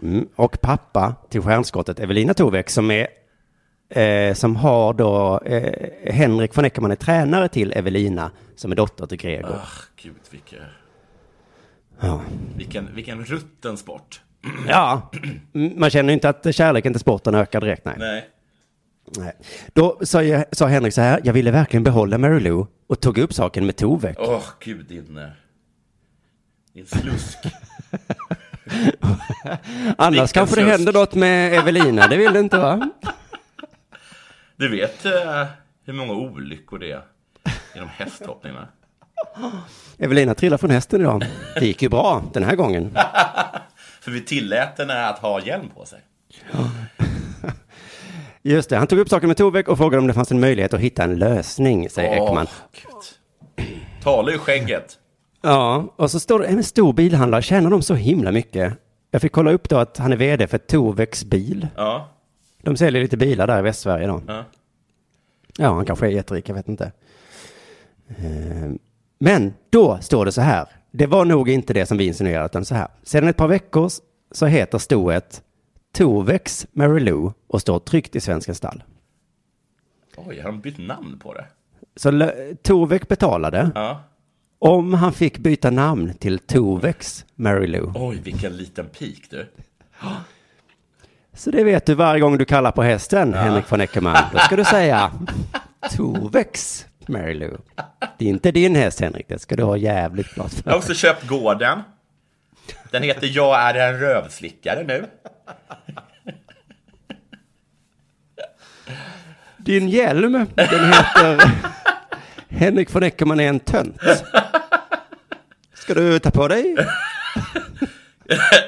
Mm. 0.02 0.28
Och 0.36 0.62
pappa 0.62 1.16
till 1.30 1.42
stjärnskottet 1.42 2.00
Evelina 2.00 2.34
Tovek 2.34 2.70
som 2.70 2.92
är 2.92 3.08
eh, 3.90 4.34
som 4.34 4.56
har 4.56 4.94
då 4.94 5.40
eh, 5.46 6.14
Henrik 6.14 6.58
von 6.58 6.66
Eckermann 6.66 6.92
är 6.92 6.96
tränare 6.96 7.48
till 7.48 7.72
Evelina 7.74 8.32
som 8.56 8.72
är 8.72 8.76
dotter 8.76 9.06
till 9.06 9.18
Gregor. 9.18 9.50
Ah, 9.56 9.68
gud, 10.04 10.14
vilken, 10.32 10.60
Ja. 12.00 12.22
vilken, 12.58 12.96
vilken 12.96 13.26
rutten 13.26 13.78
sport. 13.78 14.22
Ja, 14.68 15.12
Mm, 15.54 15.80
man 15.80 15.90
känner 15.90 16.14
inte 16.14 16.30
att 16.30 16.56
kärleken 16.56 16.94
till 16.94 17.00
sporten 17.00 17.36
ökar 17.36 17.62
direkt. 17.62 17.86
Nej. 17.86 17.96
Nej. 18.00 18.30
nej. 19.18 19.34
Då 19.74 20.00
sa, 20.02 20.24
jag, 20.24 20.46
sa 20.52 20.68
Henrik 20.68 20.94
så 20.94 21.02
här, 21.02 21.22
jag 21.24 21.34
ville 21.34 21.52
verkligen 21.52 21.84
behålla 21.84 22.18
Mary 22.18 22.40
Lou 22.40 22.66
och 22.88 23.00
tog 23.00 23.18
upp 23.18 23.34
saken 23.34 23.66
med 23.66 23.76
Tovek. 23.76 24.18
Åh, 24.20 24.44
gud, 24.60 24.86
din... 24.86 25.20
Din 26.74 26.86
slusk. 26.86 27.38
Annars 29.98 30.12
vilken 30.14 30.28
kanske 30.28 30.56
det 30.56 30.62
slusk. 30.62 30.68
händer 30.78 30.94
något 30.94 31.16
med 31.16 31.54
Evelina, 31.54 32.08
det 32.08 32.18
vill 32.18 32.34
du 32.34 32.40
inte 32.40 32.58
va? 32.58 32.90
Du 34.56 34.70
vet 34.70 35.06
eh, 35.06 35.46
hur 35.86 35.94
många 35.94 36.14
olyckor 36.14 36.80
det 36.80 36.92
är 36.92 37.02
inom 37.76 37.88
hästhoppningarna? 37.90 38.68
Evelina 39.98 40.34
trillade 40.34 40.58
från 40.58 40.70
hästen 40.70 41.02
idag. 41.02 41.26
Det 41.60 41.66
gick 41.66 41.82
ju 41.82 41.90
bra 41.90 42.24
den 42.34 42.44
här 42.44 42.56
gången. 42.56 42.98
För 44.02 44.12
vi 44.12 44.22
tillät 44.22 44.78
henne 44.78 45.08
att 45.08 45.20
ha 45.20 45.42
hjälm 45.42 45.70
på 45.76 45.86
sig. 45.86 46.00
Just 48.42 48.70
det, 48.70 48.78
han 48.78 48.88
tog 48.88 49.00
upp 49.00 49.10
saken 49.10 49.28
med 49.28 49.38
Tovek 49.38 49.68
och 49.68 49.78
frågade 49.78 50.02
om 50.02 50.08
det 50.08 50.14
fanns 50.14 50.32
en 50.32 50.40
möjlighet 50.40 50.74
att 50.74 50.80
hitta 50.80 51.04
en 51.04 51.16
lösning, 51.16 51.90
säger 51.90 52.22
Åh, 52.22 52.28
Ekman. 52.28 52.48
Tala 54.04 54.32
ur 54.32 54.38
skägget. 54.38 54.98
Ja, 55.42 55.94
och 55.96 56.12
så 56.12 56.20
står 56.20 56.40
det 56.40 56.46
en 56.46 56.64
stor 56.64 56.94
bilhandlare, 56.94 57.42
tjänar 57.42 57.70
de 57.70 57.82
så 57.82 57.96
himla 57.96 58.32
mycket? 58.32 58.74
Jag 59.12 59.22
fick 59.22 59.32
kolla 59.32 59.52
upp 59.52 59.70
då 59.70 59.78
att 59.78 59.98
han 59.98 60.12
är 60.14 60.18
vd 60.18 60.48
för 60.48 60.58
Toveks 60.58 61.24
bil. 61.24 61.68
Ja. 61.76 62.10
De 62.62 62.78
säljer 62.78 63.02
lite 63.02 63.18
bilar 63.18 63.48
där 63.48 63.60
i 63.60 63.62
Västsverige 63.62 64.08
då. 64.08 64.22
Ja. 64.28 64.44
Ja, 65.58 65.74
han 65.74 65.86
kanske 65.86 66.06
är 66.06 66.10
jätterik, 66.10 66.50
jag 66.50 66.56
vet 66.56 66.68
inte. 66.68 66.92
Eh, 68.08 68.72
Men 69.24 69.54
då 69.70 69.98
står 70.02 70.26
det 70.26 70.32
så 70.32 70.42
här. 70.42 70.66
Det 70.92 71.06
var 71.08 71.26
nog 71.26 71.50
inte 71.50 71.74
det 71.74 71.86
som 71.86 71.98
vi 71.98 72.06
insinuerade, 72.08 72.46
utan 72.46 72.66
så 72.66 72.76
här. 72.76 72.88
Sedan 73.04 73.30
ett 73.30 73.38
par 73.38 73.48
veckor 73.48 73.90
så 74.32 74.46
heter 74.46 74.78
stoet 74.78 75.42
Tovex 75.98 76.68
Mary 76.72 77.00
Lou 77.00 77.32
och 77.48 77.62
står 77.62 77.80
tryckt 77.80 78.16
i 78.16 78.20
Svenskens 78.22 78.58
stall. 78.58 78.84
Oj, 80.18 80.40
har 80.40 80.50
de 80.52 80.62
bytt 80.62 80.78
namn 80.78 81.20
på 81.20 81.34
det? 81.34 81.46
Så 81.96 82.32
Tovek 82.62 83.08
betalade 83.08 83.72
Ja. 83.76 84.04
om 84.60 84.94
han 84.94 85.14
fick 85.14 85.38
byta 85.38 85.70
namn 85.70 86.14
till 86.14 86.40
Tovex 86.40 87.26
Mary 87.36 87.68
Lou. 87.68 87.92
Oj, 87.96 88.20
vilken 88.24 88.58
liten 88.58 88.86
pik 88.86 89.30
du. 89.30 89.50
Så 91.34 91.52
det 91.52 91.64
vet 91.64 91.86
du 91.86 91.94
varje 91.96 92.22
gång 92.22 92.38
du 92.38 92.46
kallar 92.46 92.72
på 92.72 92.84
hästen, 92.84 93.34
Henrik 93.34 93.72
von 93.72 93.82
Eckermann. 93.82 94.24
Då 94.34 94.40
ska 94.40 94.56
du 94.56 94.66
säga 94.66 95.12
Tovex 95.96 96.86
Mary 97.08 97.34
Lou. 97.34 97.58
Det 98.18 98.26
är 98.26 98.30
inte 98.30 98.52
din 98.52 98.76
häst, 98.76 99.00
Henrik. 99.00 99.28
Det 99.28 99.40
ska 99.40 99.56
du 99.56 99.64
ha 99.64 99.78
jävligt 99.78 100.28
klart 100.28 100.52
för 100.52 100.62
Jag 100.66 100.72
har 100.72 100.78
också 100.78 100.94
köpt 100.94 101.28
gården. 101.28 101.82
Den 102.92 103.04
heter 103.04 103.28
Jag 103.28 103.62
är 103.62 103.94
en 103.94 104.00
rövslickare 104.00 104.84
nu. 104.84 105.06
Din 109.58 109.90
hjälm, 109.90 110.32
den 110.56 110.94
heter 110.94 111.52
Henrik 112.50 112.94
von 112.94 113.04
Eckermann 113.04 113.40
är 113.40 113.50
en 113.50 113.60
tönt. 113.60 114.02
Ska 115.74 115.94
du 115.94 116.20
ta 116.20 116.32
på 116.32 116.48
dig? 116.48 116.76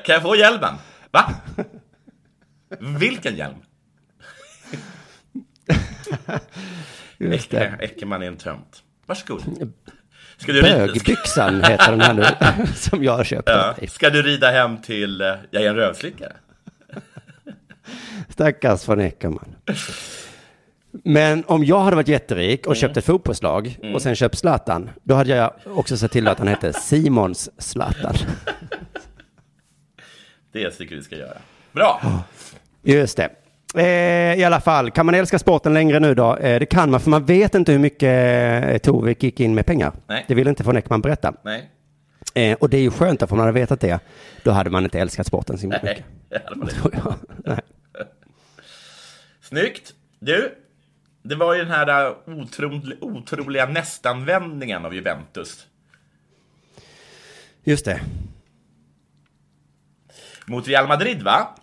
Kan 0.05 0.13
jag 0.13 0.21
få 0.21 0.35
hjälmen? 0.35 0.73
Va? 1.11 1.33
Vilken 2.79 3.35
hjälm? 3.35 3.55
Just 7.17 7.49
det. 7.51 7.57
Ecke- 7.59 7.77
Eckerman 7.83 8.21
är 8.23 8.27
en 8.27 8.37
tönt. 8.37 8.83
Varsågod. 9.05 9.41
Ska 10.37 10.51
du 10.51 10.61
Bögbyxan 10.61 11.63
heter 11.63 11.91
den 11.91 12.01
här 12.01 12.13
nu, 12.13 12.25
som 12.75 13.03
jag 13.03 13.17
har 13.17 13.23
köpt 13.23 13.49
Ja. 13.49 13.75
Ska 13.89 14.09
du 14.09 14.21
rida 14.21 14.51
hem 14.51 14.81
till 14.81 15.21
eh, 15.21 15.27
Jag 15.51 15.63
är 15.63 15.69
en 15.69 15.75
rövslickare? 15.75 16.33
Stackars 18.29 18.87
von 18.87 18.99
Eckermann. 18.99 19.55
Men 21.03 21.43
om 21.47 21.63
jag 21.65 21.79
hade 21.79 21.95
varit 21.95 22.07
jätterik 22.07 22.59
och 22.59 22.65
Mm. 22.73 22.75
köpt 22.75 22.97
ett 22.97 23.05
fotbollslag 23.05 23.79
och 23.93 24.01
sen 24.01 24.15
köpt 24.15 24.37
Zlatan, 24.37 24.89
då 25.03 25.15
hade 25.15 25.35
jag 25.35 25.53
också 25.65 25.97
sett 25.97 26.11
till 26.11 26.27
att 26.27 26.39
han 26.39 26.47
hette 26.47 26.73
Simons 26.73 27.49
Zlatan. 27.57 28.15
Det 30.51 30.71
tycker 30.71 30.95
vi 30.95 31.03
ska 31.03 31.15
göra. 31.15 31.37
Bra. 31.71 32.01
Just 32.83 33.17
det. 33.17 33.29
Eh, 33.77 34.39
I 34.39 34.43
alla 34.43 34.61
fall, 34.61 34.91
kan 34.91 35.05
man 35.05 35.15
älska 35.15 35.39
sporten 35.39 35.73
längre 35.73 35.99
nu 35.99 36.15
då? 36.15 36.35
Eh, 36.37 36.59
det 36.59 36.65
kan 36.65 36.91
man, 36.91 36.99
för 36.99 37.09
man 37.09 37.25
vet 37.25 37.55
inte 37.55 37.71
hur 37.71 37.79
mycket 37.79 38.63
eh, 38.65 38.77
Tovik 38.77 39.23
gick 39.23 39.39
in 39.39 39.55
med 39.55 39.65
pengar. 39.65 39.93
Nej. 40.07 40.25
Det 40.27 40.35
vill 40.35 40.47
inte 40.47 40.63
von 40.63 40.77
Eckermann 40.77 41.01
berätta. 41.01 41.33
Nej. 41.43 41.69
Eh, 42.33 42.57
och 42.57 42.69
det 42.69 42.77
är 42.77 42.81
ju 42.81 42.91
skönt 42.91 43.23
att 43.23 43.31
om 43.31 43.37
man 43.37 43.47
hade 43.47 43.59
vetat 43.59 43.79
det, 43.79 43.99
då 44.43 44.51
hade 44.51 44.69
man 44.69 44.83
inte 44.83 44.99
älskat 44.99 45.27
sporten 45.27 45.57
så 45.57 45.67
Nej, 45.67 45.79
mycket. 45.83 46.05
det 46.29 46.41
hade 46.43 46.55
man 46.55 46.69
inte. 46.69 46.81
Tror 46.81 46.93
jag. 46.95 47.13
Nej. 47.45 47.59
Snyggt. 49.41 49.93
Du, 50.19 50.55
det 51.23 51.35
var 51.35 51.53
ju 51.53 51.61
den 51.61 51.71
här 51.71 52.07
uh, 52.09 52.39
otroliga, 52.39 52.97
otroliga 53.01 53.65
nästanvändningen 53.65 54.85
av 54.85 54.95
Juventus 54.95 55.67
Just 57.63 57.85
det. 57.85 58.01
mot 60.47 60.67
Real 60.67 60.87
Madrid, 60.87 61.23
va? 61.23 61.55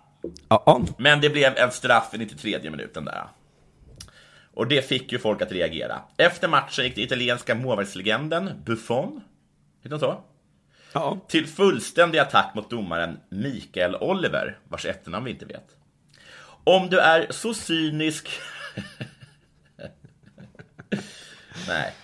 Ja. 0.48 0.84
Men 0.98 1.20
det 1.20 1.30
blev 1.30 1.56
en 1.56 1.70
straff 1.70 2.14
i 2.14 2.18
93 2.18 2.70
minuten 2.70 3.04
där. 3.04 3.28
Och 4.54 4.66
det 4.66 4.88
fick 4.88 5.12
ju 5.12 5.18
folk 5.18 5.42
att 5.42 5.52
reagera. 5.52 6.02
Efter 6.16 6.48
matchen 6.48 6.84
gick 6.84 6.94
den 6.94 7.04
italienska 7.04 7.54
målvaktslegenden 7.54 8.62
Buffon, 8.64 9.20
heter 9.82 9.90
han 9.90 10.00
så? 10.00 10.24
Ja. 10.92 11.20
Till 11.28 11.46
fullständig 11.46 12.18
attack 12.18 12.54
mot 12.54 12.70
domaren 12.70 13.20
Mikael 13.28 13.96
Oliver, 13.96 14.58
vars 14.68 14.86
efternamn 14.86 15.24
vi 15.24 15.30
inte 15.30 15.46
vet. 15.46 15.76
Om 16.64 16.90
du 16.90 16.98
är 16.98 17.26
så 17.30 17.54
cynisk... 17.54 18.28
Nej. 21.68 21.94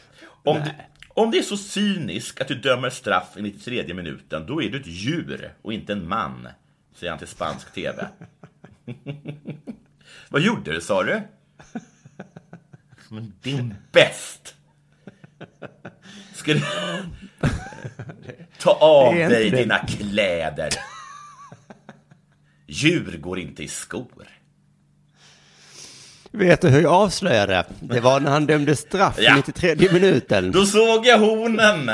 Om, 0.45 0.57
Du, 0.65 0.71
om 1.09 1.31
det 1.31 1.39
är 1.39 1.43
så 1.43 1.57
cynisk 1.57 2.41
att 2.41 2.49
du 2.49 2.55
dömer 2.55 2.91
straff 2.91 3.37
i 3.37 3.43
93 3.43 3.95
minuten, 3.95 4.47
då 4.47 4.63
är 4.63 4.71
du 4.71 4.81
ett 4.81 4.87
djur 4.87 5.55
och 5.63 5.73
inte 5.73 5.93
en 5.93 6.09
man, 6.09 6.49
säger 6.99 7.11
han 7.11 7.19
till 7.19 7.29
spansk 7.29 7.73
tv. 7.73 8.09
Vad 10.29 10.43
gjorde 10.43 10.73
du, 10.73 10.81
sa 10.81 11.03
du? 11.03 11.23
Men 13.09 13.33
din 13.43 13.75
bäst! 13.93 14.55
Ska 16.35 16.55
du... 16.55 16.63
Ta 18.61 18.71
av 18.71 19.15
Det 19.15 19.29
dig 19.29 19.51
det. 19.51 19.57
dina 19.57 19.79
kläder. 19.79 20.69
Djur 22.67 23.19
går 23.19 23.39
inte 23.39 23.63
i 23.63 23.69
skor. 23.69 24.29
Vet 26.31 26.61
du 26.61 26.69
hur 26.69 26.83
jag 26.83 26.93
avslöjade? 26.93 27.65
Det 27.81 28.01
var 28.01 28.21
när 28.21 28.31
han 28.31 28.47
dömde 28.47 28.77
straff 28.77 29.17
Ja. 29.19 29.33
i 29.33 29.37
93 29.37 29.93
minuten. 29.93 30.53
Då 30.53 30.65
såg 30.67 31.07
jag 31.07 31.19
hornen. 31.19 31.91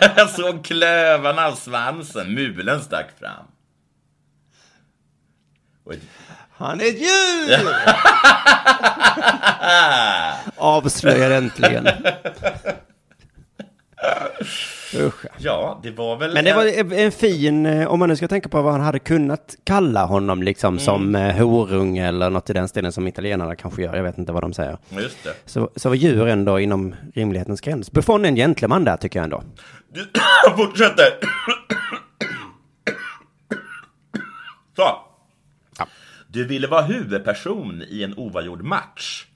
jag 0.16 0.30
såg 0.30 0.64
klövarna 0.64 1.46
av 1.46 1.54
svansen. 1.54 2.34
Mulen 2.34 2.80
stack 2.80 3.06
fram. 3.18 3.44
Ett- 5.92 6.00
Han 6.56 6.80
är 6.80 6.84
ett 6.84 7.00
djur! 7.00 7.58
Avslöjar 10.56 11.30
äntligen. 11.30 11.88
Usch. 14.98 15.24
Ja, 15.38 15.80
det 15.82 15.90
var 15.90 16.16
väl... 16.16 16.34
Men 16.34 16.44
det 16.44 16.54
var 16.54 16.92
en- 16.92 17.12
fin, 17.12 17.66
eh, 17.66 17.86
om 17.88 17.98
man 17.98 18.08
nu 18.08 18.16
ska 18.16 18.28
tänka 18.28 18.48
på 18.48 18.62
vad 18.62 18.72
han 18.72 18.80
hade 18.80 18.98
kunnat 18.98 19.54
kalla 19.64 20.04
honom, 20.04 20.42
liksom 20.42 20.78
som 20.78 21.14
eh, 21.14 21.36
horunge 21.46 22.08
eller 22.08 22.30
något 22.30 22.50
i 22.50 22.52
den 22.52 22.68
stilen 22.68 22.92
som 22.92 23.06
italienarna 23.08 23.56
kanske 23.56 23.82
gör. 23.82 23.96
Jag 23.96 24.02
vet 24.02 24.18
inte 24.18 24.32
vad 24.32 24.42
de 24.42 24.52
säger. 24.52 24.78
Just 24.88 25.24
det. 25.24 25.34
Så, 25.44 25.70
så 25.76 25.88
var 25.88 25.96
djur 25.96 26.26
ändå 26.26 26.60
inom 26.60 26.94
rimlighetens 27.14 27.60
gräns. 27.60 27.92
Buffon 27.92 28.24
är 28.24 28.28
en 28.28 28.36
gentleman 28.36 28.84
där 28.84 28.96
tycker 28.96 29.18
jag 29.18 29.24
ändå. 29.24 29.42
Du 29.92 30.06
fortsätter. 30.56 31.06
Så. 34.76 35.03
Du 36.34 36.44
ville 36.44 36.66
vara 36.66 36.82
huvudperson 36.82 37.82
i 37.88 38.02
en 38.02 38.14
oavgjord 38.18 38.62
match. 38.62 39.26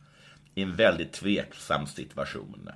I 0.55 0.63
en 0.63 0.77
väldigt 0.77 1.13
tveksam 1.13 1.87
situation. 1.87 2.69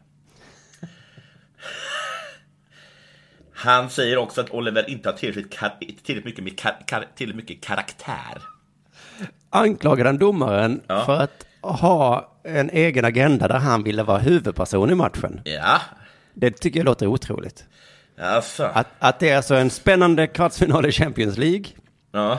Han 3.55 3.91
säger 3.91 4.16
också 4.16 4.41
att 4.41 4.51
Oliver 4.51 4.91
inte 4.91 5.09
har 5.09 5.16
tillräckligt, 5.16 5.55
kar- 5.59 5.79
tillräckligt, 6.05 6.25
mycket, 6.25 6.45
med 6.45 6.59
kar- 6.59 6.85
kar- 6.87 7.07
tillräckligt 7.14 7.49
mycket 7.49 7.64
karaktär. 7.64 8.43
Anklagade 9.51 10.09
han 10.09 10.18
domaren 10.18 10.81
Ja. 10.87 11.05
för 11.05 11.20
att 11.20 11.47
ha 11.61 12.33
en 12.45 12.70
egen 12.70 13.05
agenda 13.05 13.49
där 13.49 13.59
han 13.59 13.83
ville 13.83 14.03
vara 14.03 14.18
huvudperson 14.18 14.91
i 14.91 14.95
matchen. 14.95 15.41
Ja, 15.45 15.81
Det 16.35 16.51
tycker 16.51 16.81
jag 16.81 16.85
låter 16.85 17.07
otroligt. 17.07 17.64
alltså. 18.20 18.64
Att, 18.64 18.87
att 18.99 19.18
det 19.20 19.29
är 19.29 19.37
alltså 19.37 19.55
en 19.55 19.70
spännande 19.70 20.27
kvartsfinal 20.27 20.87
i 20.87 20.93
Champions 20.93 21.39
League. 21.39 21.64
Ja. 22.12 22.39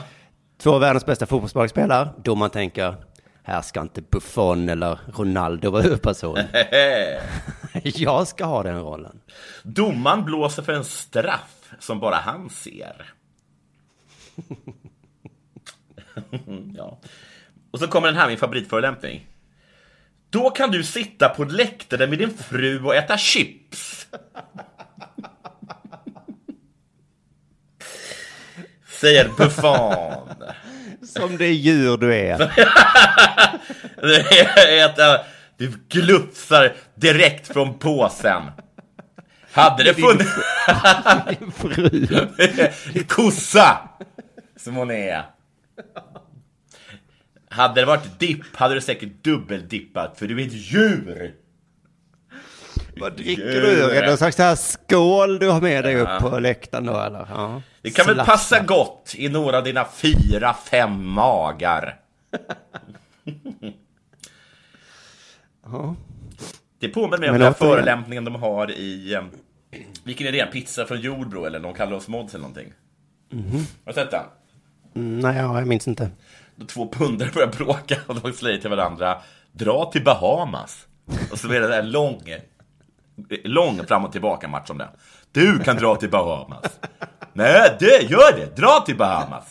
Två 0.64 0.74
av 0.74 0.82
världens 0.82 1.05
bästa 1.05 1.26
fotbollslag 1.26 1.70
spelar. 1.70 2.14
Då 2.24 2.36
man 2.36 2.49
tänker, 2.49 2.95
här 3.43 3.61
ska 3.61 3.82
inte 3.82 4.01
Buffon 4.01 4.70
eller 4.70 4.99
Ronaldo 5.14 5.72
vara 5.72 5.82
huvudperson. 5.82 6.38
jag 7.84 8.28
ska 8.28 8.45
ha 8.45 8.64
den 8.64 8.80
rollen. 8.80 9.20
Domaren 9.64 10.26
blåser 10.26 10.64
för 10.64 10.74
en 10.74 10.84
straff 10.84 11.74
som 11.80 11.99
bara 11.99 12.16
han 12.16 12.49
ser. 12.49 13.14
ja. 16.78 16.99
Och 17.72 17.80
så 17.80 17.88
kommer 17.88 18.07
den 18.07 18.18
här, 18.18 18.28
min 18.28 18.38
favoritförolämpning. 18.38 19.28
Då 20.30 20.49
kan 20.49 20.72
du 20.72 20.84
sitta 20.84 21.30
på 21.30 21.43
läktaren 21.43 22.09
med 22.09 22.20
din 22.20 22.38
fru 22.38 22.84
och 22.84 22.95
äta 22.95 23.18
chips. 23.18 24.07
Säger 29.03 29.29
Buffon. 29.37 30.17
Som 31.07 31.37
det 31.37 31.47
djur 31.47 31.97
du 31.97 32.15
är. 32.15 32.37
Det 34.01 34.79
är 34.79 34.85
att, 34.85 35.25
Du 35.57 35.73
glufsar 35.89 36.73
direkt 36.95 37.47
från 37.47 37.79
påsen. 37.79 38.41
Hade 39.51 39.83
det 39.83 39.93
funnits... 39.93 40.35
Din 41.29 41.51
fru. 41.51 42.07
Kossa! 43.07 43.89
Som 44.55 44.75
hon 44.75 44.91
är. 44.91 45.23
Hade 47.49 47.81
det 47.81 47.85
varit 47.85 48.19
dipp 48.19 48.55
hade 48.55 48.75
du 48.75 48.81
säkert 48.81 49.23
dubbeldippat, 49.23 50.19
för 50.19 50.27
du 50.27 50.41
är 50.41 50.47
ett 50.47 50.53
djur. 50.53 51.33
Vad 52.97 53.17
dricker 53.17 53.61
du? 53.61 53.81
Är 53.81 54.01
det 54.01 54.07
någon 54.07 54.17
slags 54.17 54.37
här 54.37 54.55
skål 54.55 55.39
du 55.39 55.49
har 55.49 55.61
med 55.61 55.83
dig 55.83 55.95
upp 55.95 56.19
på 56.19 56.39
läktaren 56.39 56.85
då 56.85 56.99
eller? 56.99 57.27
Ja. 57.29 57.61
Det 57.84 57.91
kan 57.91 58.05
väl 58.05 58.15
Slafsa. 58.15 58.31
passa 58.31 58.59
gott 58.59 59.15
i 59.17 59.29
några 59.29 59.57
av 59.57 59.63
dina 59.63 59.86
fyra, 59.86 60.53
fem 60.53 61.05
magar. 61.05 61.99
Ja. 65.65 65.95
Det 66.79 66.89
påminner 66.89 67.17
mig 67.17 67.29
om 67.29 67.34
den 67.34 67.41
här 67.41 67.53
förolämpningen 67.53 68.25
de 68.25 68.36
har 68.36 68.71
i... 68.71 69.19
Vilken 70.03 70.27
är 70.27 70.31
det? 70.31 70.45
Pizza 70.45 70.86
från 70.86 70.99
Jordbro 71.01 71.45
eller 71.45 71.59
de 71.59 71.73
kallar 71.73 71.93
oss 71.93 72.07
mods 72.07 72.34
eller 72.34 72.41
någonting. 72.41 72.73
Mhm. 73.29 73.55
Har 73.55 73.65
du 73.86 73.93
sett 73.93 74.11
den? 74.11 74.23
Mm, 74.95 75.19
nej, 75.19 75.38
ja, 75.38 75.59
jag 75.59 75.67
minns 75.67 75.88
inte. 75.88 76.09
Då 76.55 76.65
två 76.65 76.89
pundare 76.91 77.29
börjar 77.34 77.47
bråka 77.47 77.95
och 78.07 78.15
de 78.21 78.34
säger 78.34 78.57
till 78.57 78.69
varandra 78.69 79.17
Dra 79.51 79.86
till 79.91 80.03
Bahamas. 80.03 80.88
Och 81.31 81.39
så 81.39 81.47
blir 81.47 81.59
det 81.59 81.77
en 81.77 81.91
lång, 81.91 82.21
lång 83.43 83.86
fram 83.86 84.05
och 84.05 84.11
tillbaka 84.11 84.47
match 84.47 84.69
om 84.69 84.77
det. 84.77 84.89
Du 85.31 85.59
kan 85.59 85.75
dra 85.75 85.95
till 85.95 86.09
Bahamas. 86.09 86.79
Nej, 87.34 87.75
det, 87.79 88.01
gör 88.01 88.38
det! 88.38 88.55
Dra 88.55 88.84
till 88.86 88.97
Bahamas. 88.97 89.43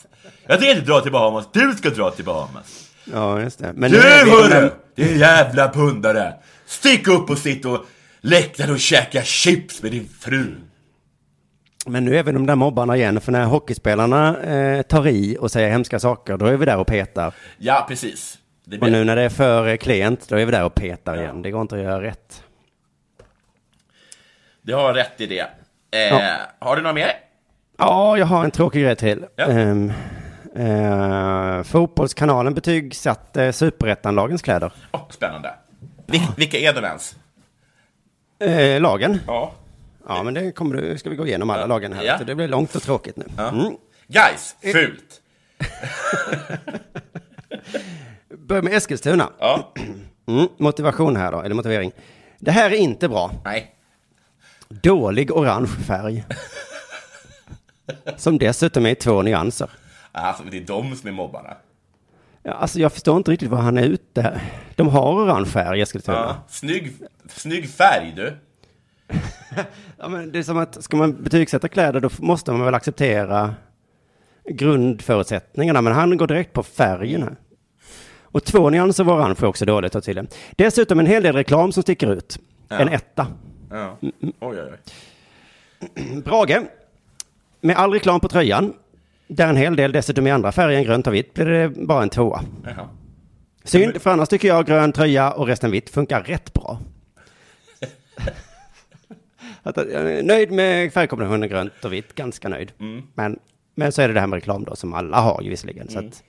Jag 0.47 0.59
tänker 0.59 0.75
inte 0.75 0.91
dra 0.91 1.01
till 1.01 1.11
Bahamas, 1.11 1.49
du 1.53 1.73
ska 1.73 1.89
dra 1.89 2.11
till 2.11 2.25
Bahamas. 2.25 2.89
Ja, 3.13 3.41
just 3.41 3.59
det. 3.59 3.73
Men 3.73 3.91
du 3.91 4.01
hörru! 4.01 4.71
Din 4.95 5.19
jävla 5.19 5.69
pundare! 5.69 6.33
Stick 6.65 7.07
upp 7.07 7.29
och 7.29 7.37
sitt 7.37 7.65
och 7.65 7.85
läktaren 8.21 8.71
och 8.71 8.79
käka 8.79 9.23
chips 9.23 9.81
med 9.83 9.91
din 9.91 10.09
fru. 10.19 10.55
Men 11.85 12.05
nu 12.05 12.17
är 12.17 12.23
vi 12.23 12.31
de 12.31 12.45
där 12.45 12.55
mobbarna 12.55 12.95
igen, 12.97 13.21
för 13.21 13.31
när 13.31 13.45
hockeyspelarna 13.45 14.37
eh, 14.43 14.81
tar 14.81 15.07
i 15.07 15.37
och 15.39 15.51
säger 15.51 15.69
hemska 15.69 15.99
saker, 15.99 16.37
då 16.37 16.45
är 16.45 16.57
vi 16.57 16.65
där 16.65 16.77
och 16.77 16.87
petar. 16.87 17.33
Ja, 17.57 17.85
precis. 17.87 18.37
Och 18.81 18.91
nu 18.91 19.03
när 19.03 19.15
det 19.15 19.21
är 19.21 19.29
för 19.29 19.67
eh, 19.67 19.77
klent, 19.77 20.29
då 20.29 20.35
är 20.35 20.45
vi 20.45 20.51
där 20.51 20.63
och 20.65 20.75
petar 20.75 21.17
igen. 21.17 21.41
Det 21.41 21.51
går 21.51 21.61
inte 21.61 21.75
att 21.75 21.81
göra 21.81 22.01
rätt. 22.01 22.43
Du 24.61 24.73
har 24.75 24.93
rätt 24.93 25.21
i 25.21 25.25
det. 25.25 25.47
Eh, 25.91 25.99
Ja. 25.99 26.37
Har 26.59 26.75
du 26.75 26.81
några 26.81 26.93
mer? 26.93 27.11
Ja, 27.77 28.17
jag 28.17 28.25
har 28.25 28.45
en 28.45 28.51
tråkig 28.51 28.83
grej 28.83 28.95
till. 28.95 29.25
Ja. 29.35 29.45
Ehm, 29.45 29.91
eh, 30.55 31.63
fotbollskanalen 31.63 32.53
betygsatte 32.53 33.53
superettanlagens 33.53 34.41
kläder. 34.41 34.71
Åh, 34.91 35.01
spännande. 35.09 35.53
Vil- 36.07 36.33
vilka 36.37 36.57
är 36.57 36.73
de 36.73 36.83
ens? 36.85 37.15
Eh, 38.39 38.81
lagen? 38.81 39.19
Ja. 39.27 39.51
Ja, 40.07 40.23
men 40.23 40.33
det 40.33 40.51
kommer 40.51 40.75
du, 40.81 40.97
ska 40.97 41.09
vi 41.09 41.15
gå 41.15 41.27
igenom 41.27 41.49
alla 41.49 41.65
lagen 41.65 41.93
här. 41.93 42.03
Ja. 42.03 42.17
Det 42.25 42.35
blir 42.35 42.47
långt 42.47 42.75
och 42.75 42.81
tråkigt 42.81 43.17
nu. 43.17 43.25
Mm. 43.37 43.75
Guys, 44.07 44.55
fult. 44.73 45.21
Börja 48.37 48.61
med 48.61 48.73
Eskilstuna. 48.73 49.29
Ja. 49.39 49.73
Mm, 50.27 50.47
motivation 50.57 51.15
här 51.15 51.31
då, 51.31 51.41
eller 51.41 51.55
motivering. 51.55 51.91
Det 52.39 52.51
här 52.51 52.71
är 52.71 52.75
inte 52.75 53.09
bra. 53.09 53.31
Nej. 53.45 53.75
Dålig 54.69 55.31
orange 55.31 55.67
färg. 55.67 56.23
Som 58.17 58.37
dessutom 58.37 58.85
är 58.85 58.89
i 58.89 58.95
två 58.95 59.21
nyanser. 59.21 59.69
Alltså, 60.11 60.43
det 60.51 60.57
är 60.57 60.61
de 60.61 60.95
som 60.95 61.07
är 61.09 61.13
mobbarna. 61.13 61.57
Ja, 62.43 62.51
alltså 62.53 62.79
jag 62.79 62.93
förstår 62.93 63.17
inte 63.17 63.31
riktigt 63.31 63.49
vad 63.49 63.59
han 63.59 63.77
är 63.77 63.83
ute. 63.83 64.41
De 64.75 64.87
har 64.87 65.13
orange 65.13 65.45
färg 65.45 65.79
i 65.79 65.81
Eskilstuna. 65.81 66.17
Ja. 66.17 66.35
Snygg, 66.47 66.93
snygg 67.29 67.69
färg, 67.69 68.13
du. 68.15 68.37
Ja, 69.97 70.07
men 70.07 70.31
det 70.31 70.39
är 70.39 70.43
som 70.43 70.57
att 70.57 70.83
ska 70.83 70.97
man 70.97 71.23
betygsätta 71.23 71.67
kläder 71.67 71.99
då 71.99 72.09
måste 72.19 72.51
man 72.51 72.65
väl 72.65 72.73
acceptera 72.73 73.55
grundförutsättningarna. 74.49 75.81
Men 75.81 75.93
han 75.93 76.17
går 76.17 76.27
direkt 76.27 76.53
på 76.53 76.63
färgen 76.63 77.23
här. 77.23 77.35
Och 78.21 78.43
två 78.43 78.69
nyanser 78.69 79.03
av 79.03 79.09
orange 79.09 79.35
också 79.45 79.65
dåligt 79.65 79.93
då 79.93 80.01
tydligen. 80.01 80.27
Dessutom 80.51 80.99
en 80.99 81.05
hel 81.05 81.23
del 81.23 81.35
reklam 81.35 81.71
som 81.71 81.83
sticker 81.83 82.11
ut. 82.13 82.39
Ja. 82.67 82.75
En 82.77 82.89
etta. 82.89 83.27
Ja. 83.69 83.97
Mm, 84.01 84.13
Oj, 84.21 84.57
oj, 84.61 84.71
oj. 84.71 86.21
Brage. 86.21 86.61
Med 87.63 87.75
all 87.75 87.93
reklam 87.93 88.19
på 88.19 88.27
tröjan. 88.27 88.73
Där 89.27 89.47
en 89.47 89.55
hel 89.57 89.75
del 89.75 89.91
dessutom 89.91 90.27
i 90.27 90.31
andra 90.31 90.51
färger 90.51 90.77
än 90.77 90.83
grönt 90.83 91.07
och 91.07 91.13
vitt 91.13 91.33
blir 91.33 91.45
det 91.45 91.69
bara 91.69 92.03
en 92.03 92.09
tvåa. 92.09 92.43
Jaha. 92.63 92.89
Synd, 93.63 94.01
för 94.01 94.09
annars 94.09 94.29
tycker 94.29 94.47
jag 94.47 94.65
grön 94.65 94.91
tröja 94.91 95.31
och 95.31 95.47
resten 95.47 95.71
vitt 95.71 95.89
funkar 95.89 96.23
rätt 96.23 96.53
bra. 96.53 96.79
jag 99.63 99.77
är 99.77 100.23
nöjd 100.23 100.51
med 100.51 100.93
färgkombinationen 100.93 101.49
grönt 101.49 101.85
och 101.85 101.93
vitt, 101.93 102.15
ganska 102.15 102.49
nöjd. 102.49 102.71
Mm. 102.79 103.03
Men, 103.13 103.39
men 103.75 103.91
så 103.91 104.01
är 104.01 104.07
det 104.07 104.13
det 104.13 104.19
här 104.19 104.27
med 104.27 104.37
reklam 104.37 104.63
då, 104.63 104.75
som 104.75 104.93
alla 104.93 105.19
har 105.21 105.41
ju 105.41 105.49
visserligen. 105.49 105.89
Så 105.89 105.97
Mm. 105.99 106.09
att, 106.09 106.23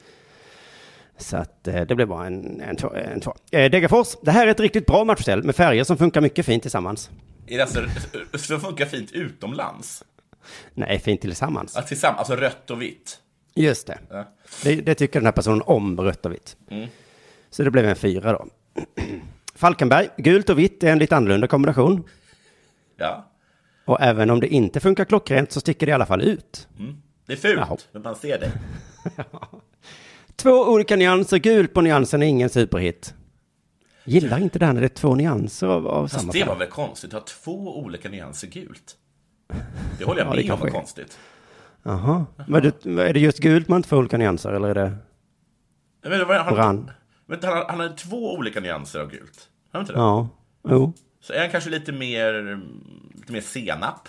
så 1.23 1.37
att 1.37 1.69
eh, 1.69 1.81
det 1.83 1.95
blir 1.95 2.07
bara 2.07 2.27
en, 2.27 2.61
en, 2.61 2.77
två, 2.77 2.95
en 2.95 3.21
två. 3.21 3.35
Eh, 3.51 3.71
Degerfors, 3.71 4.17
det 4.23 4.31
här 4.31 4.47
är 4.47 4.51
ett 4.51 4.61
riktigt 4.61 4.87
bra 4.87 5.05
matchställ 5.05 5.43
med 5.43 5.57
färger 5.57 5.85
som 5.85 5.97
funkar 5.97 6.21
mycket 6.21 6.47
fint 6.47 6.63
tillsammans. 6.63 7.11
Är 7.47 7.57
det 7.57 7.63
alltså, 7.63 7.81
så 8.35 8.59
funkar 8.59 8.87
fint 8.87 9.13
utomlands? 9.13 10.05
Nej, 10.75 10.99
fint 10.99 11.21
tillsammans. 11.21 11.77
Att 11.77 11.87
tillsammans, 11.87 12.19
alltså 12.19 12.37
rött 12.37 12.71
och 12.71 12.83
vitt? 12.83 13.19
Just 13.55 13.87
det. 13.87 13.99
Ja. 14.11 14.25
det. 14.63 14.75
Det 14.75 14.95
tycker 14.95 15.21
den 15.21 15.27
här 15.27 15.33
personen 15.33 15.63
om, 15.67 16.01
rött 16.01 16.27
och 16.27 16.33
vitt. 16.33 16.57
Mm. 16.71 16.89
Så 17.51 17.63
det 17.63 17.71
blev 17.71 17.85
en 17.85 17.97
fyra 17.97 18.33
då. 18.33 18.47
Falkenberg, 19.55 20.09
gult 20.17 20.51
och 20.51 20.59
vitt 20.59 20.83
är 20.85 20.93
en 20.93 20.99
lite 20.99 21.17
annorlunda 21.17 21.47
kombination. 21.47 22.05
Ja. 22.97 23.31
Och 23.85 24.01
även 24.01 24.31
om 24.31 24.41
det 24.41 24.49
inte 24.49 24.81
funkar 24.81 25.05
klockrent 25.05 25.53
så 25.53 25.61
sticker 25.61 25.87
det 25.87 25.91
i 25.91 25.93
alla 25.93 26.07
fall 26.07 26.23
ut. 26.23 26.69
Mm. 26.79 26.97
Det 27.27 27.33
är 27.33 27.37
fult, 27.37 27.59
Jaha. 27.59 27.77
men 27.93 28.03
man 28.03 28.17
ser 28.17 28.39
det. 28.41 28.53
Två 30.37 30.51
olika 30.51 30.97
nyanser 30.97 31.39
gult 31.39 31.75
på 31.75 31.81
nyansen 31.81 32.23
är 32.23 32.27
ingen 32.27 32.49
superhit. 32.51 33.15
Gillar 34.05 34.39
inte 34.39 34.59
det 34.59 34.67
här 34.67 34.73
när 34.73 34.81
det 34.81 34.87
är 34.87 34.89
två 34.89 35.15
nyanser 35.15 35.67
av, 35.67 35.87
av 35.87 36.09
samma 36.09 36.23
Fast 36.23 36.33
det 36.33 36.39
färg. 36.39 36.49
var 36.49 36.57
väl 36.57 36.69
konstigt 36.69 37.15
att 37.15 37.21
ha 37.21 37.27
två 37.45 37.79
olika 37.79 38.09
nyanser 38.09 38.49
gult? 38.49 38.97
Det 39.99 40.05
håller 40.05 40.21
jag 40.21 40.37
Ja, 40.37 40.43
med 40.43 40.51
om 40.53 40.61
var 40.61 40.69
konstigt. 40.69 41.19
Jaha. 41.83 42.27
Är 42.39 43.13
det 43.13 43.21
just 43.21 43.39
gult 43.39 43.69
man 43.69 43.77
inte 43.77 43.89
får 43.89 43.97
olika 43.97 44.17
nyanser 44.19 44.53
eller 44.53 44.69
är 44.69 44.75
det 44.75 44.93
Men 46.09 46.29
var, 46.29 46.35
han, 46.39 46.55
brand? 46.55 46.91
men 47.27 47.39
han, 47.43 47.65
han 47.69 47.81
hade 47.81 47.97
två 47.97 48.35
olika 48.35 48.61
nyanser 48.61 49.01
av 49.01 49.11
gult. 49.11 49.49
Har 49.73 49.81
inte 49.81 49.93
det? 49.93 49.99
Ja. 49.99 50.29
Jo. 50.69 50.93
Så 51.21 51.39
han 51.39 51.51
kanske 51.51 51.71
lite 51.71 51.93
mer, 51.93 52.61
lite 53.15 53.33
mer 53.33 53.41
senap. 53.41 54.09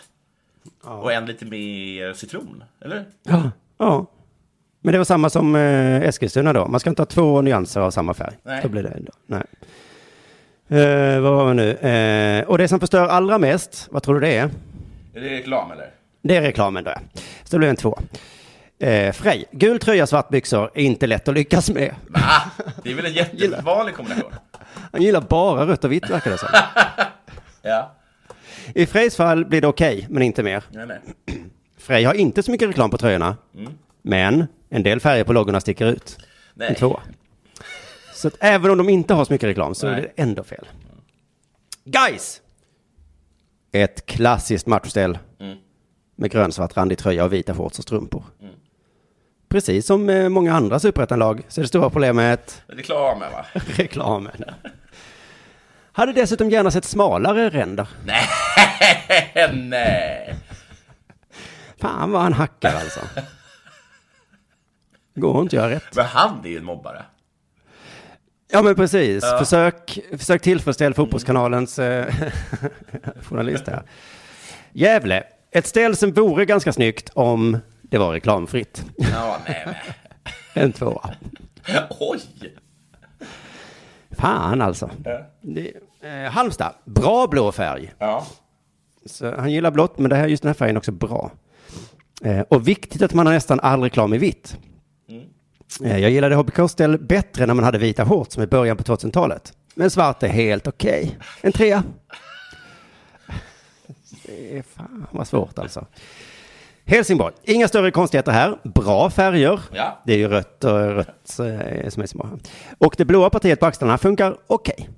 Och 0.84 1.14
en 1.14 1.26
lite 1.26 1.46
mer 1.46 2.14
citron, 2.14 2.64
eller? 2.82 3.06
Ja. 3.24 3.52
ja. 3.78 4.06
Men 4.82 4.92
det 4.92 4.98
var 4.98 5.06
samma 5.06 5.30
som 5.30 5.56
eh, 5.56 6.02
Eskilstuna 6.02 6.54
då. 6.54 6.68
Man 6.68 6.80
ska 6.80 6.90
inte 6.90 7.02
ha 7.02 7.08
två 7.08 7.42
nyanser 7.42 7.82
av 7.82 7.92
samma 7.92 8.14
färg. 8.14 8.38
Nej. 8.44 8.60
Då 8.64 8.70
blir 8.70 8.84
det 8.84 8.90
ändå. 8.90 9.12
Nej. 9.26 9.44
Eh, 10.68 11.20
vad 11.22 11.32
var 11.34 11.48
det 11.48 11.54
nu? 11.54 11.72
Eh, 11.72 12.46
och 12.48 12.58
det 12.58 12.68
som 12.68 12.80
förstör 12.80 13.08
allra 13.08 13.38
mest, 13.38 13.88
vad 13.92 14.04
tror 14.04 14.16
du 14.16 14.22
det 14.22 14.38
är? 14.38 14.50
Är 15.16 15.22
det 15.22 15.30
reklam, 15.30 15.72
eller? 15.72 15.90
Det 16.22 16.36
är 16.36 16.42
reklamen 16.42 16.84
då. 16.84 16.92
ja. 16.92 17.00
Så 17.44 17.56
det 17.56 17.58
blir 17.60 17.70
en 17.70 17.76
två. 17.76 18.00
Eh, 18.80 19.12
Frej, 19.12 19.46
gul 19.52 19.80
tröja, 19.80 20.08
svart 20.08 20.30
byxor 20.30 20.72
är 20.76 20.84
inte 20.84 21.08
lätt 21.08 21.28
att 21.28 21.34
lyckas 21.36 21.70
med. 21.70 21.96
Va? 22.08 22.22
Det 22.84 22.92
är 22.92 22.96
väl 22.96 23.06
en 23.06 23.14
jättevanlig 23.42 23.96
kombination? 23.96 24.32
Han 24.92 25.02
gillar 25.02 25.22
bara 25.22 25.68
rött 25.68 25.84
och 25.84 25.92
vitt 25.92 26.10
verkar 26.10 26.32
det 26.32 26.38
som. 26.38 26.50
Ja. 27.62 27.96
I 28.76 28.86
Frejs 28.86 29.16
fall 29.16 29.46
blir 29.46 29.62
det 29.62 29.68
okej, 29.68 30.06
men 30.10 30.24
inte 30.24 30.44
mer. 30.44 30.64
Nej, 30.72 30.86
nej. 30.88 31.00
Frej 31.78 32.04
har 32.04 32.14
inte 32.14 32.44
så 32.44 32.52
mycket 32.52 32.70
reklam 32.70 32.90
på 32.90 32.98
tröjorna, 32.98 33.38
Mm. 33.58 33.74
men 34.02 34.46
en 34.70 34.84
del 34.84 35.00
färger 35.00 35.24
på 35.24 35.34
loggorna 35.34 35.60
sticker 35.62 35.86
ut. 35.86 36.18
Nej. 36.54 36.70
En 36.70 36.76
tvåa. 36.76 37.00
Så 38.14 38.28
att 38.28 38.34
även 38.40 38.72
om 38.72 38.78
de 38.78 38.90
inte 38.90 39.14
har 39.14 39.26
så 39.26 39.34
mycket 39.34 39.48
reklam 39.50 39.76
så 39.76 39.88
är 39.88 39.92
Nej. 39.92 40.02
det 40.16 40.22
ändå 40.22 40.44
fel. 40.44 40.66
Guys! 41.86 42.42
Ett 43.76 44.06
klassiskt 44.06 44.68
matchställ 44.68 45.18
Mm. 45.40 45.58
med 46.16 46.32
grönsvart 46.32 46.78
randig 46.78 46.98
tröja 46.98 47.26
och 47.26 47.34
vita 47.34 47.56
shorts 47.56 47.80
och 47.80 47.84
strumpor. 47.84 48.24
Mm. 48.42 48.54
Precis 49.50 49.86
som 49.86 50.10
eh, 50.10 50.30
många 50.30 50.54
andra 50.54 50.80
superettanlag 50.80 51.42
så 51.48 51.62
är 51.62 51.64
det 51.64 51.68
stora 51.68 51.90
problemet 51.90 52.64
Reklamen, 52.68 53.32
va? 53.32 53.46
reklamen. 53.54 54.44
Hade 55.92 56.14
dessutom 56.14 56.50
gärna 56.50 56.72
sett 56.72 56.86
smalare 56.86 57.50
ränder. 57.50 57.88
Nej, 58.06 58.28
nej. 59.54 60.36
Fan 61.82 62.12
vad 62.12 62.22
han 62.22 62.34
hackar 62.34 62.76
alltså. 62.76 63.00
Går 65.16 65.42
inte 65.42 65.58
att 65.58 65.64
göra 65.64 65.76
rätt. 65.76 65.96
Men 65.96 66.06
han 66.06 66.46
är 66.46 66.50
ju 66.50 66.58
en 66.58 66.66
mobbare. 66.66 67.04
Ja 68.56 68.62
men 68.62 68.76
precis. 68.76 69.24
Ja. 69.24 69.38
Försök, 69.38 70.00
försök 70.18 70.42
tillfredsställa 70.42 70.96
fotbollskanalens 70.96 71.80
eh, 71.80 72.14
journalist 73.22 73.68
här. 73.68 73.84
Gävle. 74.72 75.24
Ett 75.52 75.68
ställ 75.68 75.96
som 75.96 76.12
vore 76.14 76.46
ganska 76.46 76.74
snyggt 76.74 77.10
om 77.14 77.58
det 77.82 77.98
var 77.98 78.12
reklamfritt. 78.12 78.86
Ja, 78.98 79.38
nej, 79.48 79.64
nej. 79.66 79.82
En 80.64 80.72
tvåa. 80.74 81.10
Oj! 82.00 82.20
Fan 84.12 84.62
alltså. 84.62 84.90
Ja. 85.04 85.22
Det, 85.42 85.72
eh, 86.02 86.32
Halmstad. 86.32 86.74
Bra 86.86 87.28
blå 87.28 87.52
färg. 87.52 87.94
Ja. 88.00 88.26
Så 89.06 89.36
han 89.36 89.52
gillar 89.52 89.72
blått, 89.72 90.00
men 90.00 90.10
det 90.10 90.16
här, 90.16 90.28
just 90.28 90.44
den 90.44 90.50
här 90.50 90.54
färgen 90.54 90.76
är 90.76 90.80
också 90.80 90.92
bra. 90.92 91.32
Eh, 92.24 92.40
och 92.40 92.68
viktigt 92.68 93.02
att 93.02 93.14
man 93.14 93.26
har 93.26 93.34
nästan 93.34 93.60
all 93.60 93.82
reklam 93.82 94.14
i 94.14 94.18
vitt. 94.18 94.58
Eh, 95.84 95.98
jag 95.98 96.12
gillade 96.12 96.36
HBK-ställ 96.36 96.98
bättre 96.98 97.46
när 97.46 97.54
man 97.54 97.64
hade 97.66 97.78
vita 97.78 98.06
shorts 98.06 98.38
med 98.38 98.50
början 98.50 98.78
på 98.78 98.84
2000-talet. 98.84 99.54
Men 99.76 99.90
svart 99.90 100.24
är 100.24 100.28
helt 100.28 100.68
okej. 100.68 101.18
En 101.42 101.52
trea. 101.52 101.84
Det 104.26 104.58
är 104.58 104.62
fan 104.62 105.08
vad 105.12 105.28
svårt 105.28 105.60
alltså. 105.60 105.86
Helsingborg. 106.86 107.34
Inga 107.44 107.68
större 107.68 107.92
konstigheter 107.92 108.32
här. 108.32 108.58
Bra 108.64 109.10
färger. 109.10 109.60
Ja. 109.72 110.02
Det 110.06 110.14
är 110.14 110.18
ju 110.18 110.28
rött 110.28 110.64
och 110.64 110.80
rött 110.80 111.40
eh, 111.40 111.90
som 111.90 112.04
är 112.04 112.18
bra. 112.18 112.30
Och 112.78 112.96
det 112.98 113.06
blåa 113.06 113.30
partiet 113.30 113.60
på 113.60 113.66
axlarna 113.66 113.98
funkar 113.98 114.38
okej. 114.48 114.90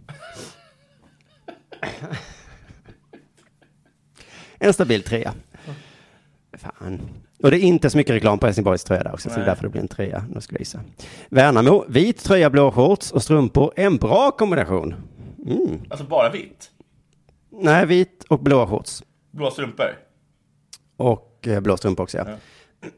En 4.59 4.73
stabil 4.73 5.03
trea. 5.03 5.33
Fan. 6.57 7.01
Och 7.43 7.51
det 7.51 7.57
är 7.57 7.61
inte 7.61 7.89
så 7.89 7.97
mycket 7.97 8.15
reklam 8.15 8.39
på 8.39 8.45
Helsingborgs 8.45 8.83
tröja 8.83 9.03
där 9.03 9.13
också, 9.13 9.29
så 9.29 9.35
det 9.35 9.41
är 9.41 9.45
Nej. 9.45 9.47
därför 9.47 9.63
det 9.63 9.69
blir 9.69 9.81
en 9.81 9.87
trea. 9.87 10.25
Nu 10.33 10.41
ska 10.41 10.53
jag 10.55 10.61
gissa. 10.61 10.79
Värnamo, 11.29 11.85
vit 11.87 12.23
tröja, 12.23 12.49
blå 12.49 12.71
shorts 12.71 13.11
och 13.11 13.23
strumpor. 13.23 13.73
En 13.75 13.97
bra 13.97 14.31
kombination. 14.31 14.95
Mm. 15.45 15.79
Alltså 15.89 16.05
bara 16.05 16.29
vitt? 16.29 16.71
Nej, 17.49 17.85
vit 17.85 18.23
och 18.29 18.39
blå 18.39 18.67
shorts. 18.67 19.03
Blå 19.31 19.51
strumpor? 19.51 19.97
Och 20.97 21.47
eh, 21.47 21.59
blå 21.59 21.77
strumpor 21.77 22.03
också, 22.03 22.17
ja. 22.17 22.25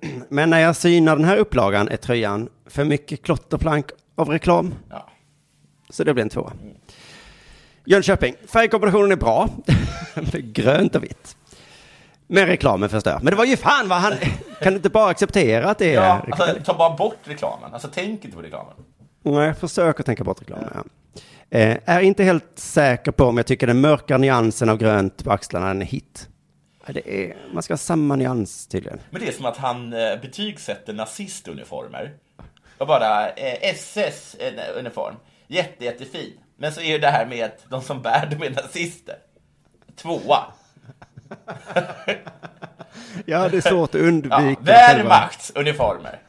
Men 0.29 0.49
när 0.49 0.59
jag 0.59 0.75
synar 0.75 1.15
den 1.15 1.25
här 1.25 1.37
upplagan 1.37 1.87
är 1.87 1.97
tröjan 1.97 2.49
för 2.65 2.85
mycket 2.85 3.21
klotterplank 3.21 3.85
av 4.15 4.29
reklam. 4.29 4.73
Ja. 4.89 5.09
Så 5.89 6.03
det 6.03 6.13
blir 6.13 6.23
en 6.23 6.29
tvåa. 6.29 6.53
Jönköping, 7.85 8.35
färgkombinationen 8.47 9.11
är 9.11 9.15
bra. 9.15 9.49
Grönt 10.33 10.95
och 10.95 11.03
vitt. 11.03 11.37
Men 12.31 12.45
reklamen 12.45 12.89
förstör. 12.89 13.19
Men 13.21 13.31
det 13.31 13.35
var 13.35 13.45
ju 13.45 13.57
fan 13.57 13.89
vad 13.89 13.97
han... 13.97 14.13
Kan 14.61 14.73
du 14.73 14.77
inte 14.77 14.89
bara 14.89 15.09
acceptera 15.09 15.69
att 15.69 15.77
det 15.77 15.95
är... 15.95 16.03
Ja, 16.03 16.25
alltså, 16.31 16.63
ta 16.65 16.77
bara 16.77 16.95
bort 16.95 17.19
reklamen. 17.23 17.73
Alltså 17.73 17.89
tänk 17.93 18.25
inte 18.25 18.37
på 18.37 18.43
reklamen. 18.43 18.73
Nej, 19.23 19.53
försök 19.53 19.99
att 19.99 20.05
tänka 20.05 20.23
bort 20.23 20.41
reklamen. 20.41 20.69
Ja. 20.73 20.83
Eh, 21.59 21.77
är 21.85 22.01
inte 22.01 22.23
helt 22.23 22.51
säker 22.55 23.11
på 23.11 23.25
om 23.25 23.37
jag 23.37 23.45
tycker 23.45 23.67
den 23.67 23.81
mörka 23.81 24.17
nyansen 24.17 24.69
av 24.69 24.77
grönt 24.77 25.23
på 25.23 25.31
axlarna 25.31 25.67
är 25.67 25.71
en 25.71 25.81
hit. 25.81 26.29
Det 26.87 27.23
är, 27.23 27.37
man 27.53 27.63
ska 27.63 27.73
ha 27.73 27.77
samma 27.77 28.15
nyans 28.15 28.67
tydligen. 28.67 28.99
Men 29.09 29.21
det 29.21 29.27
är 29.27 29.31
som 29.31 29.45
att 29.45 29.57
han 29.57 29.93
eh, 29.93 30.21
betygsätter 30.21 30.93
nazistuniformer. 30.93 32.13
Och 32.77 32.87
bara 32.87 33.29
eh, 33.29 33.69
SS-uniform. 33.69 35.15
Jätte, 35.47 35.85
jättefin. 35.85 36.33
Men 36.57 36.71
så 36.71 36.81
är 36.81 36.91
det 36.91 36.99
det 36.99 37.11
här 37.11 37.25
med 37.25 37.45
att 37.45 37.69
de 37.69 37.81
som 37.81 38.01
bär 38.01 38.25
dem 38.25 38.43
är 38.43 38.49
nazister. 38.49 39.15
Tvåa. 39.95 40.43
Ja, 43.25 43.49
det 43.49 43.57
är 43.57 43.61
svårt 43.61 43.95
att 43.95 44.01
undvika. 44.01 44.41
Ja, 44.41 44.55
Wehrmachts 44.59 45.51
uniformer. 45.55 46.19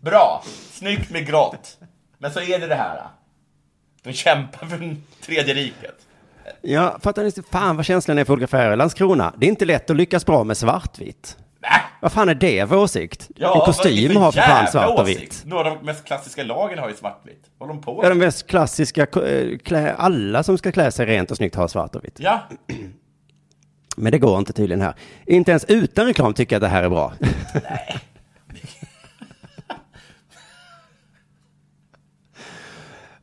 Bra. 0.00 0.42
Snyggt 0.70 1.10
med 1.10 1.26
grått. 1.26 1.78
Men 2.18 2.32
så 2.32 2.40
är 2.40 2.58
det 2.58 2.66
det 2.66 2.74
här. 2.74 3.02
De 4.02 4.12
kämpar 4.12 4.66
för 4.66 4.96
tredje 5.22 5.54
riket. 5.54 5.94
Ja, 6.62 6.98
fattar 7.02 7.24
ni? 7.24 7.32
Fan 7.50 7.76
vad 7.76 7.84
känslan 7.84 8.18
är 8.18 8.24
för 8.24 8.32
olika 8.32 8.46
färger. 8.46 8.76
Landskrona, 8.76 9.34
det 9.36 9.46
är 9.46 9.50
inte 9.50 9.64
lätt 9.64 9.90
att 9.90 9.96
lyckas 9.96 10.26
bra 10.26 10.44
med 10.44 10.56
svartvitt. 10.56 11.36
Vad 12.00 12.12
fan 12.12 12.28
är 12.28 12.34
det 12.34 12.68
för 12.68 12.76
åsikt? 12.76 13.28
en 13.36 13.42
är 13.44 13.54
det 13.54 13.60
kostym 13.64 14.16
har 14.16 14.32
för 14.32 14.40
fan 14.40 14.66
svart 14.66 14.98
och 14.98 15.08
vitt. 15.08 15.42
Några 15.46 15.70
av 15.70 15.76
de 15.76 15.86
mest 15.86 16.04
klassiska 16.04 16.42
lagen 16.42 16.78
har 16.78 16.88
ju 16.88 16.94
svartvitt. 16.94 17.44
Vad 17.58 17.68
håller 17.68 17.80
de 17.80 17.84
på 17.84 18.00
Ja, 18.02 18.08
de 18.08 18.18
mest 18.18 18.46
klassiska, 18.46 19.02
eh, 19.02 19.58
klä, 19.58 19.94
alla 19.94 20.42
som 20.42 20.58
ska 20.58 20.72
klä 20.72 20.90
sig 20.90 21.06
rent 21.06 21.30
och 21.30 21.36
snyggt 21.36 21.54
har 21.54 21.68
svart 21.68 21.96
och 21.96 22.04
vitt. 22.04 22.20
Ja, 22.20 22.48
Men 23.96 24.12
det 24.12 24.18
går 24.18 24.38
inte 24.38 24.52
tydligen 24.52 24.82
här. 24.82 24.94
Inte 25.26 25.50
ens 25.50 25.64
utan 25.64 26.06
reklam 26.06 26.34
tycker 26.34 26.56
jag 26.56 26.64
att 26.64 26.70
det 26.70 26.74
här 26.74 26.82
är 26.82 26.88
bra. 26.88 27.12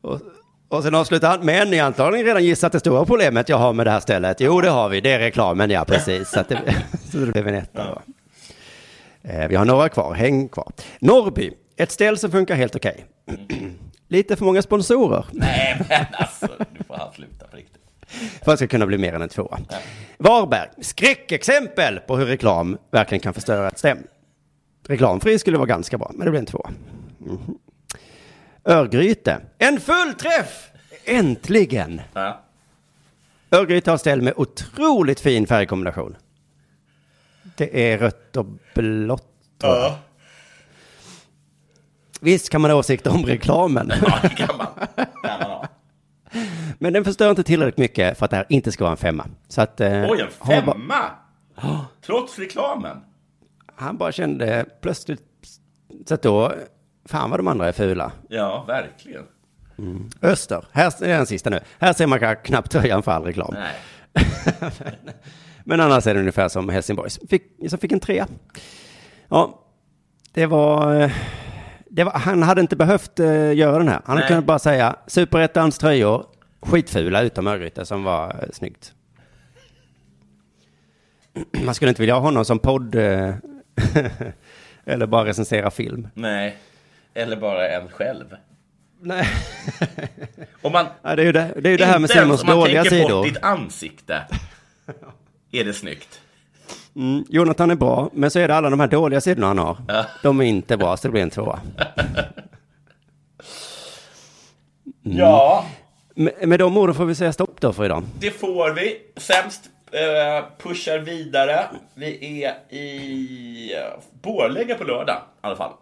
och, 0.00 0.20
och 0.68 0.82
sen 0.82 0.94
avslutar 0.94 1.28
han, 1.28 1.46
men 1.46 1.70
ni 1.70 1.78
har 1.78 1.86
antagligen 1.86 2.26
redan 2.26 2.44
gissat 2.44 2.72
det 2.72 2.80
stora 2.80 3.04
problemet 3.04 3.48
jag 3.48 3.58
har 3.58 3.72
med 3.72 3.86
det 3.86 3.90
här 3.90 4.00
stället. 4.00 4.40
Jo, 4.40 4.60
det 4.60 4.70
har 4.70 4.88
vi, 4.88 5.00
det 5.00 5.12
är 5.12 5.18
reklamen, 5.18 5.70
ja 5.70 5.84
precis. 5.84 6.30
Så, 6.30 6.40
att 6.40 6.48
det, 6.48 6.74
så 7.12 7.18
det 7.18 7.26
blev 7.32 7.48
en 7.48 7.54
etta. 7.54 7.84
då. 7.84 8.02
Eh, 9.28 9.48
vi 9.48 9.56
har 9.56 9.64
några 9.64 9.88
kvar, 9.88 10.14
häng 10.14 10.48
kvar. 10.48 10.72
Norrby, 10.98 11.52
ett 11.76 11.90
ställ 11.90 12.18
som 12.18 12.30
funkar 12.30 12.54
helt 12.54 12.76
okej. 12.76 13.04
Lite 14.08 14.36
för 14.36 14.44
många 14.44 14.62
sponsorer. 14.62 15.24
nej 15.32 15.82
men 15.88 16.06
alltså, 16.12 16.48
nu 16.72 16.84
får 16.86 16.94
han 16.94 17.12
sluta 17.12 17.46
på 17.46 17.56
riktigt. 17.56 17.73
För 18.44 18.52
att 18.52 18.54
det 18.54 18.56
ska 18.56 18.66
kunna 18.66 18.86
bli 18.86 18.98
mer 18.98 19.12
än 19.12 19.22
en 19.22 19.28
tvåa. 19.28 19.58
Varberg, 20.18 20.68
skräckexempel 20.80 22.00
på 22.00 22.16
hur 22.16 22.26
reklam 22.26 22.78
verkligen 22.90 23.20
kan 23.20 23.34
förstöra 23.34 23.68
ett 23.68 23.78
stäm. 23.78 23.98
Reklamfri 24.86 25.38
skulle 25.38 25.56
vara 25.56 25.66
ganska 25.66 25.98
bra, 25.98 26.10
men 26.14 26.24
det 26.24 26.30
blir 26.30 26.40
en 26.40 26.46
tvåa. 26.46 26.70
Mhm. 27.18 27.58
Örgryte, 28.64 29.40
en 29.58 29.80
fullträff! 29.80 30.70
Äntligen! 31.04 32.00
Ja. 32.14 32.40
Örgryte 33.50 33.90
har 33.90 33.98
ställ 33.98 34.22
med 34.22 34.32
otroligt 34.36 35.20
fin 35.20 35.46
färgkombination. 35.46 36.16
Det 37.56 37.92
är 37.92 37.98
rött 37.98 38.36
och 38.36 38.46
blått. 38.74 39.32
Ja. 39.62 39.98
Visst 42.20 42.48
kan 42.50 42.60
man 42.60 42.70
ha 42.70 42.78
åsikter 42.78 43.10
om 43.14 43.26
reklamen. 43.26 43.92
ja, 44.02 44.18
det 44.22 44.28
kan 44.28 44.56
man. 44.56 44.66
Kan 44.96 45.40
man 45.40 45.50
ha. 45.50 45.68
Men 46.78 46.92
den 46.92 47.04
förstör 47.04 47.30
inte 47.30 47.42
tillräckligt 47.42 47.78
mycket 47.78 48.18
för 48.18 48.24
att 48.24 48.30
det 48.30 48.36
här 48.36 48.46
inte 48.48 48.72
ska 48.72 48.84
vara 48.84 48.90
en 48.92 48.96
femma. 48.96 49.26
Så 49.48 49.60
att, 49.62 49.80
eh, 49.80 50.04
Oj, 50.10 50.20
en 50.20 50.28
har 50.38 50.62
bara- 50.62 50.72
femma! 50.74 51.10
Trots 52.06 52.38
reklamen. 52.38 52.96
Han 53.76 53.96
bara 53.96 54.12
kände 54.12 54.64
plötsligt, 54.80 55.22
så 56.06 56.14
att 56.14 56.22
då, 56.22 56.52
fan 57.04 57.30
vad 57.30 57.38
de 57.38 57.48
andra 57.48 57.68
är 57.68 57.72
fula. 57.72 58.12
Ja, 58.28 58.64
verkligen. 58.68 59.22
Mm. 59.78 60.10
Öster, 60.22 60.64
här 60.72 61.04
är 61.04 61.08
den 61.16 61.26
sista 61.26 61.50
nu. 61.50 61.60
Här 61.78 61.92
ser 61.92 62.06
man 62.06 62.36
knappt 62.44 62.70
tröjan 62.70 63.02
för 63.02 63.12
all 63.12 63.24
reklam. 63.24 63.54
Nej. 63.54 63.74
Men 65.64 65.80
annars 65.80 66.06
är 66.06 66.14
det 66.14 66.20
ungefär 66.20 66.48
som 66.48 66.68
Helsingborgs, 66.68 67.18
fick, 67.30 67.42
som 67.68 67.78
fick 67.78 67.92
en 67.92 68.00
trea. 68.00 68.26
Ja, 69.28 69.60
det 70.32 70.46
var, 70.46 71.00
eh, 71.00 71.10
var, 72.02 72.12
han 72.12 72.42
hade 72.42 72.60
inte 72.60 72.76
behövt 72.76 73.20
uh, 73.20 73.54
göra 73.54 73.78
den 73.78 73.88
här. 73.88 74.00
Han 74.04 74.16
hade 74.16 74.20
Nej. 74.20 74.28
kunnat 74.28 74.44
bara 74.44 74.58
säga 74.58 74.96
superettans 75.06 75.78
tröjor, 75.78 76.26
skitfula 76.60 77.22
utom 77.22 77.46
Örgryte 77.46 77.86
som 77.86 78.04
var 78.04 78.26
uh, 78.26 78.50
snyggt. 78.52 78.92
Man 81.64 81.74
skulle 81.74 81.88
inte 81.88 82.02
vilja 82.02 82.14
ha 82.14 82.20
honom 82.20 82.44
som 82.44 82.58
podd, 82.58 82.94
uh, 82.94 83.34
eller 84.84 85.06
bara 85.06 85.24
recensera 85.24 85.70
film. 85.70 86.08
Nej. 86.14 86.56
Eller 87.14 87.36
bara 87.36 87.68
en 87.68 87.88
själv. 87.88 88.36
Nej. 89.00 89.26
Om 90.62 90.72
man, 90.72 90.86
Ja, 91.02 91.16
det 91.16 91.22
är 91.22 91.26
ju 91.26 91.32
det, 91.32 91.52
det, 91.60 91.68
är 91.68 91.70
ju 91.70 91.76
det 91.76 91.84
här 91.84 91.98
med 91.98 92.10
inte 92.10 92.18
ens 92.18 92.40
Simons 92.40 92.42
om 92.42 92.46
man 92.46 92.56
dåliga 92.56 92.82
tänker 92.82 92.96
sidor. 92.96 93.16
bort 93.16 93.26
ditt 93.26 93.42
ansikte. 93.42 94.22
Är 95.52 95.64
det 95.64 95.72
snyggt? 95.72 96.20
Mm, 96.96 97.24
Jonathan 97.28 97.70
är 97.70 97.74
bra, 97.74 98.10
men 98.12 98.30
så 98.30 98.38
är 98.38 98.48
det 98.48 98.54
alla 98.56 98.70
de 98.70 98.80
här 98.80 98.86
dåliga 98.86 99.20
sidorna 99.20 99.46
han 99.46 99.58
har. 99.58 99.76
De 100.22 100.40
är 100.40 100.44
inte 100.44 100.76
bra, 100.76 100.96
så 100.96 101.08
det 101.08 101.12
blir 101.12 101.22
en 101.22 101.30
tvåa. 101.30 101.60
Mm. 105.06 105.18
Ja. 105.18 105.66
Med, 106.14 106.48
med 106.48 106.58
de 106.58 106.76
orden 106.76 106.94
får 106.94 107.04
vi 107.04 107.14
säga 107.14 107.32
stopp 107.32 107.60
då 107.60 107.72
för 107.72 107.84
idag. 107.84 108.02
Det 108.18 108.30
får 108.30 108.70
vi. 108.70 108.96
Sämst 109.16 109.70
eh, 109.90 110.44
pushar 110.58 110.98
vidare. 110.98 111.66
Vi 111.94 112.42
är 112.44 112.74
i 112.74 113.74
eh, 113.74 114.00
Borlänge 114.22 114.74
på 114.74 114.84
lördag 114.84 115.16
i 115.16 115.46
alla 115.46 115.56
fall. 115.56 115.72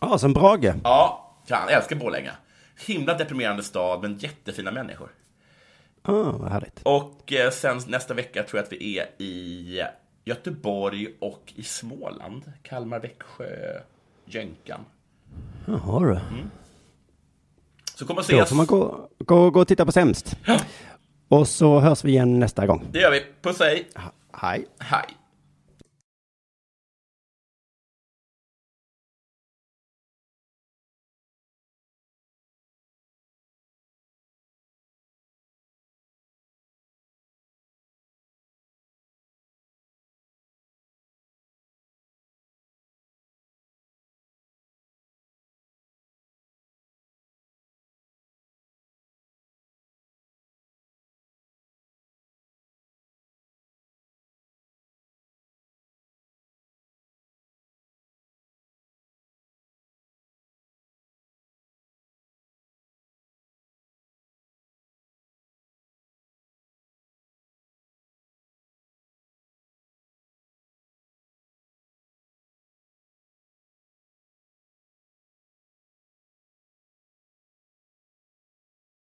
Ja, 0.00 0.18
som 0.18 0.32
Brage. 0.32 0.74
Ja, 0.84 1.34
fan, 1.48 1.68
jag 1.68 1.78
älskar 1.78 1.96
Borlänge. 1.96 2.30
Himla 2.86 3.14
deprimerande 3.14 3.62
stad, 3.62 4.02
men 4.02 4.18
jättefina 4.18 4.70
människor. 4.70 5.08
Ah, 6.02 6.12
vad 6.12 6.52
härligt. 6.52 6.80
Och 6.82 7.32
eh, 7.32 7.50
sen 7.50 7.80
nästa 7.86 8.14
vecka 8.14 8.42
tror 8.42 8.58
jag 8.58 8.64
att 8.64 8.72
vi 8.72 8.98
är 8.98 9.22
i 9.22 9.82
Göteborg 10.24 11.08
och 11.20 11.52
i 11.56 11.62
Småland. 11.62 12.52
Kalmar, 12.62 13.00
Växjö, 13.00 13.80
Jönkan. 14.24 14.80
Jaha 15.66 16.00
du. 16.00 16.10
Mm. 16.10 16.50
Så 17.94 18.06
kommer 18.06 18.20
att 18.20 18.28
Då 18.28 18.36
ses. 18.36 18.48
får 18.48 18.56
man 18.56 18.66
gå, 18.66 19.08
gå, 19.18 19.50
gå 19.50 19.60
och 19.60 19.68
titta 19.68 19.86
på 19.86 19.92
Sämst. 19.92 20.36
Och 21.28 21.48
så 21.48 21.80
hörs 21.80 22.04
vi 22.04 22.10
igen 22.10 22.38
nästa 22.40 22.66
gång. 22.66 22.84
Det 22.92 22.98
gör 23.00 23.10
vi. 23.10 23.22
Puss 23.42 23.60
hej. 23.60 23.88
Hej. 24.32 24.66
Hej. 24.78 25.04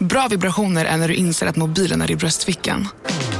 Bra 0.00 0.28
vibrationer 0.30 0.84
är 0.84 0.96
när 0.96 1.08
du 1.08 1.14
inser 1.14 1.46
att 1.46 1.56
mobilen 1.56 2.02
är 2.02 2.10
i 2.10 2.16
bröstfickan. 2.16 2.88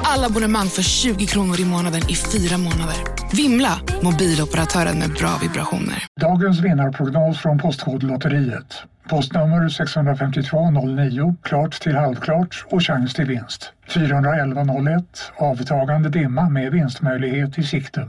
Alla 0.03 0.27
abonnemang 0.27 0.67
för 0.67 0.83
20 0.83 1.27
kronor 1.27 1.61
i 1.61 1.65
månaden 1.65 2.01
i 2.09 2.15
fyra 2.15 2.59
månader. 2.59 2.97
Vimla! 3.33 3.81
Mobiloperatören 4.03 4.99
med 4.99 5.11
bra 5.11 5.39
vibrationer. 5.43 6.07
Dagens 6.21 6.61
vinnarprognos 6.61 7.39
från 7.39 7.59
Postkodlotteriet. 7.59 8.83
Postnummer 9.09 9.69
65209, 9.69 11.35
klart 11.43 11.81
till 11.81 11.97
halvklart 11.97 12.65
och 12.71 12.83
chans 12.83 13.15
till 13.15 13.27
vinst. 13.27 13.73
41101, 13.95 15.05
avtagande 15.37 16.09
dimma 16.09 16.49
med 16.49 16.73
vinstmöjlighet 16.73 17.59
i 17.59 17.63
sikte. 17.63 18.09